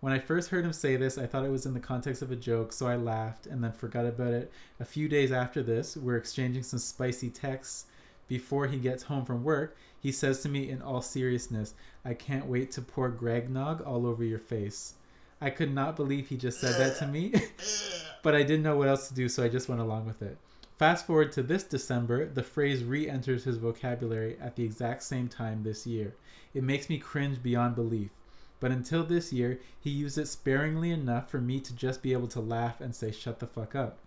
When 0.01 0.13
I 0.13 0.19
first 0.19 0.49
heard 0.49 0.63
him 0.63 0.71
say 0.71 0.95
this, 0.95 1.17
I 1.17 1.25
thought 1.25 1.43
it 1.43 1.51
was 1.51 1.65
in 1.65 1.73
the 1.73 1.79
context 1.79 2.21
of 2.21 2.31
a 2.31 2.35
joke, 2.35 2.71
so 2.71 2.87
I 2.87 2.95
laughed 2.95 3.47
and 3.47 3.61
then 3.61 3.73
forgot 3.73 4.05
about 4.05 4.31
it. 4.31 4.49
A 4.79 4.85
few 4.85 5.09
days 5.09 5.33
after 5.33 5.61
this, 5.61 5.97
we're 5.97 6.15
exchanging 6.15 6.63
some 6.63 6.79
spicy 6.79 7.29
texts. 7.29 7.85
Before 8.29 8.67
he 8.67 8.77
gets 8.77 9.03
home 9.03 9.25
from 9.25 9.43
work, 9.43 9.75
he 9.99 10.13
says 10.13 10.41
to 10.43 10.49
me 10.49 10.69
in 10.69 10.81
all 10.81 11.01
seriousness, 11.01 11.73
I 12.05 12.13
can't 12.13 12.45
wait 12.45 12.71
to 12.73 12.81
pour 12.81 13.11
Gregnog 13.11 13.85
all 13.85 14.05
over 14.07 14.23
your 14.23 14.39
face. 14.39 14.93
I 15.41 15.49
could 15.49 15.73
not 15.73 15.97
believe 15.97 16.27
he 16.27 16.37
just 16.37 16.61
said 16.61 16.79
that 16.79 16.97
to 16.99 17.07
me, 17.07 17.33
but 18.23 18.35
I 18.35 18.43
didn't 18.43 18.63
know 18.63 18.77
what 18.77 18.87
else 18.87 19.09
to 19.09 19.13
do, 19.13 19.27
so 19.27 19.43
I 19.43 19.49
just 19.49 19.67
went 19.67 19.81
along 19.81 20.05
with 20.05 20.21
it. 20.21 20.37
Fast 20.77 21.07
forward 21.07 21.33
to 21.33 21.43
this 21.43 21.63
December, 21.63 22.25
the 22.25 22.43
phrase 22.43 22.85
re 22.85 23.09
enters 23.09 23.43
his 23.43 23.57
vocabulary 23.57 24.37
at 24.39 24.55
the 24.55 24.63
exact 24.63 25.03
same 25.03 25.27
time 25.27 25.63
this 25.63 25.85
year. 25.85 26.15
It 26.53 26.63
makes 26.63 26.87
me 26.87 26.99
cringe 26.99 27.43
beyond 27.43 27.75
belief. 27.75 28.11
But 28.60 28.72
until 28.72 29.03
this 29.03 29.32
year, 29.32 29.60
he 29.80 29.89
used 29.89 30.18
it 30.18 30.28
sparingly 30.28 30.91
enough 30.91 31.30
for 31.30 31.39
me 31.39 31.60
to 31.62 31.74
just 31.74 32.01
be 32.01 32.14
able 32.14 32.28
to 32.28 32.39
laugh 32.39 32.82
and 32.82 32.95
say, 32.95 33.12
shut 33.12 33.39
the 33.39 33.47
fuck 33.47 33.76
up. 33.76 33.99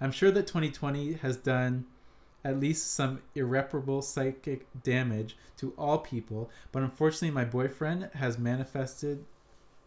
I'm 0.00 0.12
sure 0.12 0.30
that 0.30 0.46
2020 0.46 1.14
has 1.14 1.36
done 1.36 1.86
at 2.44 2.58
least 2.58 2.92
some 2.92 3.22
irreparable 3.34 4.02
psychic 4.02 4.66
damage 4.82 5.36
to 5.58 5.72
all 5.78 5.98
people, 5.98 6.50
but 6.72 6.82
unfortunately, 6.82 7.30
my 7.30 7.44
boyfriend 7.44 8.10
has 8.14 8.38
manifested. 8.38 9.24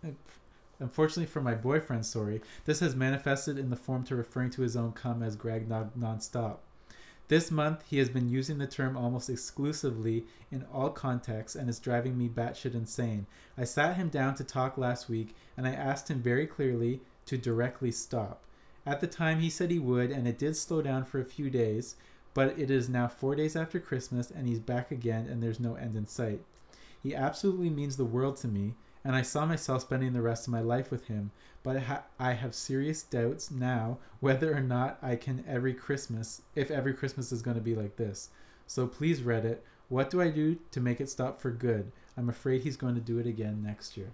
Uh, 0.04 0.12
unfortunately 0.80 1.26
for 1.26 1.41
my 1.41 1.54
boyfriend, 1.54 2.06
sorry, 2.06 2.41
this 2.66 2.80
has 2.80 2.96
manifested 2.96 3.58
in 3.58 3.70
the 3.70 3.76
form 3.76 4.04
to 4.06 4.16
referring 4.16 4.50
to 4.52 4.62
his 4.62 4.76
own 4.76 4.91
cum 4.93 5.22
as 5.22 5.36
Greg 5.36 5.68
non- 5.68 5.91
nonstop. 5.98 6.58
This 7.28 7.49
month, 7.49 7.84
he 7.89 7.97
has 7.97 8.09
been 8.09 8.30
using 8.30 8.59
the 8.59 8.67
term 8.67 8.95
almost 8.95 9.30
exclusively 9.32 10.26
in 10.51 10.63
all 10.71 10.91
contexts 10.91 11.55
and 11.55 11.67
is 11.69 11.80
driving 11.80 12.17
me 12.17 12.30
batshit 12.30 12.76
insane. 12.76 13.26
I 13.57 13.63
sat 13.63 13.97
him 13.97 14.09
down 14.09 14.36
to 14.36 14.43
talk 14.43 14.78
last 14.78 15.09
week 15.09 15.36
and 15.57 15.67
I 15.67 15.71
asked 15.71 16.09
him 16.09 16.21
very 16.21 16.45
clearly 16.45 17.01
to 17.26 17.38
directly 17.38 17.91
stop. 17.91 18.43
At 18.86 19.01
the 19.01 19.07
time, 19.07 19.39
he 19.39 19.49
said 19.49 19.71
he 19.71 19.80
would, 19.80 20.11
and 20.11 20.28
it 20.28 20.38
did 20.38 20.55
slow 20.55 20.84
down 20.84 21.05
for 21.05 21.19
a 21.19 21.26
few 21.26 21.49
days, 21.49 21.95
but 22.36 22.59
it 22.59 22.69
is 22.69 22.89
now 22.89 23.07
four 23.07 23.34
days 23.34 23.55
after 23.55 23.80
Christmas 23.80 24.30
and 24.30 24.47
he's 24.47 24.59
back 24.59 24.91
again 24.91 25.26
and 25.26 25.41
there's 25.41 25.59
no 25.59 25.73
end 25.73 25.95
in 25.95 26.05
sight. 26.05 26.41
He 27.01 27.15
absolutely 27.15 27.71
means 27.71 27.97
the 27.97 28.05
world 28.05 28.38
to 28.38 28.47
me, 28.47 28.76
and 29.06 29.16
I 29.16 29.22
saw 29.22 29.45
myself 29.45 29.84
spending 29.84 30.14
the 30.14 30.22
rest 30.22 30.47
of 30.47 30.51
my 30.51 30.62
life 30.62 30.89
with 30.89 31.06
him, 31.06 31.32
but 31.62 31.80
ha- 31.84 32.03
I 32.20 32.34
have 32.34 32.56
serious 32.56 33.03
doubts 33.03 33.51
now 33.51 33.99
whether 34.20 34.51
or 34.53 34.62
not 34.62 34.97
I 35.01 35.16
can 35.16 35.45
every 35.47 35.76
Christmas, 35.76 36.41
if 36.56 36.72
every 36.72 36.93
Christmas 36.93 37.32
is 37.32 37.43
going 37.43 37.56
to 37.56 37.62
be 37.62 37.76
like 37.76 37.95
this. 37.95 38.30
So 38.66 38.88
please, 38.88 39.22
Reddit, 39.22 39.60
what 39.89 40.10
do 40.10 40.22
I 40.22 40.30
do 40.30 40.58
to 40.72 40.82
make 40.82 40.99
it 40.99 41.10
stop 41.10 41.39
for 41.39 41.51
good? 41.51 41.91
I'm 42.18 42.30
afraid 42.30 42.62
he's 42.62 42.78
going 42.78 42.95
to 42.95 43.01
do 43.01 43.20
it 43.20 43.28
again 43.28 43.62
next 43.64 43.95
year. 43.95 44.12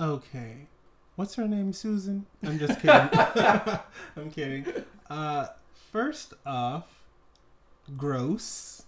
Okay. 0.00 0.68
What's 1.16 1.34
her 1.34 1.46
name, 1.46 1.74
Susan? 1.74 2.24
I'm 2.42 2.58
just 2.58 2.80
kidding. 2.80 3.10
I'm 4.16 4.30
kidding. 4.30 4.66
Uh, 5.10 5.48
first 5.92 6.32
off, 6.46 7.04
gross. 7.96 8.84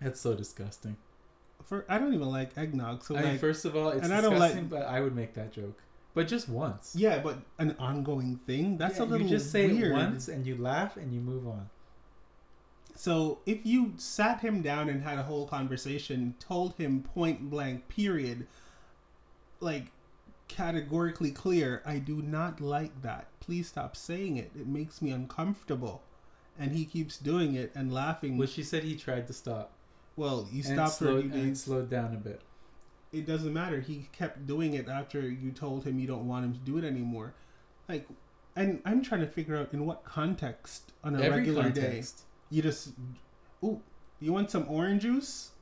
That's 0.00 0.20
so 0.20 0.34
disgusting. 0.34 0.96
For 1.70 1.84
I 1.88 1.98
don't 1.98 2.12
even 2.14 2.28
like 2.28 2.58
eggnog, 2.58 3.04
so 3.04 3.14
I 3.16 3.20
mean, 3.22 3.30
like, 3.30 3.40
first 3.40 3.64
of 3.64 3.76
all, 3.76 3.90
it's 3.90 4.02
and 4.04 4.12
I 4.12 4.20
don't 4.20 4.38
like- 4.40 4.68
but 4.68 4.82
I 4.82 5.00
would 5.00 5.14
make 5.14 5.34
that 5.34 5.52
joke. 5.52 5.80
But 6.14 6.26
just 6.26 6.48
once. 6.48 6.96
yeah, 6.96 7.20
but 7.20 7.38
an 7.60 7.76
ongoing 7.78 8.36
thing. 8.38 8.76
That's 8.76 8.96
Yeah, 8.96 9.02
a 9.02 9.04
little 9.04 9.18
weird. 9.18 9.30
You 9.30 9.36
just 9.38 9.52
say 9.52 9.68
weird. 9.68 9.92
it 9.92 9.94
once 9.94 10.26
and 10.26 10.44
you 10.44 10.56
laugh 10.56 10.96
and 10.96 11.14
you 11.14 11.20
move 11.20 11.46
on. 11.46 11.70
So 12.96 13.38
if 13.46 13.64
you 13.64 13.94
sat 13.98 14.40
him 14.40 14.62
down 14.62 14.88
and 14.88 15.02
had 15.04 15.18
a 15.18 15.22
whole 15.22 15.46
conversation, 15.46 16.34
told 16.40 16.74
him 16.74 17.04
point 17.04 17.48
blank, 17.48 17.86
period, 17.88 18.48
like 19.60 19.92
categorically 20.48 21.30
clear, 21.30 21.82
I 21.86 21.98
do 22.00 22.20
not 22.20 22.60
like 22.60 23.02
that. 23.02 23.28
Please 23.38 23.68
stop 23.68 23.96
saying 23.96 24.36
it. 24.38 24.50
It 24.58 24.66
makes 24.66 25.00
me 25.00 25.12
uncomfortable. 25.12 26.02
And 26.58 26.72
he 26.72 26.84
keeps 26.84 27.16
doing 27.16 27.54
it 27.54 27.70
and 27.76 27.94
laughing. 27.94 28.36
Well, 28.36 28.48
she 28.48 28.64
said 28.64 28.82
he 28.82 28.96
tried 28.96 29.28
to 29.28 29.32
stop. 29.32 29.70
Well, 30.20 30.46
you 30.52 30.62
stopped 30.62 30.98
for 30.98 31.04
a 31.04 31.08
slowed, 31.08 31.32
few 31.32 31.32
and 31.32 31.58
slowed 31.58 31.88
down 31.88 32.12
a 32.12 32.18
bit. 32.18 32.42
It 33.10 33.26
doesn't 33.26 33.54
matter. 33.54 33.80
He 33.80 34.06
kept 34.12 34.46
doing 34.46 34.74
it 34.74 34.86
after 34.86 35.22
you 35.22 35.50
told 35.50 35.84
him 35.84 35.98
you 35.98 36.06
don't 36.06 36.28
want 36.28 36.44
him 36.44 36.52
to 36.52 36.58
do 36.58 36.76
it 36.76 36.84
anymore. 36.84 37.32
Like, 37.88 38.06
and 38.54 38.82
I'm 38.84 39.02
trying 39.02 39.22
to 39.22 39.26
figure 39.26 39.56
out 39.56 39.72
in 39.72 39.86
what 39.86 40.04
context 40.04 40.92
on 41.02 41.16
a 41.16 41.22
Every 41.22 41.38
regular 41.38 41.70
day. 41.70 42.02
You 42.50 42.60
just, 42.60 42.90
ooh, 43.64 43.80
you 44.20 44.30
want 44.30 44.50
some 44.50 44.66
orange 44.68 45.02
juice 45.02 45.52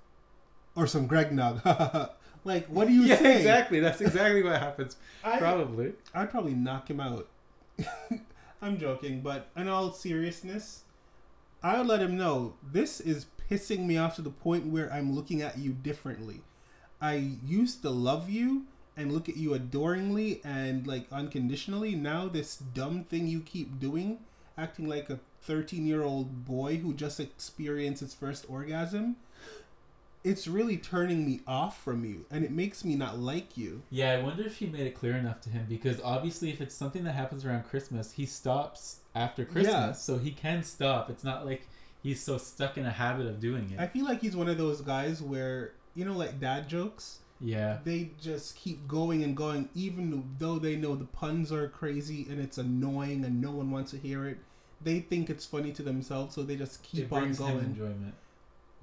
or 0.75 0.89
some 0.89 1.07
Greg 1.07 1.31
Nog? 1.31 1.65
like, 2.45 2.67
what 2.67 2.89
do 2.89 2.93
you 2.93 3.03
yeah, 3.03 3.17
say? 3.17 3.37
exactly. 3.37 3.79
That's 3.79 4.01
exactly 4.01 4.43
what 4.43 4.59
happens. 4.61 4.97
I, 5.23 5.39
Probably. 5.39 5.93
I'd 6.13 6.31
probably 6.31 6.55
knock 6.55 6.91
him 6.91 6.99
out. 6.99 7.29
I'm 8.61 8.77
joking, 8.77 9.21
but 9.21 9.51
in 9.57 9.69
all 9.69 9.93
seriousness, 9.93 10.83
I 11.63 11.79
would 11.79 11.87
let 11.87 12.01
him 12.01 12.17
know 12.17 12.55
this 12.73 13.01
is 13.01 13.27
pissing 13.51 13.87
me 13.87 13.97
off 13.97 14.17
to 14.17 14.23
the 14.23 14.31
point 14.31 14.67
where 14.67 14.93
I'm 14.93 15.15
looking 15.15 15.43
at 15.43 15.59
you 15.59 15.73
differently. 15.73 16.43
I 17.01 17.15
used 17.45 17.83
to 17.83 17.91
love 17.91 18.29
you 18.29 18.67
and 18.97 19.13
look 19.13 19.29
at 19.29 19.37
you 19.37 19.55
adoringly 19.55 20.41
and 20.45 20.87
like 20.87 21.07
unconditionally. 21.13 21.95
Now 21.95 22.29
this 22.29 22.57
dumb 22.57 23.05
thing 23.05 23.27
you 23.29 23.41
keep 23.41 23.79
doing, 23.79 24.19
acting 24.57 24.89
like 24.89 25.09
a 25.09 25.21
13 25.43 25.87
year 25.87 26.03
old 26.03 26.45
boy 26.45 26.77
who 26.79 26.93
just 26.93 27.21
experienced 27.21 28.01
his 28.01 28.15
first 28.15 28.45
orgasm, 28.49 29.17
it's 30.25 30.49
really 30.49 30.77
turning 30.77 31.25
me 31.25 31.41
off 31.47 31.81
from 31.83 32.05
you 32.05 32.27
and 32.31 32.45
it 32.45 32.51
makes 32.51 32.85
me 32.85 32.97
not 32.97 33.19
like 33.19 33.57
you. 33.57 33.83
Yeah, 33.89 34.13
I 34.13 34.21
wonder 34.23 34.43
if 34.43 34.59
she 34.59 34.67
made 34.67 34.87
it 34.87 34.97
clear 34.97 35.17
enough 35.17 35.41
to 35.43 35.49
him 35.51 35.65
because 35.69 36.01
obviously, 36.03 36.51
if 36.51 36.61
it's 36.61 36.75
something 36.75 37.05
that 37.05 37.13
happens 37.13 37.45
around 37.45 37.63
Christmas, 37.65 38.13
he 38.13 38.27
stops 38.27 38.99
after 39.15 39.45
Christmas, 39.45 39.73
Yeah. 39.73 39.93
so 39.93 40.19
he 40.19 40.33
can 40.33 40.65
stop. 40.65 41.09
It's 41.09 41.23
not 41.25 41.47
like 41.47 41.69
he's 42.03 42.23
so 42.23 42.39
stuck 42.39 42.77
in 42.79 42.87
a 42.87 42.91
habit 42.91 43.27
of 43.27 43.41
doing 43.41 43.71
it. 43.73 43.81
I 43.81 43.87
feel 43.87 44.05
like 44.05 44.21
he's 44.21 44.37
one 44.37 44.49
of 44.49 44.59
those 44.59 44.81
guys 44.81 45.21
where 45.23 45.73
you 45.95 46.05
know, 46.05 46.17
like 46.17 46.39
dad 46.39 46.69
jokes. 46.69 47.19
yeah, 47.41 47.79
They 47.85 48.11
just 48.21 48.55
keep 48.57 48.87
going 48.87 49.25
and 49.25 49.37
going, 49.37 49.69
even 49.75 50.25
though 50.39 50.59
they 50.61 50.77
know 50.77 50.95
the 50.95 51.07
puns 51.07 51.51
are 51.51 51.69
crazy 51.69 52.27
and 52.31 52.41
it's 52.41 52.57
annoying 52.59 53.25
and 53.25 53.41
no 53.41 53.51
one 53.51 53.71
wants 53.71 53.91
to 53.93 53.99
hear 53.99 54.27
it. 54.29 54.39
They 54.81 55.01
think 55.01 55.29
it's 55.29 55.45
funny 55.45 55.73
to 55.73 55.83
themselves, 55.83 56.37
so 56.37 56.45
they 56.45 56.55
just 56.55 56.85
keep 56.85 57.07
it 57.07 57.13
on 57.13 57.33
going. 57.33 57.59
enjoyment. 57.59 58.15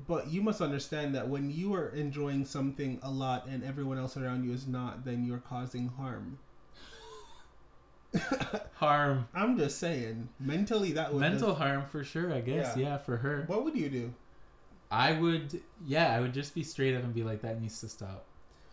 But 0.06 0.28
you 0.28 0.42
must 0.42 0.60
understand 0.60 1.16
that 1.16 1.30
when 1.30 1.50
you 1.50 1.74
are 1.74 1.88
enjoying 1.88 2.44
something 2.44 3.00
a 3.02 3.10
lot 3.10 3.48
and 3.48 3.64
everyone 3.64 3.98
else 3.98 4.18
around 4.18 4.44
you 4.44 4.52
is 4.52 4.68
not, 4.68 5.06
then 5.06 5.24
you're 5.26 5.38
causing 5.38 5.88
harm. 5.88 6.40
Harm, 8.76 9.28
I'm 9.34 9.58
just 9.58 9.80
saying, 9.80 10.30
mentally 10.40 10.92
that 10.94 11.14
would. 11.14 11.22
mental 11.22 11.54
harm 11.56 11.86
for 11.86 12.04
sure. 12.04 12.34
I 12.34 12.42
guess. 12.42 12.76
Yeah. 12.76 12.84
Yeah. 12.84 12.98
for 12.98 13.18
her. 13.18 13.44
What 13.48 13.64
would 13.64 13.76
you 13.76 13.90
do? 13.90 14.14
I 14.92 15.14
would. 15.14 15.62
Yeah, 15.86 16.16
I 16.16 16.20
would 16.20 16.34
just 16.34 16.54
be 16.54 16.64
straight 16.64 16.96
up 16.96 17.04
and 17.04 17.14
be 17.14 17.24
like, 17.24 17.42
"That 17.42 17.62
needs 17.62 17.80
to 17.82 17.90
stop." 17.90 18.26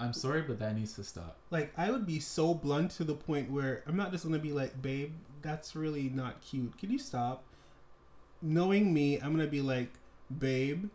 I'm 0.03 0.13
sorry, 0.13 0.43
but 0.43 0.59
that 0.59 0.77
needs 0.77 0.95
to 0.95 1.05
stop. 1.05 1.37
Like 1.51 1.73
I 1.77 1.91
would 1.91 2.07
be 2.07 2.19
so 2.19 2.55
blunt 2.55 2.91
to 2.93 3.05
the 3.05 3.15
point 3.15 3.51
where 3.51 3.85
I'm 3.87 3.97
not 3.97 4.11
just 4.11 4.25
gonna 4.25 4.39
be 4.41 4.53
like, 4.53 4.83
babe, 4.83 5.13
that's 5.43 5.77
really 5.77 6.09
not 6.09 6.41
cute. 6.41 6.77
Can 6.77 6.91
you 6.91 6.99
stop? 6.99 7.45
Knowing 8.41 8.93
me, 8.93 9.19
I'm 9.21 9.31
gonna 9.31 9.47
be 9.47 9.63
like, 9.63 9.93
babe, 10.39 10.87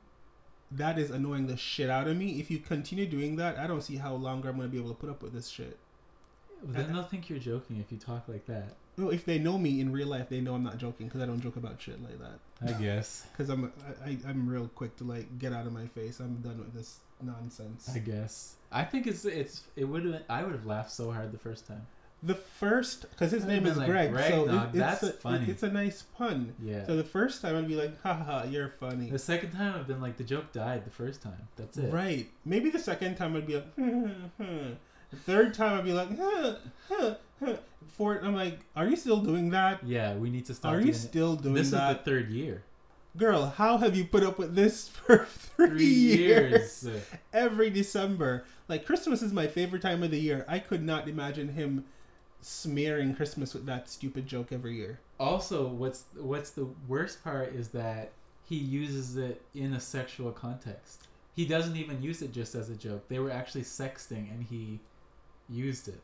that 0.71 0.99
is 0.99 1.09
annoying 1.09 1.47
the 1.47 1.55
shit 1.55 1.89
out 1.89 2.07
of 2.09 2.17
me. 2.17 2.39
If 2.39 2.51
you 2.51 2.59
continue 2.59 3.05
doing 3.05 3.37
that, 3.37 3.57
I 3.57 3.65
don't 3.67 3.81
see 3.81 3.95
how 3.95 4.13
longer 4.13 4.49
I'm 4.49 4.57
gonna 4.57 4.67
be 4.67 4.77
able 4.77 4.89
to 4.89 4.95
put 4.95 5.09
up 5.09 5.23
with 5.23 5.31
this 5.31 5.47
shit. 5.47 5.77
Then 6.63 6.93
they'll 6.93 7.03
think 7.03 7.29
you're 7.29 7.39
joking 7.39 7.77
if 7.77 7.91
you 7.91 7.97
talk 7.97 8.27
like 8.27 8.45
that. 8.47 8.75
No, 8.97 9.09
if 9.09 9.25
they 9.25 9.37
know 9.37 9.57
me 9.57 9.79
in 9.79 9.91
real 9.91 10.07
life, 10.07 10.29
they 10.29 10.41
know 10.41 10.55
I'm 10.55 10.63
not 10.63 10.77
joking 10.77 11.07
because 11.07 11.21
I 11.21 11.25
don't 11.25 11.39
joke 11.39 11.55
about 11.55 11.79
shit 11.79 12.01
like 12.01 12.19
that. 12.19 12.39
I 12.67 12.79
guess. 12.81 13.27
Because 13.31 13.49
I'm 13.49 13.71
I, 14.03 14.09
I, 14.09 14.17
I'm 14.27 14.47
real 14.49 14.69
quick 14.73 14.95
to 14.97 15.03
like 15.03 15.37
get 15.37 15.53
out 15.53 15.67
of 15.67 15.73
my 15.73 15.85
face. 15.87 16.19
I'm 16.19 16.37
done 16.37 16.57
with 16.57 16.73
this 16.73 16.97
nonsense. 17.21 17.89
I 17.93 17.99
guess. 17.99 18.55
I 18.71 18.83
think 18.83 19.07
it's 19.07 19.23
it's 19.25 19.63
it 19.75 19.85
would 19.85 20.05
have 20.05 20.23
I 20.29 20.43
would 20.43 20.53
have 20.53 20.65
laughed 20.65 20.91
so 20.91 21.11
hard 21.11 21.31
the 21.31 21.37
first 21.37 21.67
time. 21.67 21.85
The 22.23 22.33
first, 22.33 23.07
because 23.11 23.31
his 23.31 23.43
I'd 23.43 23.49
name 23.49 23.67
is 23.67 23.77
like, 23.77 23.87
Greg, 23.87 24.11
Greg 24.11 24.31
so 24.31 24.49
it, 24.49 24.63
it's 24.69 24.73
that's 24.73 25.03
a, 25.03 25.11
funny. 25.11 25.45
it's 25.47 25.61
a 25.61 25.71
nice 25.71 26.01
pun. 26.01 26.55
Yeah. 26.59 26.83
So 26.87 26.95
the 26.95 27.03
first 27.03 27.43
time 27.43 27.55
I'd 27.55 27.67
be 27.67 27.75
like, 27.75 28.01
haha, 28.01 28.45
you're 28.45 28.69
funny. 28.79 29.11
The 29.11 29.19
second 29.19 29.51
time 29.51 29.75
I've 29.75 29.85
been 29.85 30.01
like 30.01 30.17
the 30.17 30.23
joke 30.23 30.51
died 30.51 30.83
the 30.83 30.89
first 30.89 31.21
time. 31.21 31.47
That's 31.55 31.77
it. 31.77 31.93
Right. 31.93 32.27
Maybe 32.43 32.71
the 32.71 32.79
second 32.79 33.17
time 33.17 33.35
I'd 33.35 33.45
be 33.45 33.55
like, 33.55 33.73
hmm, 33.75 33.99
hmm, 33.99 34.43
hmm. 34.43 34.73
The 35.11 35.17
third 35.17 35.53
time 35.53 35.77
I'd 35.77 35.85
be 35.85 35.93
like, 35.93 36.17
huh, 36.17 36.55
huh, 36.89 37.15
huh. 37.43 37.55
Fourth, 37.89 38.23
I'm 38.23 38.35
like, 38.35 38.59
are 38.75 38.87
you 38.87 38.95
still 38.95 39.21
doing 39.21 39.49
that? 39.51 39.83
Yeah, 39.83 40.15
we 40.15 40.29
need 40.29 40.45
to 40.45 40.53
stop. 40.53 40.73
Are 40.73 40.81
you 40.81 40.91
it. 40.91 40.95
still 40.95 41.35
doing 41.35 41.55
that? 41.55 41.59
This 41.59 41.67
is 41.67 41.71
the 41.71 41.99
third 42.05 42.29
year. 42.29 42.63
Girl, 43.15 43.47
how 43.47 43.77
have 43.77 43.95
you 43.95 44.05
put 44.05 44.21
up 44.23 44.37
with 44.37 44.53
this 44.53 44.87
for 45.05 45.25
three, 45.25 45.67
Three 45.69 45.83
years? 45.85 46.83
years. 46.83 47.03
Every 47.33 47.69
December. 47.71 48.43
Like, 48.67 48.85
Christmas 48.85 49.21
is 49.23 49.33
my 49.33 49.47
favorite 49.47 49.81
time 49.81 50.03
of 50.03 50.11
the 50.11 50.19
year. 50.19 50.45
I 50.47 50.59
could 50.59 50.83
not 50.83 51.07
imagine 51.07 51.49
him 51.49 51.85
smearing 52.41 53.15
Christmas 53.15 53.53
with 53.53 53.65
that 53.65 53.89
stupid 53.89 54.27
joke 54.27 54.51
every 54.51 54.75
year. 54.75 54.99
Also, 55.19 55.67
what's 55.67 56.03
what's 56.15 56.51
the 56.51 56.67
worst 56.87 57.23
part 57.23 57.55
is 57.55 57.69
that 57.69 58.11
he 58.43 58.55
uses 58.57 59.17
it 59.17 59.41
in 59.55 59.73
a 59.73 59.79
sexual 59.79 60.31
context. 60.31 61.07
He 61.35 61.45
doesn't 61.45 61.75
even 61.75 62.01
use 62.01 62.21
it 62.21 62.31
just 62.31 62.53
as 62.55 62.69
a 62.69 62.75
joke. 62.75 63.07
They 63.07 63.19
were 63.19 63.31
actually 63.31 63.63
sexting 63.63 64.29
and 64.31 64.45
he 64.47 64.79
used 65.49 65.87
it. 65.87 66.01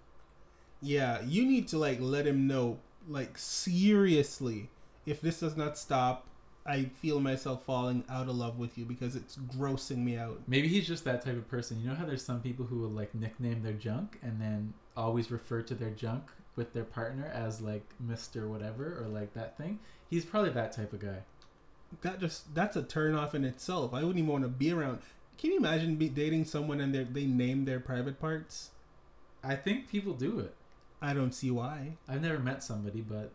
Yeah, 0.82 1.22
you 1.22 1.46
need 1.46 1.68
to 1.70 1.78
like 1.78 2.00
let 2.02 2.28
him 2.28 2.48
know, 2.48 2.80
like 3.08 3.38
seriously, 3.38 4.70
if 5.06 5.22
this 5.22 5.40
does 5.40 5.56
not 5.56 5.78
stop, 5.78 6.28
I 6.66 6.86
feel 7.02 7.20
myself 7.20 7.66
falling 7.66 8.06
out 8.10 8.30
of 8.30 8.36
love 8.36 8.58
with 8.58 8.78
you 8.78 8.86
because 8.86 9.16
it's 9.16 9.38
grossing 9.38 9.98
me 9.98 10.18
out. 10.18 10.42
Maybe 10.48 10.68
he's 10.68 10.88
just 10.88 11.04
that 11.04 11.24
type 11.24 11.36
of 11.36 11.50
person. 11.50 11.80
You 11.82 11.90
know 11.90 11.96
how 11.96 12.06
there's 12.06 12.24
some 12.24 12.42
people 12.42 12.66
who 12.66 12.80
will 12.80 12.90
like 12.90 13.14
nickname 13.14 13.64
their 13.64 13.74
junk 13.74 14.18
and 14.22 14.40
then 14.40 14.74
always 14.96 15.30
refer 15.32 15.62
to 15.64 15.76
their 15.76 15.90
junk 15.90 16.24
with 16.56 16.74
their 16.74 16.86
partner 16.86 17.26
as 17.34 17.60
like 17.60 17.84
Mr. 18.06 18.48
whatever 18.48 18.98
or 19.02 19.08
like 19.08 19.34
that 19.34 19.58
thing? 19.58 19.80
He's 20.10 20.24
probably 20.24 20.52
that 20.52 20.72
type 20.72 20.94
of 20.94 21.00
guy. 21.00 21.24
That 22.02 22.20
just 22.20 22.56
that's 22.56 22.76
a 22.76 22.84
turn 22.84 23.14
off 23.14 23.36
in 23.36 23.44
itself. 23.44 23.94
I 23.94 23.98
wouldn't 23.98 24.18
even 24.18 24.32
want 24.32 24.44
to 24.44 24.50
be 24.50 24.72
around. 24.72 25.00
Can 25.38 25.52
you 25.52 25.58
imagine 25.58 25.96
be 25.96 26.10
dating 26.10 26.46
someone 26.46 26.80
and 26.80 26.96
they 26.96 27.04
they 27.04 27.26
name 27.26 27.66
their 27.66 27.80
private 27.82 28.20
parts? 28.22 28.70
I 29.44 29.56
think 29.56 29.90
people 29.90 30.14
do 30.14 30.40
it. 30.40 30.56
I 31.02 31.14
don't 31.14 31.34
see 31.34 31.52
why. 31.52 31.98
I've 32.08 32.22
never 32.22 32.40
met 32.40 32.64
somebody, 32.64 33.02
but 33.02 33.32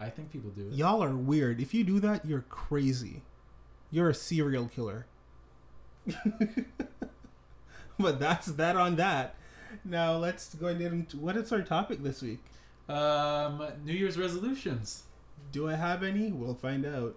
I 0.00 0.10
think 0.10 0.32
people 0.32 0.50
do 0.50 0.66
it. 0.66 0.74
Y'all 0.74 1.02
are 1.02 1.14
weird. 1.14 1.60
If 1.60 1.72
you 1.72 1.84
do 1.84 2.00
that, 2.00 2.24
you're 2.24 2.44
crazy. 2.48 3.22
You're 3.92 4.10
a 4.10 4.14
serial 4.14 4.66
killer. 4.66 5.06
but 7.98 8.18
that's 8.18 8.46
that 8.46 8.74
on 8.74 8.96
that. 8.96 9.36
Now 9.84 10.16
let's 10.16 10.54
go 10.56 10.66
into 10.66 11.18
what 11.18 11.36
is 11.36 11.52
our 11.52 11.62
topic 11.62 12.02
this 12.02 12.20
week. 12.20 12.40
Um, 12.88 13.64
New 13.84 13.92
Year's 13.92 14.18
resolutions. 14.18 15.04
Do 15.52 15.68
I 15.68 15.74
have 15.74 16.02
any? 16.02 16.32
We'll 16.32 16.54
find 16.54 16.84
out. 16.84 17.14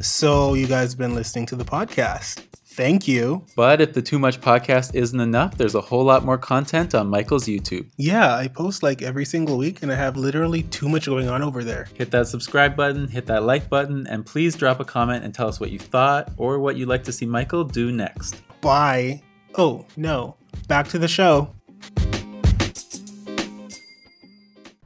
So 0.00 0.54
you 0.54 0.66
guys 0.66 0.94
been 0.94 1.14
listening 1.14 1.44
to 1.46 1.56
the 1.56 1.64
podcast. 1.64 2.42
Thank 2.74 3.06
you. 3.06 3.46
But 3.54 3.80
if 3.80 3.92
the 3.92 4.02
Too 4.02 4.18
Much 4.18 4.40
podcast 4.40 4.96
isn't 4.96 5.20
enough, 5.20 5.56
there's 5.56 5.76
a 5.76 5.80
whole 5.80 6.02
lot 6.02 6.24
more 6.24 6.36
content 6.36 6.92
on 6.92 7.06
Michael's 7.06 7.44
YouTube. 7.44 7.88
Yeah, 7.96 8.34
I 8.34 8.48
post 8.48 8.82
like 8.82 9.00
every 9.00 9.24
single 9.24 9.56
week 9.56 9.84
and 9.84 9.92
I 9.92 9.94
have 9.94 10.16
literally 10.16 10.64
too 10.64 10.88
much 10.88 11.06
going 11.06 11.28
on 11.28 11.40
over 11.40 11.62
there. 11.62 11.86
Hit 11.94 12.10
that 12.10 12.26
subscribe 12.26 12.74
button, 12.74 13.06
hit 13.06 13.26
that 13.26 13.44
like 13.44 13.68
button, 13.68 14.08
and 14.08 14.26
please 14.26 14.56
drop 14.56 14.80
a 14.80 14.84
comment 14.84 15.22
and 15.22 15.32
tell 15.32 15.46
us 15.46 15.60
what 15.60 15.70
you 15.70 15.78
thought 15.78 16.32
or 16.36 16.58
what 16.58 16.76
you'd 16.76 16.88
like 16.88 17.04
to 17.04 17.12
see 17.12 17.26
Michael 17.26 17.62
do 17.62 17.92
next. 17.92 18.42
Bye. 18.60 19.22
Oh, 19.54 19.86
no. 19.96 20.34
Back 20.66 20.88
to 20.88 20.98
the 20.98 21.06
show. 21.06 21.54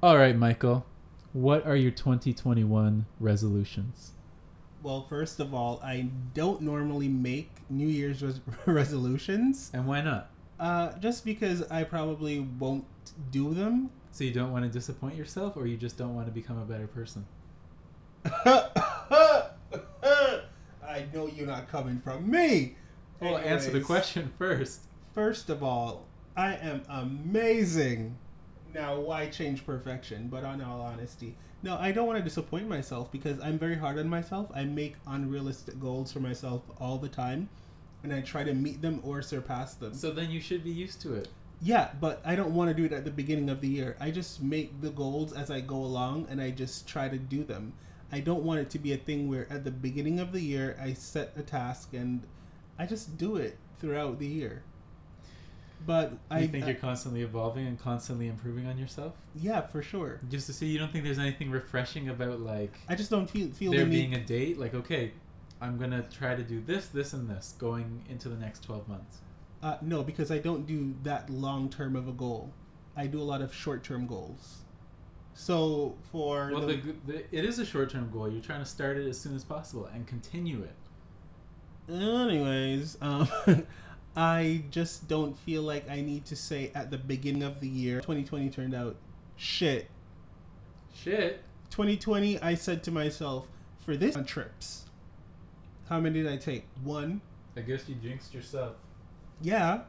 All 0.02 0.18
right, 0.18 0.36
Michael. 0.36 0.84
What 1.32 1.64
are 1.66 1.76
your 1.76 1.92
2021 1.92 3.06
resolutions? 3.18 4.12
Well, 4.82 5.02
first 5.08 5.40
of 5.40 5.54
all, 5.54 5.80
I 5.82 6.08
don't 6.34 6.60
normally 6.62 7.08
make 7.08 7.50
New 7.68 7.88
Year's 7.88 8.22
res- 8.22 8.40
resolutions. 8.66 9.70
And 9.72 9.86
why 9.86 10.00
not? 10.00 10.30
Uh, 10.58 10.92
just 10.98 11.24
because 11.24 11.62
I 11.70 11.84
probably 11.84 12.40
won't 12.40 12.84
do 13.30 13.54
them. 13.54 13.90
So 14.12 14.24
you 14.24 14.32
don't 14.32 14.52
want 14.52 14.64
to 14.64 14.70
disappoint 14.70 15.16
yourself 15.16 15.56
or 15.56 15.66
you 15.66 15.76
just 15.76 15.96
don't 15.96 16.14
want 16.14 16.26
to 16.26 16.32
become 16.32 16.58
a 16.58 16.64
better 16.64 16.86
person? 16.86 17.26
I 20.88 21.06
know 21.12 21.28
you're 21.28 21.46
not 21.46 21.68
coming 21.68 22.00
from 22.00 22.28
me. 22.28 22.76
Well, 23.20 23.38
answer 23.38 23.70
the 23.70 23.80
question 23.80 24.32
first. 24.38 24.80
First 25.12 25.50
of 25.50 25.62
all, 25.62 26.06
I 26.36 26.54
am 26.54 26.82
amazing. 26.88 28.16
Now, 28.74 28.98
why 29.00 29.28
change 29.28 29.64
perfection? 29.64 30.28
But 30.28 30.44
on 30.44 30.60
all 30.60 30.80
honesty, 30.80 31.36
no, 31.62 31.76
I 31.76 31.90
don't 31.90 32.06
want 32.06 32.18
to 32.18 32.24
disappoint 32.24 32.68
myself 32.68 33.10
because 33.10 33.40
I'm 33.40 33.58
very 33.58 33.76
hard 33.76 33.98
on 33.98 34.08
myself. 34.08 34.50
I 34.54 34.64
make 34.64 34.94
unrealistic 35.06 35.80
goals 35.80 36.12
for 36.12 36.20
myself 36.20 36.62
all 36.80 36.98
the 36.98 37.08
time, 37.08 37.48
and 38.02 38.12
I 38.12 38.20
try 38.20 38.44
to 38.44 38.54
meet 38.54 38.80
them 38.80 39.00
or 39.02 39.22
surpass 39.22 39.74
them. 39.74 39.94
So 39.94 40.10
then 40.10 40.30
you 40.30 40.40
should 40.40 40.62
be 40.62 40.70
used 40.70 41.00
to 41.02 41.14
it. 41.14 41.28
Yeah, 41.60 41.90
but 42.00 42.22
I 42.24 42.36
don't 42.36 42.54
want 42.54 42.68
to 42.68 42.74
do 42.74 42.84
it 42.84 42.92
at 42.92 43.04
the 43.04 43.10
beginning 43.10 43.50
of 43.50 43.60
the 43.60 43.68
year. 43.68 43.96
I 43.98 44.12
just 44.12 44.40
make 44.40 44.80
the 44.80 44.90
goals 44.90 45.32
as 45.32 45.50
I 45.50 45.60
go 45.60 45.76
along 45.76 46.28
and 46.30 46.40
I 46.40 46.50
just 46.50 46.86
try 46.86 47.08
to 47.08 47.18
do 47.18 47.42
them. 47.42 47.72
I 48.12 48.20
don't 48.20 48.44
want 48.44 48.60
it 48.60 48.70
to 48.70 48.78
be 48.78 48.92
a 48.92 48.96
thing 48.96 49.28
where 49.28 49.50
at 49.50 49.64
the 49.64 49.72
beginning 49.72 50.20
of 50.20 50.30
the 50.30 50.40
year 50.40 50.78
I 50.80 50.92
set 50.92 51.32
a 51.36 51.42
task 51.42 51.94
and 51.94 52.22
I 52.78 52.86
just 52.86 53.18
do 53.18 53.36
it 53.36 53.58
throughout 53.80 54.20
the 54.20 54.26
year. 54.26 54.62
But 55.86 56.12
I 56.30 56.40
I 56.40 56.46
think 56.46 56.64
I- 56.64 56.68
you're 56.68 56.76
constantly 56.76 57.22
evolving 57.22 57.66
and 57.66 57.78
constantly 57.78 58.28
improving 58.28 58.66
on 58.66 58.76
yourself. 58.78 59.14
yeah, 59.34 59.60
for 59.62 59.82
sure. 59.82 60.20
Just 60.28 60.46
to 60.48 60.52
see, 60.52 60.66
you 60.66 60.78
don't 60.78 60.90
think 60.92 61.04
there's 61.04 61.18
anything 61.18 61.50
refreshing 61.50 62.08
about 62.08 62.40
like 62.40 62.78
I 62.88 62.94
just 62.94 63.10
don't 63.10 63.28
feel 63.30 63.48
feel 63.52 63.72
there 63.72 63.86
being 63.86 64.10
need. 64.10 64.20
a 64.20 64.24
date. 64.24 64.58
Like, 64.58 64.74
okay, 64.74 65.12
I'm 65.60 65.78
gonna 65.78 66.02
try 66.10 66.34
to 66.34 66.42
do 66.42 66.60
this, 66.60 66.88
this, 66.88 67.12
and 67.14 67.28
this 67.30 67.54
going 67.58 68.02
into 68.08 68.28
the 68.28 68.36
next 68.36 68.62
12 68.64 68.86
months. 68.88 69.18
uh, 69.62 69.76
no, 69.82 70.02
because 70.04 70.30
I 70.30 70.38
don't 70.38 70.66
do 70.66 70.94
that 71.04 71.30
long 71.30 71.68
term 71.68 71.96
of 71.96 72.06
a 72.08 72.12
goal. 72.12 72.52
I 72.96 73.06
do 73.06 73.20
a 73.20 73.28
lot 73.32 73.40
of 73.40 73.54
short 73.54 73.82
term 73.84 74.06
goals. 74.06 74.58
So 75.34 75.94
for 76.10 76.50
Well, 76.52 76.66
the, 76.66 76.76
the, 76.76 76.94
the, 77.06 77.18
it 77.36 77.44
is 77.44 77.60
a 77.60 77.64
short-term 77.64 78.10
goal. 78.10 78.28
You're 78.28 78.42
trying 78.42 78.58
to 78.58 78.66
start 78.66 78.96
it 78.96 79.06
as 79.06 79.16
soon 79.20 79.36
as 79.36 79.44
possible 79.44 79.86
and 79.94 80.04
continue 80.04 80.64
it. 80.64 80.74
Anyways, 81.92 82.98
um, 83.00 83.28
I 84.18 84.64
just 84.72 85.06
don't 85.06 85.38
feel 85.38 85.62
like 85.62 85.88
I 85.88 86.00
need 86.00 86.24
to 86.24 86.34
say 86.34 86.72
at 86.74 86.90
the 86.90 86.98
beginning 86.98 87.44
of 87.44 87.60
the 87.60 87.68
year, 87.68 88.00
2020 88.00 88.50
turned 88.50 88.74
out 88.74 88.96
shit. 89.36 89.88
Shit. 90.92 91.44
2020, 91.70 92.40
I 92.40 92.56
said 92.56 92.82
to 92.82 92.90
myself, 92.90 93.46
for 93.78 93.96
this 93.96 94.16
on 94.16 94.24
trips, 94.24 94.86
how 95.88 96.00
many 96.00 96.20
did 96.20 96.32
I 96.32 96.36
take? 96.36 96.64
One. 96.82 97.20
I 97.56 97.60
guess 97.60 97.88
you 97.88 97.94
jinxed 97.94 98.34
yourself. 98.34 98.74
Yeah, 99.40 99.82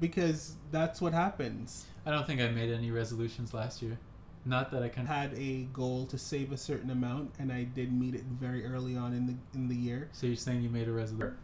because 0.00 0.56
that's 0.72 1.00
what 1.00 1.12
happens. 1.12 1.86
I 2.04 2.10
don't 2.10 2.26
think 2.26 2.40
I 2.40 2.48
made 2.48 2.72
any 2.72 2.90
resolutions 2.90 3.54
last 3.54 3.80
year. 3.80 3.96
Not 4.44 4.72
that 4.72 4.82
I 4.82 4.88
can. 4.88 5.06
Had 5.06 5.38
a 5.38 5.68
goal 5.72 6.06
to 6.06 6.18
save 6.18 6.50
a 6.50 6.56
certain 6.56 6.90
amount, 6.90 7.34
and 7.38 7.52
I 7.52 7.62
did 7.62 7.92
meet 7.92 8.16
it 8.16 8.24
very 8.24 8.66
early 8.66 8.96
on 8.96 9.12
in 9.12 9.26
the 9.26 9.34
in 9.54 9.68
the 9.68 9.76
year. 9.76 10.08
So 10.12 10.26
you're 10.26 10.34
saying 10.34 10.62
you 10.62 10.68
made 10.68 10.88
a 10.88 10.92
resolution? 10.92 11.36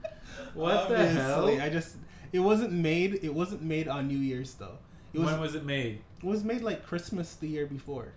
What 0.55 0.89
the 0.89 1.07
hell? 1.07 1.49
I 1.49 1.69
just 1.69 1.97
it 2.33 2.41
wasn't 2.41 2.73
made. 2.73 3.21
It 3.23 3.35
wasn't 3.35 3.63
made 3.63 3.89
on 3.89 4.09
New 4.09 4.19
Year's 4.19 4.55
though. 4.55 4.79
It 5.13 5.19
was 5.19 5.31
when 5.31 5.41
was 5.41 5.55
it 5.55 5.65
made? 5.65 6.03
It 6.23 6.27
was 6.27 6.45
made 6.45 6.63
like 6.63 6.85
Christmas 6.85 7.35
the 7.35 7.49
year 7.49 7.67
before. 7.67 8.13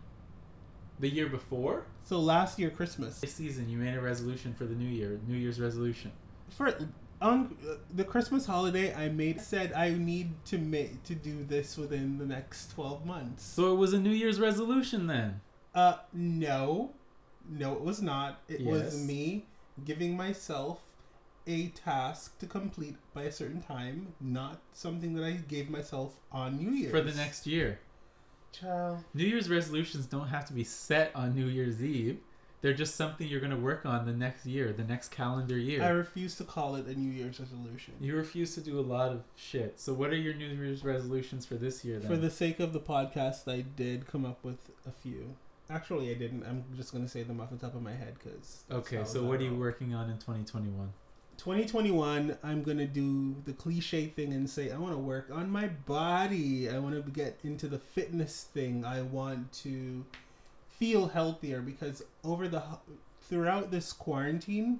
The 0.99 1.09
year 1.09 1.27
before? 1.27 1.85
So 2.03 2.19
last 2.19 2.57
year 2.57 2.69
Christmas. 2.69 3.19
This 3.19 3.33
season, 3.33 3.69
you 3.69 3.77
made 3.77 3.95
a 3.95 4.01
resolution 4.01 4.53
for 4.53 4.65
the 4.65 4.75
new 4.75 4.87
year, 4.87 5.19
New 5.27 5.37
Year's 5.37 5.59
resolution. 5.59 6.11
For 6.49 6.73
on 7.21 7.57
uh, 7.67 7.75
the 7.93 8.03
Christmas 8.03 8.45
holiday, 8.45 8.93
I 8.93 9.09
made 9.09 9.41
said 9.41 9.73
I 9.73 9.91
need 9.91 10.31
to 10.45 10.57
make 10.57 11.03
to 11.03 11.15
do 11.15 11.43
this 11.43 11.77
within 11.77 12.17
the 12.17 12.25
next 12.25 12.71
twelve 12.71 13.05
months. 13.05 13.43
So 13.43 13.73
it 13.73 13.77
was 13.77 13.93
a 13.93 13.99
New 13.99 14.11
Year's 14.11 14.39
resolution 14.39 15.07
then. 15.07 15.41
Uh, 15.73 15.95
no, 16.13 16.91
no, 17.49 17.73
it 17.73 17.81
was 17.81 18.01
not. 18.01 18.41
It 18.47 18.61
was 18.61 19.05
me 19.05 19.45
giving 19.83 20.15
myself 20.15 20.79
a 21.47 21.67
task 21.69 22.37
to 22.39 22.45
complete 22.45 22.95
by 23.13 23.23
a 23.23 23.31
certain 23.31 23.61
time, 23.61 24.13
not 24.19 24.61
something 24.73 25.13
that 25.15 25.23
I 25.23 25.31
gave 25.31 25.69
myself 25.69 26.13
on 26.31 26.57
New 26.57 26.71
Year's 26.71 26.91
For 26.91 27.01
the 27.01 27.13
next 27.13 27.45
year. 27.45 27.79
child. 28.51 28.99
New 29.13 29.25
Year's 29.25 29.49
resolutions 29.49 30.05
don't 30.05 30.27
have 30.29 30.45
to 30.45 30.53
be 30.53 30.63
set 30.63 31.11
on 31.15 31.35
New 31.35 31.47
Year's 31.47 31.83
Eve. 31.83 32.19
They're 32.61 32.73
just 32.73 32.95
something 32.95 33.27
you're 33.27 33.41
going 33.41 33.51
to 33.51 33.57
work 33.57 33.85
on 33.85 34.07
the 34.07 34.11
next 34.13 34.45
year, 34.47 34.73
the 34.73 34.83
next 34.83 35.11
calendar 35.11 35.55
year. 35.57 35.83
I 35.83 35.89
refuse 35.89 36.35
to 36.37 36.43
call 36.43 36.75
it 36.77 36.87
a 36.87 36.99
New 36.99 37.11
Year's 37.11 37.39
resolution. 37.39 37.93
You 37.99 38.15
refuse 38.15 38.55
to 38.55 38.61
do 38.61 38.79
a 38.79 38.81
lot 38.81 39.11
of 39.11 39.21
shit. 39.35 39.79
So 39.79 39.93
what 39.93 40.09
are 40.09 40.15
your 40.15 40.33
New 40.33 40.47
Year's 40.47 40.83
resolutions 40.83 41.45
for 41.45 41.55
this 41.55 41.85
year 41.85 41.99
then? 41.99 42.09
For 42.09 42.17
the 42.17 42.31
sake 42.31 42.59
of 42.59 42.73
the 42.73 42.79
podcast, 42.79 43.47
I 43.51 43.61
did 43.61 44.07
come 44.07 44.25
up 44.25 44.43
with 44.43 44.57
a 44.87 44.91
few. 44.91 45.35
Actually, 45.69 46.09
I 46.09 46.15
didn't. 46.15 46.43
I'm 46.43 46.63
just 46.75 46.91
gonna 46.91 47.07
say 47.07 47.23
them 47.23 47.39
off 47.39 47.49
the 47.51 47.57
top 47.57 47.75
of 47.75 47.81
my 47.81 47.93
head 47.93 48.15
because. 48.17 48.63
Okay, 48.71 49.03
so 49.03 49.23
what 49.23 49.39
are 49.39 49.43
you 49.43 49.55
working 49.55 49.93
on 49.93 50.09
in 50.09 50.17
2021? 50.17 50.91
2021, 51.37 52.37
I'm 52.43 52.63
gonna 52.63 52.87
do 52.87 53.35
the 53.45 53.53
cliche 53.53 54.07
thing 54.07 54.33
and 54.33 54.49
say 54.49 54.71
I 54.71 54.77
want 54.77 54.93
to 54.93 54.99
work 54.99 55.29
on 55.31 55.49
my 55.49 55.67
body. 55.67 56.69
I 56.69 56.79
want 56.79 56.95
to 56.95 57.11
get 57.11 57.39
into 57.43 57.67
the 57.67 57.79
fitness 57.79 58.47
thing. 58.53 58.85
I 58.85 59.01
want 59.01 59.51
to 59.63 60.05
feel 60.67 61.07
healthier 61.07 61.61
because 61.61 62.03
over 62.23 62.47
the 62.47 62.59
ho- 62.59 62.81
throughout 63.21 63.71
this 63.71 63.93
quarantine 63.93 64.79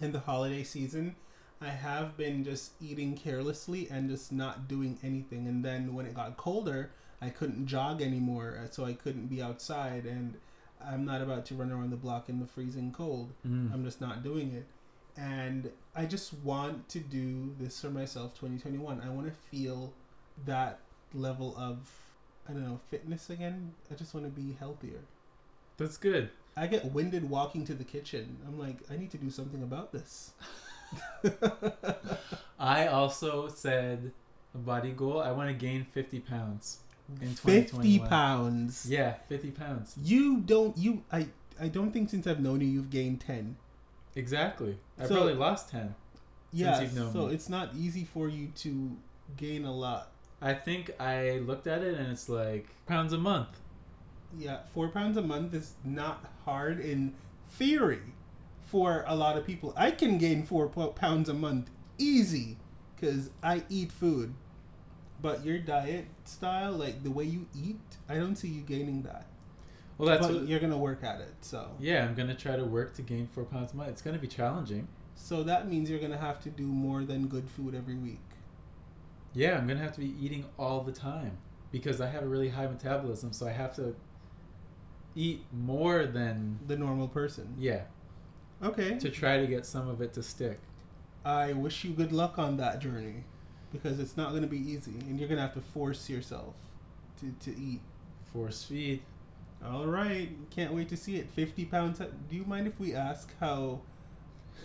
and 0.00 0.12
the 0.12 0.20
holiday 0.20 0.62
season, 0.62 1.16
I 1.60 1.68
have 1.68 2.16
been 2.16 2.44
just 2.44 2.72
eating 2.80 3.16
carelessly 3.16 3.88
and 3.90 4.08
just 4.08 4.32
not 4.32 4.68
doing 4.68 4.98
anything. 5.02 5.48
And 5.48 5.64
then 5.64 5.94
when 5.94 6.06
it 6.06 6.14
got 6.14 6.36
colder, 6.36 6.90
I 7.20 7.30
couldn't 7.30 7.66
jog 7.66 8.00
anymore, 8.00 8.60
uh, 8.62 8.68
so 8.70 8.84
I 8.84 8.92
couldn't 8.92 9.26
be 9.26 9.42
outside. 9.42 10.04
And 10.04 10.34
I'm 10.84 11.04
not 11.04 11.20
about 11.20 11.44
to 11.46 11.54
run 11.54 11.72
around 11.72 11.90
the 11.90 11.96
block 11.96 12.28
in 12.28 12.38
the 12.38 12.46
freezing 12.46 12.92
cold. 12.92 13.32
Mm. 13.46 13.72
I'm 13.72 13.84
just 13.84 14.00
not 14.00 14.22
doing 14.22 14.52
it. 14.52 14.66
And 15.18 15.70
I 15.96 16.04
just 16.04 16.32
want 16.44 16.88
to 16.90 17.00
do 17.00 17.52
this 17.58 17.80
for 17.80 17.90
myself 17.90 18.34
2021. 18.34 19.02
I 19.04 19.08
want 19.10 19.26
to 19.26 19.32
feel 19.50 19.92
that 20.46 20.78
level 21.12 21.54
of 21.58 21.78
I 22.48 22.52
don't 22.52 22.64
know, 22.64 22.80
fitness 22.88 23.28
again. 23.28 23.74
I 23.90 23.94
just 23.94 24.14
want 24.14 24.24
to 24.24 24.30
be 24.30 24.56
healthier. 24.58 25.00
That's 25.76 25.98
good. 25.98 26.30
I 26.56 26.66
get 26.66 26.92
winded 26.92 27.28
walking 27.28 27.64
to 27.66 27.74
the 27.74 27.84
kitchen. 27.84 28.38
I'm 28.46 28.58
like, 28.58 28.78
I 28.90 28.96
need 28.96 29.10
to 29.10 29.18
do 29.18 29.30
something 29.30 29.62
about 29.62 29.92
this. 29.92 30.32
I 32.58 32.86
also 32.86 33.48
said 33.48 34.12
a 34.54 34.58
body 34.58 34.92
goal. 34.92 35.20
I 35.20 35.30
want 35.32 35.50
to 35.50 35.54
gain 35.54 35.84
50 35.84 36.20
pounds. 36.20 36.78
In 37.20 37.28
2021. 37.28 37.82
50 37.82 37.98
pounds. 38.08 38.86
Yeah, 38.88 39.14
50 39.28 39.50
pounds. 39.52 39.94
You 40.02 40.38
don't 40.38 40.76
you 40.76 41.02
I 41.12 41.28
I 41.60 41.68
don't 41.68 41.90
think 41.92 42.10
since 42.10 42.26
I've 42.26 42.40
known 42.40 42.60
you 42.60 42.66
you've 42.66 42.90
gained 42.90 43.20
10. 43.20 43.56
Exactly. 44.14 44.78
I 44.98 45.06
So- 45.06 45.14
probably 45.14 45.34
lost 45.34 45.70
10. 45.70 45.94
Yeah, 46.52 46.80
you've 46.80 46.94
known 46.94 47.12
so 47.12 47.26
me. 47.26 47.34
it's 47.34 47.48
not 47.48 47.74
easy 47.74 48.04
for 48.04 48.28
you 48.28 48.48
to 48.56 48.96
gain 49.36 49.64
a 49.64 49.72
lot. 49.72 50.10
I 50.40 50.54
think 50.54 50.90
I 51.00 51.38
looked 51.38 51.66
at 51.66 51.82
it 51.82 51.98
and 51.98 52.10
it's 52.10 52.28
like 52.28 52.68
pounds 52.86 53.12
a 53.12 53.18
month. 53.18 53.60
Yeah, 54.38 54.60
four 54.72 54.88
pounds 54.88 55.16
a 55.16 55.22
month 55.22 55.52
is 55.54 55.74
not 55.84 56.24
hard 56.44 56.80
in 56.80 57.14
theory 57.50 58.00
for 58.62 59.04
a 59.06 59.14
lot 59.14 59.36
of 59.36 59.44
people. 59.46 59.74
I 59.76 59.90
can 59.90 60.16
gain 60.18 60.42
four 60.44 60.68
pounds 60.68 61.28
a 61.28 61.34
month 61.34 61.70
easy 61.98 62.56
because 62.94 63.30
I 63.42 63.64
eat 63.68 63.92
food. 63.92 64.34
But 65.20 65.44
your 65.44 65.58
diet 65.58 66.06
style, 66.24 66.72
like 66.72 67.02
the 67.02 67.10
way 67.10 67.24
you 67.24 67.46
eat, 67.54 67.80
I 68.08 68.14
don't 68.14 68.36
see 68.36 68.48
you 68.48 68.62
gaining 68.62 69.02
that. 69.02 69.26
Well, 69.98 70.08
that's 70.08 70.26
what, 70.28 70.46
you're 70.46 70.60
gonna 70.60 70.78
work 70.78 71.02
at 71.04 71.20
it. 71.20 71.34
So 71.40 71.68
yeah. 71.80 72.04
I'm 72.04 72.14
gonna 72.14 72.34
try 72.34 72.56
to 72.56 72.64
work 72.64 72.94
to 72.94 73.02
gain 73.02 73.26
four 73.26 73.44
pounds 73.44 73.72
a 73.72 73.76
month. 73.76 73.90
It's 73.90 74.02
gonna 74.02 74.18
be 74.18 74.28
challenging. 74.28 74.86
so 75.16 75.42
that 75.42 75.68
means 75.68 75.90
you're 75.90 75.98
gonna 75.98 76.16
have 76.16 76.40
to 76.44 76.50
do 76.50 76.62
more 76.64 77.02
than 77.04 77.26
good 77.26 77.48
food 77.50 77.74
every 77.74 77.96
week. 77.96 78.20
Yeah, 79.34 79.58
I'm 79.58 79.66
gonna 79.66 79.80
have 79.80 79.92
to 79.94 80.00
be 80.00 80.14
eating 80.24 80.44
all 80.58 80.80
the 80.82 80.92
time 80.92 81.36
because 81.72 82.00
I 82.00 82.06
have 82.08 82.22
a 82.22 82.26
really 82.28 82.48
high 82.48 82.66
metabolism, 82.66 83.32
so 83.32 83.46
I 83.46 83.50
have 83.52 83.74
to 83.76 83.94
eat 85.14 85.42
more 85.52 86.06
than 86.06 86.58
The 86.68 86.76
normal 86.76 87.08
person. 87.08 87.54
yeah 87.58 87.82
Okay. 88.62 88.98
to 88.98 89.10
try 89.10 89.38
to 89.40 89.46
get 89.46 89.66
some 89.66 89.88
of 89.88 90.00
it 90.00 90.12
to 90.14 90.22
stick. 90.22 90.58
I 91.24 91.52
wish 91.52 91.84
you 91.84 91.90
good 91.92 92.12
luck 92.12 92.38
on 92.38 92.56
that 92.58 92.78
journey 92.80 93.24
because 93.72 93.98
it's 94.00 94.16
not 94.16 94.32
gonna 94.32 94.46
be 94.46 94.58
easy, 94.58 94.92
and 95.08 95.18
you're 95.18 95.28
gonna 95.28 95.40
have 95.42 95.54
to 95.54 95.60
force 95.60 96.08
yourself 96.08 96.54
to 97.20 97.32
to 97.40 97.58
eat. 97.60 97.80
Force 98.32 98.62
feed. 98.64 99.02
All 99.64 99.86
right, 99.86 100.28
can't 100.50 100.72
wait 100.72 100.88
to 100.90 100.96
see 100.96 101.16
it. 101.16 101.28
Fifty 101.30 101.64
pounds. 101.64 101.98
Do 101.98 102.36
you 102.36 102.44
mind 102.44 102.66
if 102.66 102.78
we 102.78 102.94
ask 102.94 103.28
how 103.40 103.80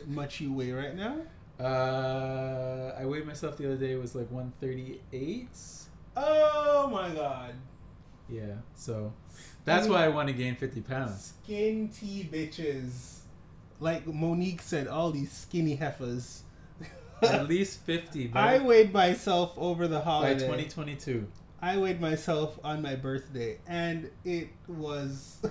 much 0.07 0.39
you 0.39 0.53
weigh 0.53 0.71
right 0.71 0.95
now? 0.95 1.17
Uh, 1.59 2.93
I 2.99 3.05
weighed 3.05 3.25
myself 3.25 3.57
the 3.57 3.65
other 3.65 3.77
day. 3.77 3.93
It 3.93 4.01
was 4.01 4.15
like 4.15 4.29
138. 4.31 5.47
Oh 6.15 6.89
my 6.91 7.09
god, 7.09 7.53
Yeah, 8.29 8.55
so 8.75 9.13
that's 9.65 9.87
why 9.87 10.03
I 10.05 10.09
want 10.09 10.27
to 10.27 10.33
gain 10.33 10.55
50 10.55 10.81
pounds. 10.81 11.33
skinty 11.47 12.29
bitches. 12.29 13.19
Like 13.79 14.05
Monique 14.07 14.61
said, 14.61 14.87
all 14.87 15.11
these 15.11 15.31
skinny 15.31 15.75
heifers. 15.75 16.43
At 17.21 17.47
least 17.47 17.79
50 17.85 18.31
I 18.35 18.59
weighed 18.59 18.93
myself 18.93 19.53
over 19.57 19.87
the 19.87 19.99
by 19.99 20.03
holiday. 20.03 20.39
2022. 20.45 21.27
I 21.63 21.77
weighed 21.77 22.01
myself 22.01 22.59
on 22.61 22.81
my 22.81 22.95
birthday, 22.95 23.57
and 23.65 24.09
it 24.25 24.49
was. 24.67 25.41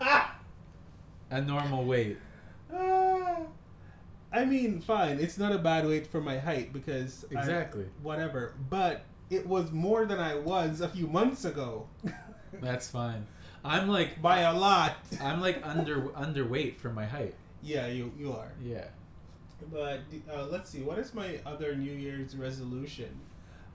A 1.30 1.40
normal 1.40 1.84
weight. 1.84 2.18
Ah. 2.74 3.36
I 4.32 4.44
mean, 4.44 4.80
fine. 4.80 5.20
It's 5.20 5.38
not 5.38 5.52
a 5.52 5.58
bad 5.58 5.86
weight 5.86 6.06
for 6.06 6.20
my 6.20 6.38
height 6.38 6.72
because 6.72 7.24
I- 7.34 7.38
Exactly. 7.38 7.84
whatever. 8.02 8.54
But 8.68 9.04
it 9.30 9.46
was 9.46 9.70
more 9.70 10.06
than 10.06 10.18
I 10.18 10.34
was 10.34 10.80
a 10.80 10.88
few 10.88 11.06
months 11.06 11.44
ago, 11.44 11.86
That's 12.60 12.90
fine. 12.90 13.26
I'm 13.64 13.88
like 13.88 14.20
by 14.22 14.40
a 14.40 14.52
lot. 14.58 14.96
I'm 15.20 15.40
like 15.40 15.60
under 15.64 16.08
underweight 16.16 16.78
for 16.78 16.90
my 16.90 17.04
height. 17.04 17.34
Yeah, 17.62 17.86
you 17.86 18.10
you 18.18 18.32
are. 18.32 18.50
Yeah. 18.62 18.86
But 19.70 20.00
uh, 20.32 20.46
let's 20.46 20.70
see. 20.70 20.80
What 20.82 20.98
is 20.98 21.12
my 21.14 21.38
other 21.44 21.74
New 21.76 21.92
Year's 21.92 22.34
resolution? 22.36 23.10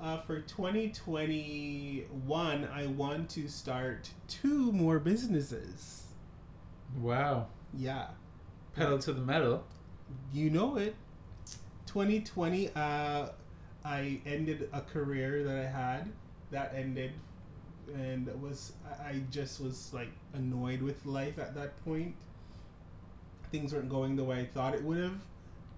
Uh, 0.03 0.19
for 0.21 0.41
2021, 0.41 2.67
I 2.73 2.85
want 2.87 3.29
to 3.31 3.47
start 3.47 4.09
two 4.27 4.71
more 4.73 4.99
businesses. 4.99 6.03
Wow. 6.99 7.47
Yeah. 7.73 8.07
Pedal 8.75 8.99
to 8.99 9.13
the 9.13 9.21
metal. 9.21 9.63
you 10.33 10.49
know 10.49 10.75
it 10.77 10.95
2020 11.87 12.69
uh 12.75 13.27
i 13.85 14.19
ended 14.25 14.69
a 14.73 14.81
career 14.81 15.43
that 15.43 15.57
i 15.57 15.65
had 15.65 16.11
that 16.51 16.73
ended 16.75 17.11
and 17.95 18.27
was 18.41 18.73
I- 18.85 19.09
i 19.09 19.21
just 19.31 19.59
was 19.61 19.91
like 19.93 20.11
annoyed 20.33 20.81
with 20.83 21.03
life 21.05 21.39
at 21.39 21.55
that 21.55 21.83
point 21.83 22.15
things 23.51 23.73
weren't 23.73 23.89
going 23.89 24.15
the 24.15 24.23
way 24.23 24.41
i 24.41 24.45
thought 24.45 24.75
it 24.75 24.83
would 24.83 24.99
have 24.99 25.19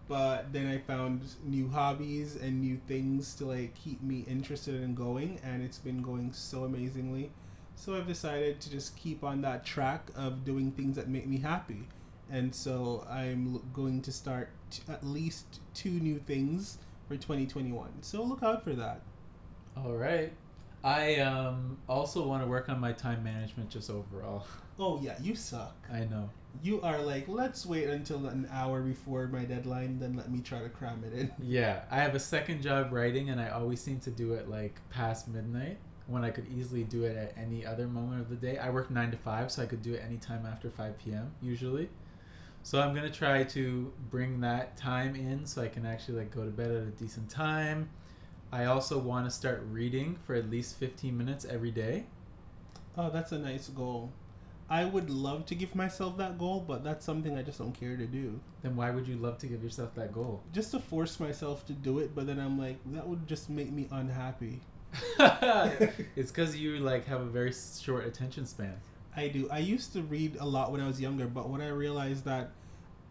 but 0.07 0.51
then 0.53 0.67
i 0.67 0.77
found 0.77 1.21
new 1.43 1.67
hobbies 1.69 2.35
and 2.35 2.61
new 2.61 2.79
things 2.87 3.33
to 3.35 3.45
like 3.45 3.73
keep 3.75 4.01
me 4.01 4.23
interested 4.27 4.81
in 4.81 4.93
going 4.93 5.39
and 5.43 5.63
it's 5.63 5.79
been 5.79 6.01
going 6.01 6.31
so 6.31 6.63
amazingly 6.63 7.31
so 7.75 7.95
i've 7.95 8.07
decided 8.07 8.59
to 8.59 8.69
just 8.69 8.95
keep 8.97 9.23
on 9.23 9.41
that 9.41 9.65
track 9.65 10.09
of 10.15 10.45
doing 10.45 10.71
things 10.71 10.95
that 10.95 11.07
make 11.07 11.27
me 11.27 11.39
happy 11.39 11.87
and 12.29 12.53
so 12.53 13.05
I'm 13.09 13.61
going 13.73 14.01
to 14.01 14.11
start 14.11 14.49
t- 14.71 14.83
at 14.89 15.05
least 15.05 15.59
two 15.73 15.91
new 15.91 16.19
things 16.19 16.79
for 17.07 17.15
2021. 17.15 18.01
So 18.01 18.23
look 18.23 18.41
out 18.41 18.63
for 18.63 18.73
that. 18.73 19.01
All 19.77 19.93
right. 19.93 20.33
I 20.83 21.17
um 21.17 21.77
also 21.89 22.27
want 22.27 22.43
to 22.43 22.47
work 22.47 22.69
on 22.69 22.79
my 22.79 22.93
time 22.93 23.23
management 23.23 23.69
just 23.69 23.89
overall. 23.89 24.45
Oh 24.79 24.99
yeah, 25.01 25.15
you 25.21 25.35
suck. 25.35 25.75
I 25.91 26.01
know. 26.01 26.29
You 26.63 26.81
are 26.81 27.01
like, 27.01 27.27
let's 27.27 27.65
wait 27.65 27.87
until 27.89 28.25
an 28.27 28.47
hour 28.51 28.81
before 28.81 29.27
my 29.27 29.45
deadline, 29.45 29.99
then 29.99 30.15
let 30.15 30.31
me 30.31 30.39
try 30.39 30.61
to 30.61 30.69
cram 30.69 31.03
it 31.03 31.17
in. 31.17 31.31
Yeah, 31.41 31.81
I 31.91 31.97
have 31.97 32.15
a 32.15 32.19
second 32.19 32.61
job 32.61 32.91
writing, 32.91 33.29
and 33.29 33.39
I 33.39 33.49
always 33.49 33.81
seem 33.81 33.99
to 34.01 34.11
do 34.11 34.33
it 34.33 34.49
like 34.49 34.79
past 34.89 35.27
midnight 35.27 35.77
when 36.07 36.23
I 36.23 36.29
could 36.29 36.47
easily 36.47 36.83
do 36.83 37.03
it 37.03 37.17
at 37.17 37.35
any 37.37 37.65
other 37.65 37.87
moment 37.87 38.21
of 38.21 38.29
the 38.29 38.35
day. 38.35 38.57
I 38.57 38.69
work 38.69 38.91
nine 38.91 39.11
to 39.11 39.17
five, 39.17 39.51
so 39.51 39.63
I 39.63 39.65
could 39.65 39.81
do 39.81 39.93
it 39.93 40.03
anytime 40.03 40.45
after 40.45 40.69
five 40.69 40.97
p.m. 40.99 41.31
usually. 41.41 41.89
So 42.63 42.81
I'm 42.81 42.95
gonna 42.95 43.11
try 43.11 43.43
to 43.43 43.93
bring 44.09 44.39
that 44.41 44.75
time 44.77 45.15
in 45.15 45.45
so 45.45 45.61
I 45.61 45.67
can 45.67 45.85
actually 45.85 46.19
like 46.19 46.33
go 46.33 46.43
to 46.43 46.51
bed 46.51 46.71
at 46.71 46.83
a 46.83 46.91
decent 46.91 47.29
time. 47.29 47.89
I 48.51 48.65
also 48.65 48.97
want 48.97 49.25
to 49.25 49.31
start 49.31 49.63
reading 49.71 50.17
for 50.25 50.35
at 50.35 50.49
least 50.49 50.77
fifteen 50.79 51.17
minutes 51.17 51.45
every 51.45 51.71
day. 51.71 52.05
Oh, 52.97 53.09
that's 53.09 53.31
a 53.31 53.39
nice 53.39 53.67
goal. 53.67 54.11
I 54.69 54.83
would 54.85 55.09
love 55.09 55.45
to 55.47 55.55
give 55.55 55.75
myself 55.75 56.17
that 56.17 56.39
goal, 56.39 56.63
but 56.67 56.83
that's 56.83 57.05
something 57.05 57.37
I 57.37 57.43
just 57.43 57.59
don't 57.59 57.79
care 57.79 57.95
to 57.95 58.05
do. 58.07 58.39
Then 58.63 58.75
why 58.75 58.89
would 58.89 59.07
you 59.07 59.15
love 59.15 59.37
to 59.39 59.47
give 59.47 59.63
yourself 59.63 59.93
that 59.95 60.11
goal? 60.11 60.41
Just 60.53 60.71
to 60.71 60.79
force 60.79 61.19
myself 61.19 61.65
to 61.67 61.73
do 61.73 61.99
it, 61.99 62.15
but 62.15 62.25
then 62.25 62.39
I'm 62.39 62.57
like, 62.57 62.77
that 62.87 63.07
would 63.07 63.27
just 63.27 63.49
make 63.49 63.71
me 63.71 63.87
unhappy. 63.91 64.61
it's 66.15 66.31
because 66.31 66.55
you 66.55 66.77
like 66.79 67.05
have 67.05 67.21
a 67.21 67.25
very 67.25 67.53
short 67.53 68.05
attention 68.05 68.45
span. 68.45 68.75
I 69.15 69.27
do. 69.27 69.47
I 69.51 69.59
used 69.59 69.93
to 69.93 70.01
read 70.01 70.37
a 70.39 70.45
lot 70.45 70.71
when 70.71 70.81
I 70.81 70.87
was 70.87 70.99
younger, 70.99 71.27
but 71.27 71.49
when 71.49 71.61
I 71.61 71.69
realized 71.69 72.25
that 72.25 72.51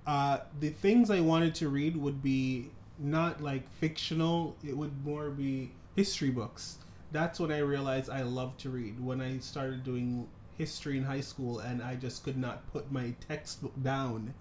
uh, 0.06 0.38
the 0.60 0.70
things 0.70 1.10
I 1.10 1.20
wanted 1.20 1.54
to 1.56 1.68
read 1.68 1.96
would 1.96 2.22
be 2.22 2.70
not 2.98 3.42
like 3.42 3.70
fictional, 3.74 4.56
it 4.66 4.76
would 4.76 5.04
more 5.04 5.30
be 5.30 5.72
history 5.94 6.30
books. 6.30 6.78
That's 7.12 7.38
when 7.38 7.52
I 7.52 7.58
realized 7.58 8.10
I 8.10 8.22
love 8.22 8.56
to 8.58 8.70
read. 8.70 8.98
When 9.00 9.20
I 9.20 9.38
started 9.38 9.84
doing 9.84 10.26
history 10.56 10.96
in 10.98 11.04
high 11.04 11.20
school 11.20 11.58
and 11.58 11.82
I 11.82 11.94
just 11.96 12.24
could 12.24 12.36
not 12.36 12.70
put 12.72 12.90
my 12.92 13.14
textbook 13.28 13.74
down, 13.82 14.34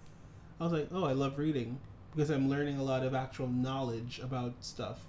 I 0.59 0.64
was 0.64 0.74
like, 0.74 0.89
oh, 0.91 1.05
I 1.05 1.14
love 1.14 1.38
reading 1.38 1.80
because 2.16 2.30
I'm 2.30 2.49
learning 2.49 2.78
a 2.78 2.84
lot 2.84 3.03
of 3.03 3.16
actual 3.16 3.47
knowledge 3.47 4.20
about 4.24 4.53
stuff. 4.64 5.01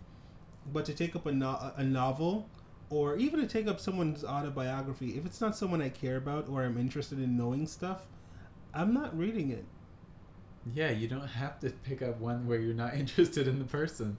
But 0.73 0.85
to 0.87 0.95
take 0.95 1.15
up 1.15 1.27
a, 1.27 1.33
no- 1.33 1.73
a 1.77 1.85
novel 1.85 2.49
or 2.91 3.17
even 3.17 3.41
to 3.41 3.47
take 3.47 3.67
up 3.67 3.81
someone's 3.81 4.25
autobiography, 4.25 5.17
if 5.19 5.27
it's 5.27 5.41
not 5.41 5.57
someone 5.57 5.83
I 5.83 5.89
care 5.91 6.17
about 6.17 6.49
or 6.49 6.63
I'm 6.63 6.79
interested 6.79 7.19
in 7.19 7.37
knowing 7.37 7.67
stuff, 7.67 8.07
I'm 8.73 8.95
not 8.95 9.17
reading 9.17 9.51
it. 9.51 9.65
Yeah, 10.73 10.91
you 10.91 11.09
don't 11.09 11.27
have 11.27 11.61
to 11.61 11.71
pick 11.71 12.01
up 12.01 12.19
one 12.19 12.47
where 12.47 12.59
you're 12.59 12.75
not 12.75 12.95
interested 13.03 13.47
in 13.47 13.59
the 13.59 13.65
person. 13.67 14.17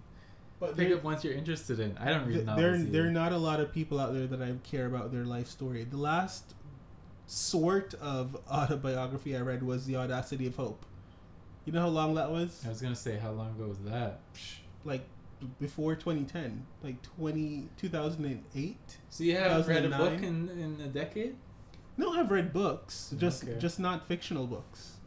But 0.59 0.77
Pick 0.77 0.93
up 0.93 1.03
ones 1.03 1.23
you're 1.23 1.33
interested 1.33 1.79
in. 1.81 1.97
I 1.97 2.11
don't 2.11 2.27
read 2.27 2.45
novels. 2.45 2.61
there, 2.61 2.77
there 2.77 3.07
are 3.07 3.11
not 3.11 3.33
a 3.33 3.37
lot 3.37 3.59
of 3.59 3.73
people 3.73 3.99
out 3.99 4.13
there 4.13 4.25
that 4.27 4.41
I 4.41 4.53
care 4.63 4.85
about 4.85 5.11
their 5.11 5.25
life 5.25 5.47
story. 5.47 5.83
The 5.83 5.97
last 5.97 6.53
sort 7.27 7.93
of 7.95 8.37
autobiography 8.49 9.35
I 9.35 9.41
read 9.41 9.63
was 9.63 9.85
The 9.85 9.95
Audacity 9.95 10.47
of 10.47 10.55
Hope. 10.55 10.85
You 11.65 11.73
know 11.73 11.81
how 11.81 11.87
long 11.87 12.13
that 12.15 12.29
was? 12.31 12.61
I 12.65 12.69
was 12.69 12.81
gonna 12.81 12.95
say, 12.95 13.17
how 13.17 13.31
long 13.31 13.51
ago 13.51 13.67
was 13.67 13.79
that? 13.85 14.19
Like 14.83 15.05
before 15.59 15.95
2010, 15.95 16.65
like 16.83 17.01
20, 17.17 17.69
2008. 17.77 18.77
So 19.09 19.23
you 19.23 19.35
haven't 19.37 19.67
read 19.67 19.85
a 19.85 19.89
book 19.89 20.13
in, 20.21 20.49
in 20.49 20.77
a 20.83 20.87
decade? 20.87 21.35
No, 21.97 22.11
I've 22.11 22.29
read 22.31 22.51
books, 22.53 23.13
just 23.17 23.43
Okay. 23.43 23.57
just 23.57 23.79
not 23.79 24.05
fictional 24.07 24.45
books, 24.47 24.97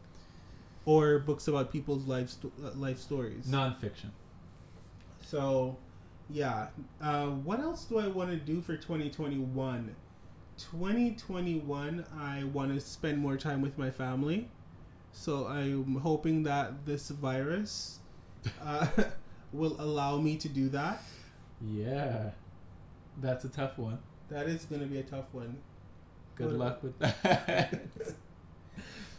or 0.85 1.19
books 1.19 1.47
about 1.49 1.71
people's 1.71 2.07
life 2.07 2.31
sto- 2.31 2.53
uh, 2.65 2.71
life 2.77 2.99
stories. 2.99 3.47
Nonfiction. 3.47 4.11
So, 5.21 5.77
yeah. 6.31 6.69
Uh, 7.01 7.27
what 7.27 7.61
else 7.61 7.85
do 7.85 7.99
I 7.99 8.09
want 8.09 8.31
to 8.31 8.37
do 8.37 8.61
for 8.63 8.77
2021? 8.77 9.95
2021, 10.59 12.05
I 12.19 12.45
want 12.45 12.75
to 12.75 12.81
spend 12.81 13.19
more 13.19 13.37
time 13.37 13.63
with 13.63 13.79
my 13.79 13.91
family. 13.91 14.49
So 15.13 15.47
I'm 15.47 15.97
hoping 15.97 16.43
that 16.45 16.85
this 16.85 17.09
virus 17.09 17.99
uh, 18.63 18.87
will 19.53 19.77
allow 19.79 20.19
me 20.19 20.37
to 20.37 20.49
do 20.49 20.69
that. 20.71 21.03
Yeah, 21.61 22.31
that's 23.21 23.45
a 23.45 23.49
tough 23.49 23.79
one. 23.79 23.99
That 24.29 24.47
is 24.49 24.65
going 24.65 24.83
to 24.83 24.87
be 24.87 24.99
a 24.99 25.03
tough 25.03 25.33
one. 25.33 25.57
Good 26.37 26.49
What- 26.49 26.57
luck 26.59 26.83
with 26.83 26.99
that. 27.01 27.81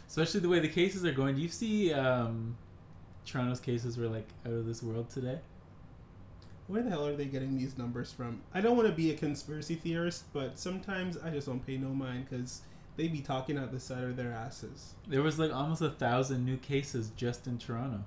Especially 0.08 0.40
the 0.40 0.48
way 0.48 0.60
the 0.60 0.68
cases 0.68 1.04
are 1.04 1.12
going. 1.12 1.36
Do 1.36 1.42
you 1.42 1.48
see 1.48 1.92
um, 1.92 2.56
Toronto's 3.26 3.60
cases 3.60 3.96
were 3.96 4.08
like 4.08 4.28
out 4.46 4.52
of 4.52 4.66
this 4.66 4.82
world 4.82 5.10
today? 5.10 5.38
Where 6.70 6.82
the 6.82 6.90
hell 6.90 7.04
are 7.04 7.16
they 7.16 7.24
getting 7.24 7.58
these 7.58 7.76
numbers 7.76 8.12
from? 8.12 8.42
I 8.54 8.60
don't 8.60 8.76
want 8.76 8.88
to 8.88 8.94
be 8.94 9.10
a 9.10 9.16
conspiracy 9.16 9.74
theorist, 9.74 10.32
but 10.32 10.56
sometimes 10.56 11.18
I 11.18 11.30
just 11.30 11.48
don't 11.48 11.66
pay 11.66 11.76
no 11.76 11.88
mind 11.88 12.28
because 12.30 12.62
they 12.96 13.08
be 13.08 13.20
talking 13.20 13.58
out 13.58 13.72
the 13.72 13.80
side 13.80 14.04
of 14.04 14.14
their 14.14 14.30
asses. 14.30 14.94
There 15.08 15.20
was 15.20 15.36
like 15.36 15.52
almost 15.52 15.82
a 15.82 15.90
thousand 15.90 16.44
new 16.44 16.56
cases 16.58 17.10
just 17.16 17.48
in 17.48 17.58
Toronto. 17.58 18.04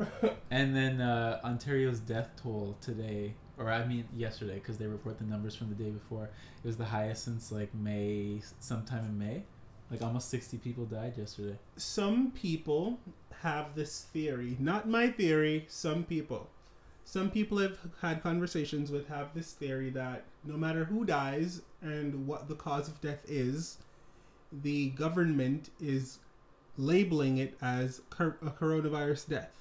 and 0.50 0.74
then 0.74 1.00
uh, 1.00 1.38
Ontario's 1.44 2.00
death 2.00 2.30
toll 2.42 2.76
today, 2.80 3.34
or 3.56 3.70
I 3.70 3.86
mean 3.86 4.08
yesterday, 4.16 4.54
because 4.54 4.76
they 4.76 4.88
report 4.88 5.18
the 5.18 5.24
numbers 5.26 5.54
from 5.54 5.68
the 5.68 5.76
day 5.76 5.90
before. 5.90 6.24
It 6.24 6.66
was 6.66 6.76
the 6.76 6.84
highest 6.84 7.22
since 7.22 7.52
like 7.52 7.72
May, 7.72 8.40
sometime 8.58 9.04
in 9.04 9.16
May. 9.16 9.44
Like 9.92 10.02
almost 10.02 10.28
sixty 10.28 10.56
people 10.56 10.84
died 10.84 11.16
yesterday. 11.16 11.56
Some 11.76 12.32
people 12.32 12.98
have 13.42 13.76
this 13.76 14.06
theory, 14.12 14.56
not 14.58 14.88
my 14.88 15.06
theory. 15.08 15.66
Some 15.68 16.02
people, 16.02 16.50
some 17.06 17.30
people 17.30 17.58
have 17.58 17.78
had 18.02 18.20
conversations 18.20 18.90
with 18.90 19.06
have 19.06 19.32
this 19.32 19.52
theory 19.52 19.90
that 19.90 20.24
no 20.44 20.56
matter 20.56 20.84
who 20.84 21.04
dies 21.04 21.62
and 21.80 22.26
what 22.26 22.48
the 22.48 22.56
cause 22.56 22.88
of 22.88 23.00
death 23.00 23.20
is, 23.28 23.78
the 24.52 24.90
government 24.90 25.70
is 25.80 26.18
labeling 26.76 27.38
it 27.38 27.56
as 27.62 28.00
a 28.10 28.24
coronavirus 28.24 29.28
death 29.28 29.54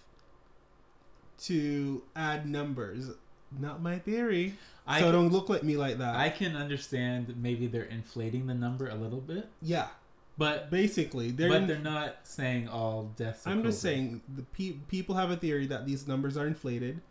to 1.43 2.01
add 2.15 2.49
numbers. 2.49 3.11
Not 3.59 3.79
my 3.79 3.99
theory. 3.99 4.55
I 4.87 4.99
so 4.99 5.05
can, 5.05 5.13
don't 5.13 5.29
look 5.31 5.51
at 5.51 5.63
me 5.63 5.77
like 5.77 5.99
that. 5.99 6.15
I 6.15 6.29
can 6.29 6.55
understand 6.55 7.35
maybe 7.37 7.67
they're 7.67 7.83
inflating 7.83 8.47
the 8.47 8.55
number 8.55 8.89
a 8.89 8.95
little 8.95 9.21
bit, 9.21 9.47
yeah, 9.61 9.89
but 10.35 10.71
basically, 10.71 11.29
they're 11.29 11.49
but 11.49 11.67
they're 11.67 11.77
not 11.77 12.17
saying 12.23 12.67
all 12.67 13.11
deaths. 13.15 13.45
Are 13.45 13.51
I'm 13.51 13.61
just 13.63 13.81
saying 13.81 14.21
the 14.35 14.41
pe- 14.41 14.79
people 14.87 15.13
have 15.13 15.29
a 15.29 15.37
theory 15.37 15.67
that 15.67 15.85
these 15.85 16.07
numbers 16.07 16.37
are 16.37 16.47
inflated. 16.47 17.01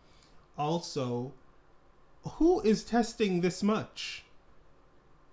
Also, 0.56 1.32
who 2.38 2.60
is 2.62 2.84
testing 2.84 3.40
this 3.40 3.62
much? 3.62 4.24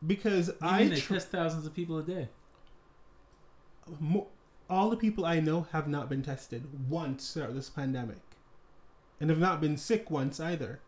Because 0.06 0.48
You 0.48 0.56
I 0.62 0.80
mean 0.82 0.90
they 0.92 1.00
tr- 1.00 1.14
test 1.14 1.30
thousands 1.30 1.66
of 1.66 1.74
people 1.76 1.98
a 2.00 2.04
day. 2.04 2.30
mo- 4.00 4.28
all 4.70 4.90
the 4.90 4.98
people 4.98 5.26
I 5.26 5.40
know 5.40 5.68
have 5.74 5.88
not 5.88 6.10
been 6.10 6.22
tested 6.24 6.64
once 6.90 7.34
throughout 7.34 7.54
this 7.54 7.70
pandemic, 7.70 8.22
and 9.20 9.30
have 9.30 9.40
not 9.40 9.60
been 9.62 9.78
sick 9.78 10.10
once 10.10 10.40
either. 10.40 10.80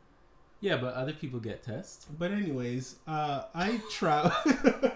Yeah, 0.61 0.77
but 0.77 0.93
other 0.93 1.11
people 1.13 1.39
get 1.41 1.63
tests. 1.63 2.05
But 2.17 2.31
anyways, 2.31 2.95
uh, 3.07 3.43
I 3.53 3.81
travel. 3.91 4.31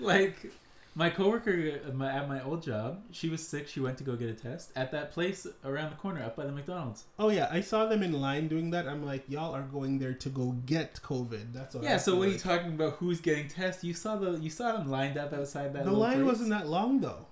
Like 0.00 0.52
my 0.98 1.08
coworker 1.10 1.52
at 1.86 1.94
my, 1.94 2.10
at 2.10 2.28
my 2.28 2.42
old 2.42 2.60
job, 2.62 3.02
she 3.12 3.28
was 3.28 3.46
sick. 3.46 3.68
She 3.68 3.78
went 3.78 3.96
to 3.98 4.04
go 4.04 4.16
get 4.16 4.28
a 4.28 4.34
test 4.34 4.72
at 4.74 4.90
that 4.92 5.12
place 5.12 5.46
around 5.64 5.90
the 5.92 5.96
corner, 5.96 6.22
up 6.24 6.34
by 6.36 6.44
the 6.44 6.50
McDonald's. 6.52 7.04
oh 7.20 7.30
yeah, 7.30 7.48
I 7.50 7.60
saw 7.60 7.86
them 7.86 8.02
in 8.02 8.12
line 8.12 8.48
doing 8.48 8.70
that. 8.70 8.88
I'm 8.88 9.04
like, 9.06 9.22
y'all 9.28 9.54
are 9.54 9.62
going 9.62 9.98
there 9.98 10.14
to 10.14 10.28
go 10.28 10.56
get 10.66 11.00
COVID. 11.02 11.52
That's 11.52 11.74
what. 11.76 11.84
Yeah. 11.84 11.94
I 11.94 11.98
So 11.98 12.12
feel 12.12 12.20
when 12.20 12.28
you 12.30 12.34
like. 12.34 12.42
talking 12.42 12.72
about 12.74 12.94
who's 12.94 13.20
getting 13.20 13.46
tested, 13.48 13.84
you 13.84 13.94
saw 13.94 14.16
the 14.16 14.32
you 14.40 14.50
saw 14.50 14.72
them 14.72 14.90
lined 14.90 15.16
up 15.16 15.32
outside 15.32 15.72
that. 15.74 15.84
the 15.84 15.92
line 15.92 16.16
place? 16.16 16.26
wasn't 16.26 16.50
that 16.50 16.66
long 16.66 17.00
though. 17.00 17.26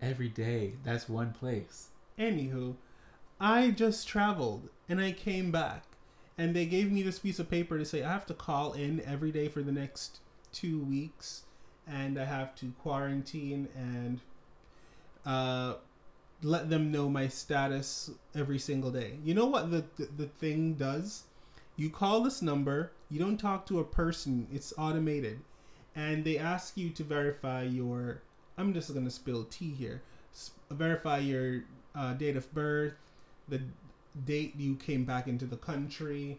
every 0.00 0.28
day. 0.30 0.74
That's 0.82 1.06
one 1.08 1.32
place. 1.32 1.88
Anywho, 2.18 2.76
I 3.38 3.70
just 3.70 4.08
traveled 4.08 4.70
and 4.88 4.98
I 5.00 5.12
came 5.12 5.50
back, 5.50 5.84
and 6.38 6.56
they 6.56 6.64
gave 6.66 6.90
me 6.90 7.02
this 7.02 7.18
piece 7.18 7.38
of 7.38 7.50
paper 7.50 7.76
to 7.78 7.84
say 7.84 8.02
I 8.02 8.10
have 8.12 8.26
to 8.26 8.34
call 8.34 8.72
in 8.72 9.00
every 9.04 9.30
day 9.30 9.48
for 9.48 9.62
the 9.62 9.72
next 9.72 10.20
two 10.52 10.80
weeks, 10.80 11.44
and 11.90 12.18
I 12.18 12.24
have 12.24 12.54
to 12.56 12.72
quarantine 12.82 13.68
and 13.74 14.20
uh, 15.26 15.74
let 16.42 16.70
them 16.70 16.90
know 16.90 17.08
my 17.08 17.28
status 17.28 18.10
every 18.34 18.58
single 18.58 18.90
day. 18.90 19.18
You 19.24 19.34
know 19.34 19.46
what 19.46 19.70
the, 19.70 19.84
the 19.96 20.08
the 20.16 20.26
thing 20.26 20.74
does? 20.74 21.24
You 21.76 21.90
call 21.90 22.22
this 22.22 22.42
number. 22.42 22.92
You 23.10 23.18
don't 23.18 23.38
talk 23.38 23.66
to 23.66 23.80
a 23.80 23.84
person. 23.84 24.46
It's 24.52 24.72
automated, 24.78 25.40
and 25.94 26.24
they 26.24 26.38
ask 26.38 26.76
you 26.76 26.90
to 26.90 27.04
verify 27.04 27.62
your. 27.62 28.22
I'm 28.56 28.72
just 28.74 28.92
gonna 28.94 29.10
spill 29.10 29.44
tea 29.44 29.72
here. 29.72 30.02
Verify 30.70 31.18
your 31.18 31.64
uh, 31.94 32.14
date 32.14 32.36
of 32.36 32.52
birth, 32.54 32.94
the 33.48 33.60
date 34.24 34.54
you 34.56 34.76
came 34.76 35.04
back 35.04 35.26
into 35.26 35.44
the 35.46 35.56
country, 35.56 36.38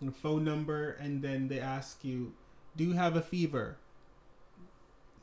your 0.00 0.12
phone 0.12 0.44
number, 0.44 0.90
and 1.00 1.22
then 1.22 1.48
they 1.48 1.60
ask 1.60 2.04
you, 2.04 2.32
"Do 2.76 2.84
you 2.84 2.92
have 2.92 3.16
a 3.16 3.22
fever? 3.22 3.76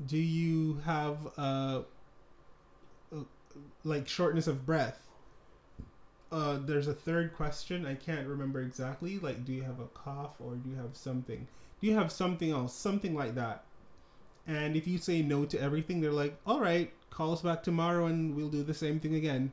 Do 0.03 0.17
you 0.17 0.81
have 0.85 1.17
uh, 1.37 1.81
like 3.83 4.07
shortness 4.07 4.47
of 4.47 4.65
breath?" 4.65 5.01
Uh, 6.31 6.57
there's 6.59 6.87
a 6.87 6.93
third 6.93 7.33
question. 7.35 7.85
I 7.85 7.95
can't 7.95 8.27
remember 8.27 8.61
exactly. 8.61 9.19
Like, 9.19 9.45
do 9.45 9.53
you 9.53 9.63
have 9.63 9.79
a 9.79 9.87
cough 9.87 10.35
or 10.39 10.55
do 10.55 10.69
you 10.69 10.75
have 10.75 10.95
something? 10.97 11.47
Do 11.79 11.87
you 11.87 11.93
have 11.95 12.11
something 12.11 12.51
else? 12.51 12.75
Something 12.75 13.15
like 13.15 13.35
that. 13.35 13.63
And 14.47 14.75
if 14.75 14.87
you 14.87 14.97
say 14.97 15.21
no 15.21 15.45
to 15.45 15.61
everything, 15.61 16.01
they're 16.01 16.11
like, 16.11 16.37
"All 16.45 16.59
right, 16.59 16.91
call 17.09 17.33
us 17.33 17.41
back 17.41 17.63
tomorrow 17.63 18.05
and 18.07 18.35
we'll 18.35 18.49
do 18.49 18.63
the 18.63 18.73
same 18.73 18.99
thing 18.99 19.15
again." 19.15 19.51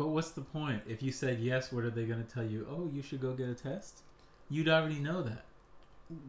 But 0.00 0.08
what's 0.08 0.30
the 0.30 0.40
point? 0.40 0.82
If 0.88 1.02
you 1.02 1.12
said 1.12 1.40
yes, 1.40 1.72
what 1.72 1.84
are 1.84 1.90
they 1.90 2.06
going 2.06 2.24
to 2.24 2.34
tell 2.34 2.44
you? 2.44 2.66
Oh, 2.70 2.88
you 2.90 3.02
should 3.02 3.20
go 3.20 3.34
get 3.34 3.50
a 3.50 3.54
test. 3.54 4.00
You'd 4.48 4.68
already 4.68 4.98
know 4.98 5.22
that. 5.22 5.44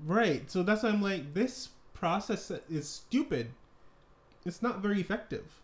Right. 0.05 0.51
So 0.51 0.61
that's 0.61 0.83
why 0.83 0.89
I'm 0.89 1.01
like, 1.01 1.33
this 1.33 1.69
process 1.93 2.51
is 2.69 2.89
stupid. 2.89 3.51
It's 4.45 4.61
not 4.61 4.79
very 4.79 4.99
effective. 4.99 5.61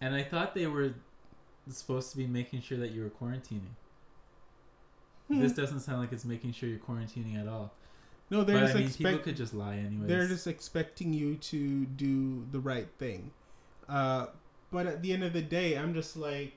And 0.00 0.14
I 0.14 0.22
thought 0.22 0.54
they 0.54 0.66
were 0.66 0.94
supposed 1.68 2.10
to 2.12 2.16
be 2.16 2.26
making 2.26 2.62
sure 2.62 2.78
that 2.78 2.90
you 2.92 3.02
were 3.02 3.10
quarantining. 3.10 3.74
Hmm. 5.28 5.40
This 5.40 5.52
doesn't 5.52 5.80
sound 5.80 6.00
like 6.00 6.12
it's 6.12 6.24
making 6.24 6.52
sure 6.52 6.68
you're 6.68 6.78
quarantining 6.78 7.40
at 7.40 7.48
all. 7.48 7.72
no, 8.30 8.44
they're 8.44 8.60
but 8.60 8.66
just 8.66 8.76
I 8.76 8.80
mean, 8.80 8.90
people 8.90 9.18
could 9.18 9.36
just 9.36 9.54
lie 9.54 9.76
anyways. 9.76 10.08
they're 10.08 10.26
just 10.26 10.46
expecting 10.46 11.12
you 11.12 11.36
to 11.36 11.84
do 11.84 12.46
the 12.50 12.60
right 12.60 12.88
thing. 12.98 13.32
Uh, 13.88 14.26
but 14.70 14.86
at 14.86 15.02
the 15.02 15.12
end 15.12 15.24
of 15.24 15.32
the 15.32 15.42
day, 15.42 15.76
I'm 15.76 15.94
just 15.94 16.16
like, 16.16 16.54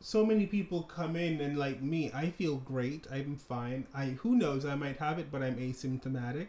so 0.00 0.24
many 0.24 0.46
people 0.46 0.82
come 0.82 1.16
in 1.16 1.40
and 1.40 1.56
like 1.56 1.80
me, 1.80 2.10
I 2.12 2.30
feel 2.30 2.56
great. 2.56 3.06
I'm 3.10 3.36
fine. 3.36 3.86
I 3.94 4.06
who 4.20 4.36
knows, 4.36 4.66
I 4.66 4.74
might 4.74 4.98
have 4.98 5.18
it, 5.18 5.30
but 5.30 5.42
I'm 5.42 5.56
asymptomatic, 5.56 6.48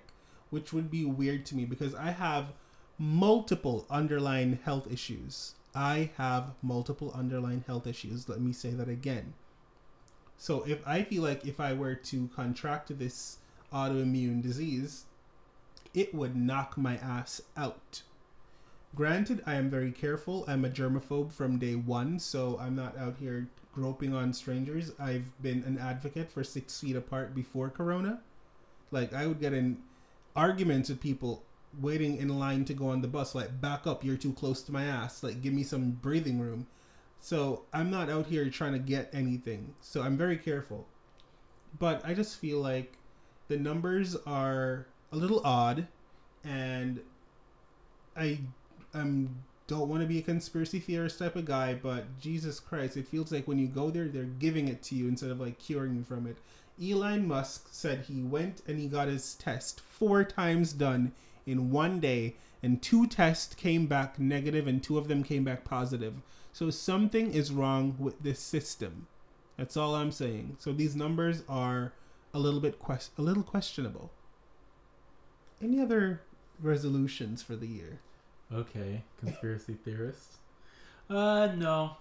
which 0.50 0.74
would 0.74 0.90
be 0.90 1.06
weird 1.06 1.46
to 1.48 1.56
me 1.56 1.66
because 1.66 1.96
I 1.96 2.12
have 2.12 2.54
multiple 2.98 3.86
underlying 3.90 4.60
health 4.64 4.92
issues. 4.92 5.56
I 5.74 6.12
have 6.18 6.54
multiple 6.62 7.12
underlying 7.14 7.64
health 7.68 7.88
issues. 7.88 8.30
Let 8.30 8.40
me 8.40 8.54
say 8.54 8.70
that 8.72 8.88
again. 8.88 9.34
So 10.38 10.64
if 10.64 10.86
I 10.88 11.04
feel 11.04 11.24
like 11.24 11.46
if 11.46 11.60
I 11.60 11.74
were 11.74 11.96
to 11.96 12.30
contract 12.36 12.98
this 12.98 13.38
autoimmune 13.74 14.42
disease, 14.42 15.06
it 15.94 16.14
would 16.14 16.36
knock 16.36 16.78
my 16.78 16.98
ass 16.98 17.42
out. 17.58 18.04
Granted, 18.96 19.44
I 19.46 19.56
am 19.56 19.70
very 19.70 19.92
careful. 19.92 20.46
I'm 20.48 20.64
a 20.64 20.70
germaphobe 20.70 21.34
from 21.34 21.60
day 21.60 21.76
one, 21.76 22.20
so 22.20 22.58
I'm 22.62 22.76
not 22.76 22.98
out 22.98 23.18
here 23.20 23.50
groping 23.74 24.14
on 24.14 24.32
strangers. 24.32 24.94
I've 24.98 25.42
been 25.42 25.64
an 25.66 25.78
advocate 25.78 26.32
for 26.32 26.46
six 26.46 26.80
feet 26.80 26.96
apart 26.96 27.36
before 27.36 27.70
Corona. 27.70 28.22
Like, 28.92 29.14
I 29.14 29.28
would 29.28 29.42
get 29.42 29.52
in 29.52 29.80
arguments 30.36 30.90
with 30.90 31.02
people 31.02 31.44
waiting 31.80 32.18
in 32.18 32.40
line 32.40 32.66
to 32.66 32.74
go 32.74 32.88
on 32.90 33.02
the 33.02 33.08
bus, 33.08 33.36
like, 33.36 33.60
back 33.60 33.86
up, 33.86 34.04
you're 34.04 34.18
too 34.18 34.34
close 34.34 34.62
to 34.64 34.72
my 34.72 34.84
ass. 34.84 35.24
Like, 35.24 35.42
give 35.42 35.54
me 35.54 35.64
some 35.64 35.92
breathing 35.92 36.40
room. 36.40 36.68
So, 37.20 37.64
I'm 37.74 37.90
not 37.90 38.10
out 38.10 38.28
here 38.28 38.50
trying 38.50 38.74
to 38.74 38.80
get 38.80 39.10
anything. 39.14 39.76
So, 39.82 40.02
I'm 40.02 40.18
very 40.18 40.38
careful. 40.38 40.88
But 41.78 42.06
I 42.06 42.14
just 42.14 42.40
feel 42.40 42.60
like 42.60 42.98
the 43.48 43.58
numbers 43.58 44.16
are 44.26 44.88
a 45.12 45.18
little 45.18 45.42
odd, 45.46 45.88
and 46.44 47.02
I 48.16 48.40
um 48.94 49.44
don't 49.68 49.90
want 49.90 50.02
to 50.02 50.08
be 50.08 50.20
a 50.20 50.22
conspiracy 50.22 50.80
theorist 50.80 51.18
type 51.18 51.36
of 51.36 51.46
guy, 51.46 51.74
but 51.74 52.20
Jesus 52.20 52.60
Christ, 52.60 52.98
it 52.98 53.08
feels 53.08 53.32
like 53.32 53.48
when 53.48 53.58
you 53.58 53.68
go 53.68 53.90
there, 53.90 54.08
they're 54.08 54.24
giving 54.24 54.68
it 54.68 54.84
to 54.84 54.96
you 54.96 55.08
instead 55.08 55.32
of 55.32 55.40
like 55.40 55.58
curing 55.58 55.96
you 55.96 56.04
from 56.04 56.28
it. 56.28 56.38
Elon 56.82 57.28
Musk 57.28 57.68
said 57.72 58.02
he 58.02 58.22
went 58.22 58.62
and 58.68 58.80
he 58.80 58.88
got 58.88 59.08
his 59.08 59.36
test 59.36 59.82
four 59.82 60.24
times 60.24 60.74
done 60.74 61.14
in 61.46 61.72
one 61.72 62.00
day, 62.00 62.36
and 62.62 62.82
two 62.82 63.08
tests 63.08 63.54
came 63.56 63.86
back 63.86 64.20
negative, 64.20 64.68
and 64.68 64.82
two 64.82 64.98
of 64.98 65.08
them 65.08 65.24
came 65.24 65.44
back 65.44 65.64
positive. 65.64 66.16
So 66.52 66.70
something 66.70 67.34
is 67.34 67.52
wrong 67.52 67.96
with 68.00 68.22
this 68.24 68.40
system. 68.40 69.08
That's 69.58 69.78
all 69.78 69.96
I'm 69.96 70.12
saying. 70.12 70.58
So 70.60 70.74
these 70.74 70.96
numbers 70.96 71.44
are 71.48 71.94
a 72.34 72.40
little 72.40 72.60
bit 72.60 72.80
quest- 72.80 73.12
a 73.18 73.22
little 73.22 73.44
questionable. 73.44 74.12
Any 75.62 75.80
other 75.82 76.22
resolutions 76.60 77.42
for 77.42 77.56
the 77.56 77.68
year? 77.68 78.00
Okay, 78.54 79.04
conspiracy 79.20 79.78
theorists. 79.86 80.38
Uh, 81.10 81.48
no. 81.56 81.98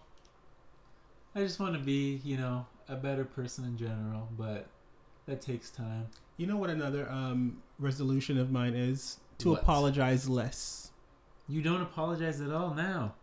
I 1.35 1.41
just 1.41 1.61
want 1.61 1.75
to 1.75 1.81
be, 1.81 2.20
you 2.25 2.37
know, 2.37 2.66
a 2.89 2.97
better 2.97 3.24
person 3.24 3.64
in 3.64 3.76
general, 3.76 4.28
but 4.39 4.66
that 5.26 5.41
takes 5.41 5.70
time. 5.70 6.09
You 6.37 6.47
know 6.47 6.57
what 6.57 6.70
another 6.70 7.09
um, 7.11 7.62
resolution 7.78 8.39
of 8.39 8.51
mine 8.51 8.74
is? 8.74 9.18
To 9.39 9.51
What? 9.51 9.62
apologize 9.62 10.28
less. 10.28 10.91
You 11.49 11.62
don't 11.62 11.82
apologize 11.82 12.41
at 12.41 12.51
all 12.51 12.74
now. 12.74 13.14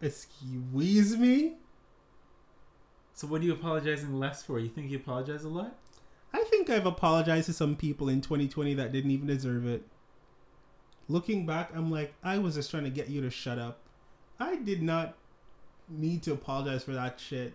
Excuse 0.00 1.16
me? 1.16 1.54
So 3.14 3.26
what 3.26 3.40
are 3.40 3.44
you 3.44 3.52
apologizing 3.52 4.18
less 4.18 4.42
for? 4.42 4.58
You 4.58 4.68
think 4.68 4.90
you 4.90 4.96
apologize 4.98 5.44
a 5.44 5.48
lot? 5.48 5.74
I 6.32 6.42
think 6.50 6.68
I've 6.68 6.86
apologized 6.86 7.46
to 7.46 7.52
some 7.52 7.76
people 7.76 8.08
in 8.08 8.20
2020 8.20 8.74
that 8.74 8.90
didn't 8.92 9.12
even 9.12 9.26
deserve 9.28 9.66
it. 9.66 9.86
Looking 11.08 11.46
back, 11.46 11.70
I'm 11.74 11.90
like, 11.90 12.14
I 12.24 12.38
was 12.38 12.54
just 12.56 12.70
trying 12.70 12.84
to 12.84 12.90
get 12.90 13.08
you 13.08 13.20
to 13.20 13.30
shut 13.30 13.58
up. 13.58 13.78
I 14.40 14.56
did 14.56 14.82
not 14.82 15.14
need 15.88 16.22
to 16.24 16.32
apologize 16.32 16.82
for 16.82 16.92
that 16.92 17.20
shit. 17.20 17.54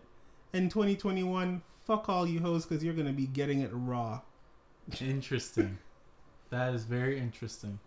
In 0.52 0.70
2021, 0.70 1.62
fuck 1.86 2.10
all 2.10 2.28
you 2.28 2.40
hoes 2.40 2.66
because 2.66 2.84
you're 2.84 2.94
gonna 2.94 3.14
be 3.14 3.28
getting 3.28 3.62
it 3.62 3.70
raw. 3.72 4.22
Interesting. 5.00 5.78
that 6.50 6.74
is 6.74 6.84
very 6.86 7.20
interesting. 7.20 7.80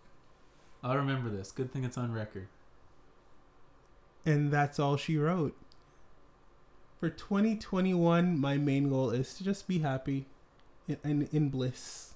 I'll 0.83 0.97
remember 0.97 1.29
this. 1.29 1.51
Good 1.51 1.71
thing 1.71 1.83
it's 1.83 1.97
on 1.97 2.11
record. 2.11 2.47
And 4.25 4.51
that's 4.51 4.79
all 4.79 4.95
she 4.95 5.17
wrote. 5.17 5.55
For 6.99 7.09
2021, 7.09 8.39
my 8.39 8.57
main 8.57 8.89
goal 8.89 9.09
is 9.09 9.33
to 9.35 9.43
just 9.43 9.67
be 9.67 9.79
happy 9.79 10.25
and 10.87 10.97
in, 11.03 11.29
in, 11.33 11.49
bliss. 11.49 12.13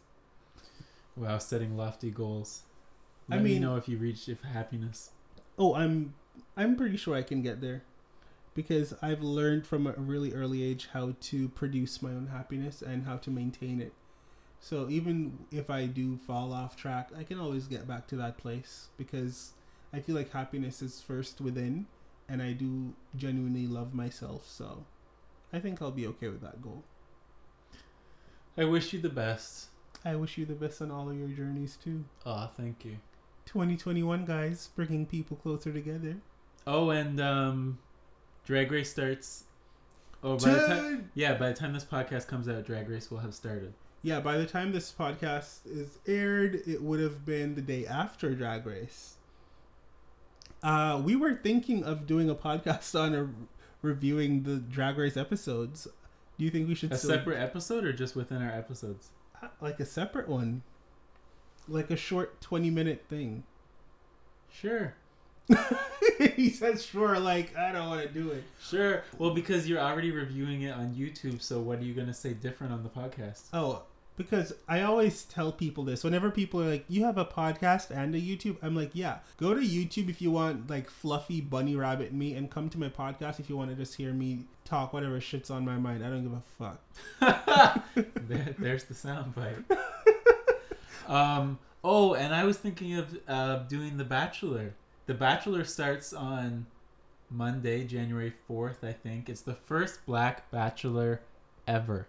Wow, 1.17 1.39
setting 1.39 1.75
lofty 1.75 2.11
goals. 2.11 2.61
I 3.29 3.35
Let 3.35 3.43
me 3.43 3.59
know 3.59 3.75
if 3.75 3.89
you 3.89 3.97
reach 3.97 4.29
if 4.29 4.41
happiness. 4.41 5.11
Oh, 5.57 5.75
I'm 5.75 6.13
I'm 6.55 6.77
pretty 6.77 6.95
sure 6.95 7.15
I 7.15 7.21
can 7.21 7.41
get 7.41 7.59
there 7.59 7.83
because 8.57 8.91
I've 9.03 9.21
learned 9.21 9.67
from 9.67 9.85
a 9.85 9.91
really 9.91 10.33
early 10.33 10.63
age 10.63 10.89
how 10.91 11.13
to 11.21 11.47
produce 11.49 12.01
my 12.01 12.09
own 12.09 12.25
happiness 12.25 12.81
and 12.81 13.05
how 13.05 13.17
to 13.17 13.29
maintain 13.29 13.79
it. 13.79 13.93
So 14.59 14.89
even 14.89 15.45
if 15.51 15.69
I 15.69 15.85
do 15.85 16.17
fall 16.17 16.51
off 16.51 16.75
track, 16.75 17.11
I 17.15 17.23
can 17.23 17.39
always 17.39 17.67
get 17.67 17.87
back 17.87 18.07
to 18.07 18.15
that 18.15 18.39
place 18.39 18.87
because 18.97 19.53
I 19.93 19.99
feel 19.99 20.15
like 20.15 20.31
happiness 20.31 20.81
is 20.81 20.99
first 20.99 21.39
within 21.39 21.85
and 22.27 22.41
I 22.41 22.53
do 22.53 22.95
genuinely 23.15 23.67
love 23.67 23.93
myself. 23.93 24.47
So 24.47 24.85
I 25.53 25.59
think 25.59 25.79
I'll 25.79 25.91
be 25.91 26.07
okay 26.07 26.29
with 26.29 26.41
that 26.41 26.59
goal. 26.59 26.83
I 28.57 28.65
wish 28.65 28.91
you 28.91 28.99
the 28.99 29.07
best. 29.07 29.67
I 30.03 30.15
wish 30.15 30.35
you 30.35 30.45
the 30.47 30.55
best 30.55 30.81
on 30.81 30.89
all 30.89 31.11
of 31.11 31.15
your 31.15 31.27
journeys 31.27 31.77
too. 31.81 32.05
Aw, 32.25 32.47
thank 32.57 32.83
you. 32.83 32.97
2021 33.45 34.25
guys, 34.25 34.71
bringing 34.75 35.05
people 35.05 35.37
closer 35.37 35.71
together. 35.71 36.15
Oh, 36.65 36.89
and 36.89 37.21
um, 37.21 37.77
Drag 38.47 38.71
Race 38.71 38.89
starts. 38.89 39.43
Oh, 40.23 40.37
by 40.37 40.51
the 40.53 40.65
time 40.67 41.11
yeah, 41.15 41.33
by 41.35 41.49
the 41.49 41.53
time 41.53 41.73
this 41.73 41.83
podcast 41.83 42.27
comes 42.27 42.47
out, 42.47 42.65
Drag 42.65 42.87
Race 42.89 43.11
will 43.11 43.17
have 43.19 43.35
started. 43.35 43.73
Yeah, 44.03 44.21
by 44.21 44.37
the 44.37 44.45
time 44.45 44.71
this 44.71 44.91
podcast 44.97 45.59
is 45.65 45.99
aired, 46.07 46.61
it 46.65 46.81
would 46.81 47.01
have 47.01 47.25
been 47.25 47.55
the 47.55 47.61
day 47.61 47.85
after 47.85 48.33
Drag 48.33 48.65
Race. 48.65 49.15
Uh, 50.63 51.01
we 51.03 51.15
were 51.15 51.35
thinking 51.35 51.83
of 51.83 52.07
doing 52.07 52.29
a 52.29 52.35
podcast 52.35 52.97
on 52.99 53.13
a, 53.13 53.29
reviewing 53.81 54.43
the 54.43 54.55
Drag 54.57 54.97
Race 54.97 55.17
episodes. 55.17 55.87
Do 56.37 56.45
you 56.45 56.49
think 56.51 56.67
we 56.69 56.75
should 56.75 56.93
A 56.93 56.97
still- 56.97 57.09
separate 57.11 57.37
episode 57.39 57.83
or 57.83 57.91
just 57.91 58.15
within 58.15 58.41
our 58.41 58.51
episodes? 58.51 59.09
uh, 59.43 59.47
like 59.61 59.79
a 59.81 59.85
separate 59.85 60.29
one, 60.29 60.63
like 61.67 61.91
a 61.91 61.97
short 61.97 62.39
twenty 62.41 62.69
minute 62.69 63.03
thing? 63.09 63.43
Sure. 64.49 64.95
he 66.35 66.49
says, 66.49 66.85
"Sure." 66.85 67.19
Like 67.19 67.55
I 67.55 67.71
don't 67.71 67.87
want 67.87 68.01
to 68.01 68.07
do 68.07 68.31
it. 68.31 68.43
Sure. 68.61 69.03
Well, 69.17 69.33
because 69.33 69.67
you're 69.67 69.79
already 69.79 70.11
reviewing 70.11 70.63
it 70.63 70.71
on 70.71 70.93
YouTube, 70.93 71.41
so 71.41 71.59
what 71.59 71.79
are 71.79 71.83
you 71.83 71.93
gonna 71.93 72.13
say 72.13 72.33
different 72.33 72.73
on 72.73 72.83
the 72.83 72.89
podcast? 72.89 73.43
Oh, 73.53 73.83
because 74.17 74.53
I 74.67 74.81
always 74.81 75.23
tell 75.23 75.51
people 75.51 75.83
this. 75.83 76.03
Whenever 76.03 76.31
people 76.31 76.61
are 76.61 76.69
like, 76.69 76.85
"You 76.89 77.05
have 77.05 77.17
a 77.17 77.25
podcast 77.25 77.91
and 77.91 78.13
a 78.15 78.19
YouTube," 78.19 78.57
I'm 78.61 78.75
like, 78.75 78.91
"Yeah, 78.93 79.19
go 79.37 79.53
to 79.53 79.61
YouTube 79.61 80.09
if 80.09 80.21
you 80.21 80.31
want 80.31 80.69
like 80.69 80.89
fluffy 80.89 81.39
bunny 81.39 81.75
rabbit 81.75 82.11
me, 82.13 82.33
and 82.33 82.49
come 82.49 82.69
to 82.69 82.79
my 82.79 82.89
podcast 82.89 83.39
if 83.39 83.49
you 83.49 83.55
want 83.55 83.69
to 83.69 83.75
just 83.75 83.95
hear 83.95 84.11
me 84.11 84.45
talk 84.65 84.91
whatever 84.91 85.21
shit's 85.21 85.49
on 85.49 85.63
my 85.63 85.77
mind. 85.77 86.03
I 86.03 86.09
don't 86.09 86.23
give 86.23 86.33
a 86.33 86.41
fuck." 86.57 86.81
there, 88.15 88.55
there's 88.57 88.83
the 88.85 88.93
soundbite. 88.93 89.63
um. 91.07 91.59
Oh, 91.83 92.15
and 92.15 92.33
I 92.35 92.43
was 92.43 92.57
thinking 92.57 92.95
of 92.95 93.17
uh, 93.29 93.57
doing 93.59 93.97
The 93.97 94.03
Bachelor. 94.03 94.73
The 95.07 95.13
Bachelor 95.13 95.63
starts 95.63 96.11
on 96.11 96.65
Monday, 97.29 97.85
January 97.85 98.33
fourth. 98.45 98.83
I 98.83 98.91
think 98.91 99.29
it's 99.29 99.41
the 99.41 99.55
first 99.55 100.05
Black 100.05 100.51
Bachelor 100.51 101.21
ever. 101.65 102.07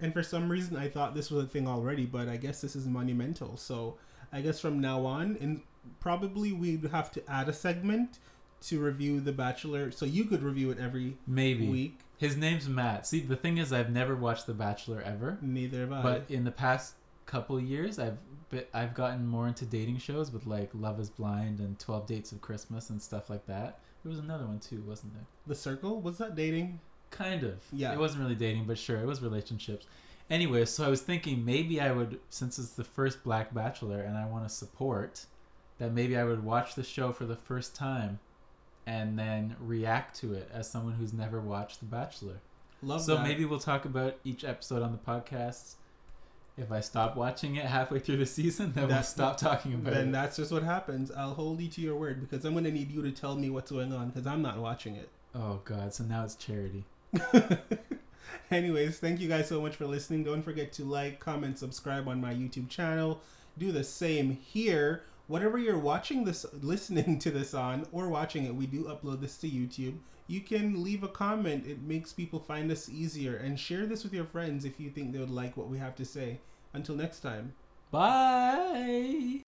And 0.00 0.12
for 0.12 0.22
some 0.22 0.50
reason, 0.50 0.76
I 0.76 0.88
thought 0.88 1.14
this 1.14 1.30
was 1.30 1.44
a 1.44 1.48
thing 1.48 1.66
already, 1.66 2.04
but 2.04 2.28
I 2.28 2.36
guess 2.36 2.60
this 2.60 2.76
is 2.76 2.86
monumental. 2.86 3.56
So 3.56 3.96
I 4.30 4.42
guess 4.42 4.60
from 4.60 4.78
now 4.78 5.06
on, 5.06 5.38
and 5.40 5.62
probably 6.00 6.52
we'd 6.52 6.84
have 6.84 7.10
to 7.12 7.30
add 7.30 7.48
a 7.48 7.52
segment 7.52 8.18
to 8.62 8.78
review 8.78 9.20
The 9.20 9.32
Bachelor, 9.32 9.90
so 9.90 10.04
you 10.04 10.24
could 10.24 10.42
review 10.42 10.70
it 10.70 10.78
every 10.78 11.16
Maybe 11.26 11.68
week. 11.68 12.00
his 12.18 12.36
name's 12.36 12.68
Matt. 12.68 13.06
See, 13.06 13.20
the 13.20 13.36
thing 13.36 13.56
is, 13.58 13.72
I've 13.72 13.90
never 13.90 14.16
watched 14.16 14.46
The 14.46 14.54
Bachelor 14.54 15.00
ever. 15.02 15.38
Neither 15.40 15.80
have 15.80 15.92
I. 15.92 16.02
But 16.02 16.24
in 16.28 16.44
the 16.44 16.50
past 16.50 16.94
couple 17.26 17.60
years, 17.60 17.98
I've 17.98 18.18
been, 18.50 18.64
I've 18.72 18.94
gotten 18.94 19.26
more 19.26 19.48
into 19.48 19.64
dating 19.64 19.98
shows 19.98 20.30
with 20.32 20.46
like 20.46 20.70
Love 20.74 21.00
Is 21.00 21.10
Blind 21.10 21.60
and 21.60 21.78
Twelve 21.78 22.06
Dates 22.06 22.32
of 22.32 22.40
Christmas 22.40 22.90
and 22.90 23.00
stuff 23.00 23.30
like 23.30 23.46
that. 23.46 23.80
There 24.02 24.10
was 24.10 24.18
another 24.18 24.46
one 24.46 24.58
too, 24.60 24.82
wasn't 24.86 25.14
there? 25.14 25.24
the 25.46 25.54
Circle 25.54 26.00
was 26.00 26.18
that 26.18 26.34
dating? 26.36 26.80
Kind 27.10 27.44
of. 27.44 27.56
Yeah. 27.72 27.92
It 27.92 27.98
wasn't 27.98 28.22
really 28.22 28.34
dating, 28.34 28.64
but 28.64 28.76
sure, 28.78 28.98
it 28.98 29.06
was 29.06 29.22
relationships. 29.22 29.86
Anyway, 30.30 30.64
so 30.64 30.84
I 30.84 30.88
was 30.88 31.02
thinking 31.02 31.44
maybe 31.44 31.80
I 31.80 31.92
would, 31.92 32.18
since 32.28 32.58
it's 32.58 32.70
the 32.70 32.84
first 32.84 33.22
Black 33.22 33.52
Bachelor 33.54 34.00
and 34.00 34.16
I 34.16 34.26
want 34.26 34.48
to 34.48 34.54
support, 34.54 35.26
that 35.78 35.92
maybe 35.92 36.16
I 36.16 36.24
would 36.24 36.42
watch 36.42 36.74
the 36.74 36.82
show 36.82 37.12
for 37.12 37.24
the 37.26 37.36
first 37.36 37.74
time 37.74 38.18
and 38.86 39.18
then 39.18 39.56
react 39.60 40.16
to 40.20 40.34
it 40.34 40.50
as 40.52 40.68
someone 40.68 40.94
who's 40.94 41.12
never 41.12 41.40
watched 41.40 41.80
The 41.80 41.86
Bachelor. 41.86 42.40
Love 42.82 43.02
so 43.02 43.16
that. 43.16 43.22
maybe 43.22 43.44
we'll 43.44 43.58
talk 43.58 43.84
about 43.84 44.16
each 44.24 44.44
episode 44.44 44.82
on 44.82 44.92
the 44.92 44.98
podcast. 44.98 45.74
If 46.56 46.70
I 46.70 46.80
stop 46.80 47.16
watching 47.16 47.56
it 47.56 47.64
halfway 47.66 47.98
through 47.98 48.18
the 48.18 48.26
season, 48.26 48.72
then 48.74 48.82
we'll 48.84 48.88
That's- 48.90 49.08
stop 49.10 49.36
talking 49.36 49.74
about 49.74 49.84
then 49.86 49.92
it. 49.94 49.96
Then 50.04 50.12
that's 50.12 50.36
just 50.36 50.52
what 50.52 50.62
happens. 50.62 51.10
I'll 51.10 51.34
hold 51.34 51.60
you 51.60 51.68
to 51.68 51.80
your 51.80 51.96
word 51.96 52.20
because 52.20 52.44
I'm 52.44 52.54
gonna 52.54 52.70
need 52.70 52.90
you 52.92 53.02
to 53.02 53.10
tell 53.10 53.34
me 53.34 53.50
what's 53.50 53.72
going 53.72 53.92
on 53.92 54.08
because 54.10 54.26
I'm 54.26 54.40
not 54.42 54.58
watching 54.58 54.94
it. 54.94 55.08
Oh 55.34 55.60
god, 55.64 55.92
so 55.92 56.04
now 56.04 56.22
it's 56.24 56.36
charity. 56.36 56.84
Anyways, 58.50 58.98
thank 58.98 59.20
you 59.20 59.28
guys 59.28 59.48
so 59.48 59.60
much 59.60 59.76
for 59.76 59.86
listening. 59.86 60.22
Don't 60.24 60.42
forget 60.42 60.72
to 60.74 60.84
like, 60.84 61.18
comment, 61.18 61.58
subscribe 61.58 62.06
on 62.08 62.20
my 62.20 62.32
YouTube 62.32 62.68
channel. 62.68 63.20
Do 63.58 63.72
the 63.72 63.84
same 63.84 64.30
here. 64.32 65.02
Whatever 65.26 65.58
you're 65.58 65.78
watching 65.78 66.24
this, 66.24 66.44
listening 66.60 67.18
to 67.20 67.30
this 67.30 67.54
on, 67.54 67.86
or 67.92 68.08
watching 68.08 68.44
it, 68.44 68.54
we 68.54 68.66
do 68.66 68.84
upload 68.84 69.20
this 69.20 69.36
to 69.38 69.48
YouTube. 69.48 69.94
You 70.26 70.40
can 70.40 70.82
leave 70.82 71.02
a 71.02 71.08
comment. 71.08 71.66
It 71.66 71.82
makes 71.82 72.12
people 72.12 72.40
find 72.40 72.70
us 72.70 72.88
easier. 72.88 73.36
And 73.36 73.58
share 73.58 73.86
this 73.86 74.04
with 74.04 74.14
your 74.14 74.24
friends 74.24 74.64
if 74.64 74.80
you 74.80 74.90
think 74.90 75.12
they 75.12 75.18
would 75.18 75.30
like 75.30 75.56
what 75.56 75.68
we 75.68 75.78
have 75.78 75.94
to 75.96 76.04
say. 76.04 76.40
Until 76.72 76.96
next 76.96 77.20
time. 77.20 77.54
Bye. 77.90 79.42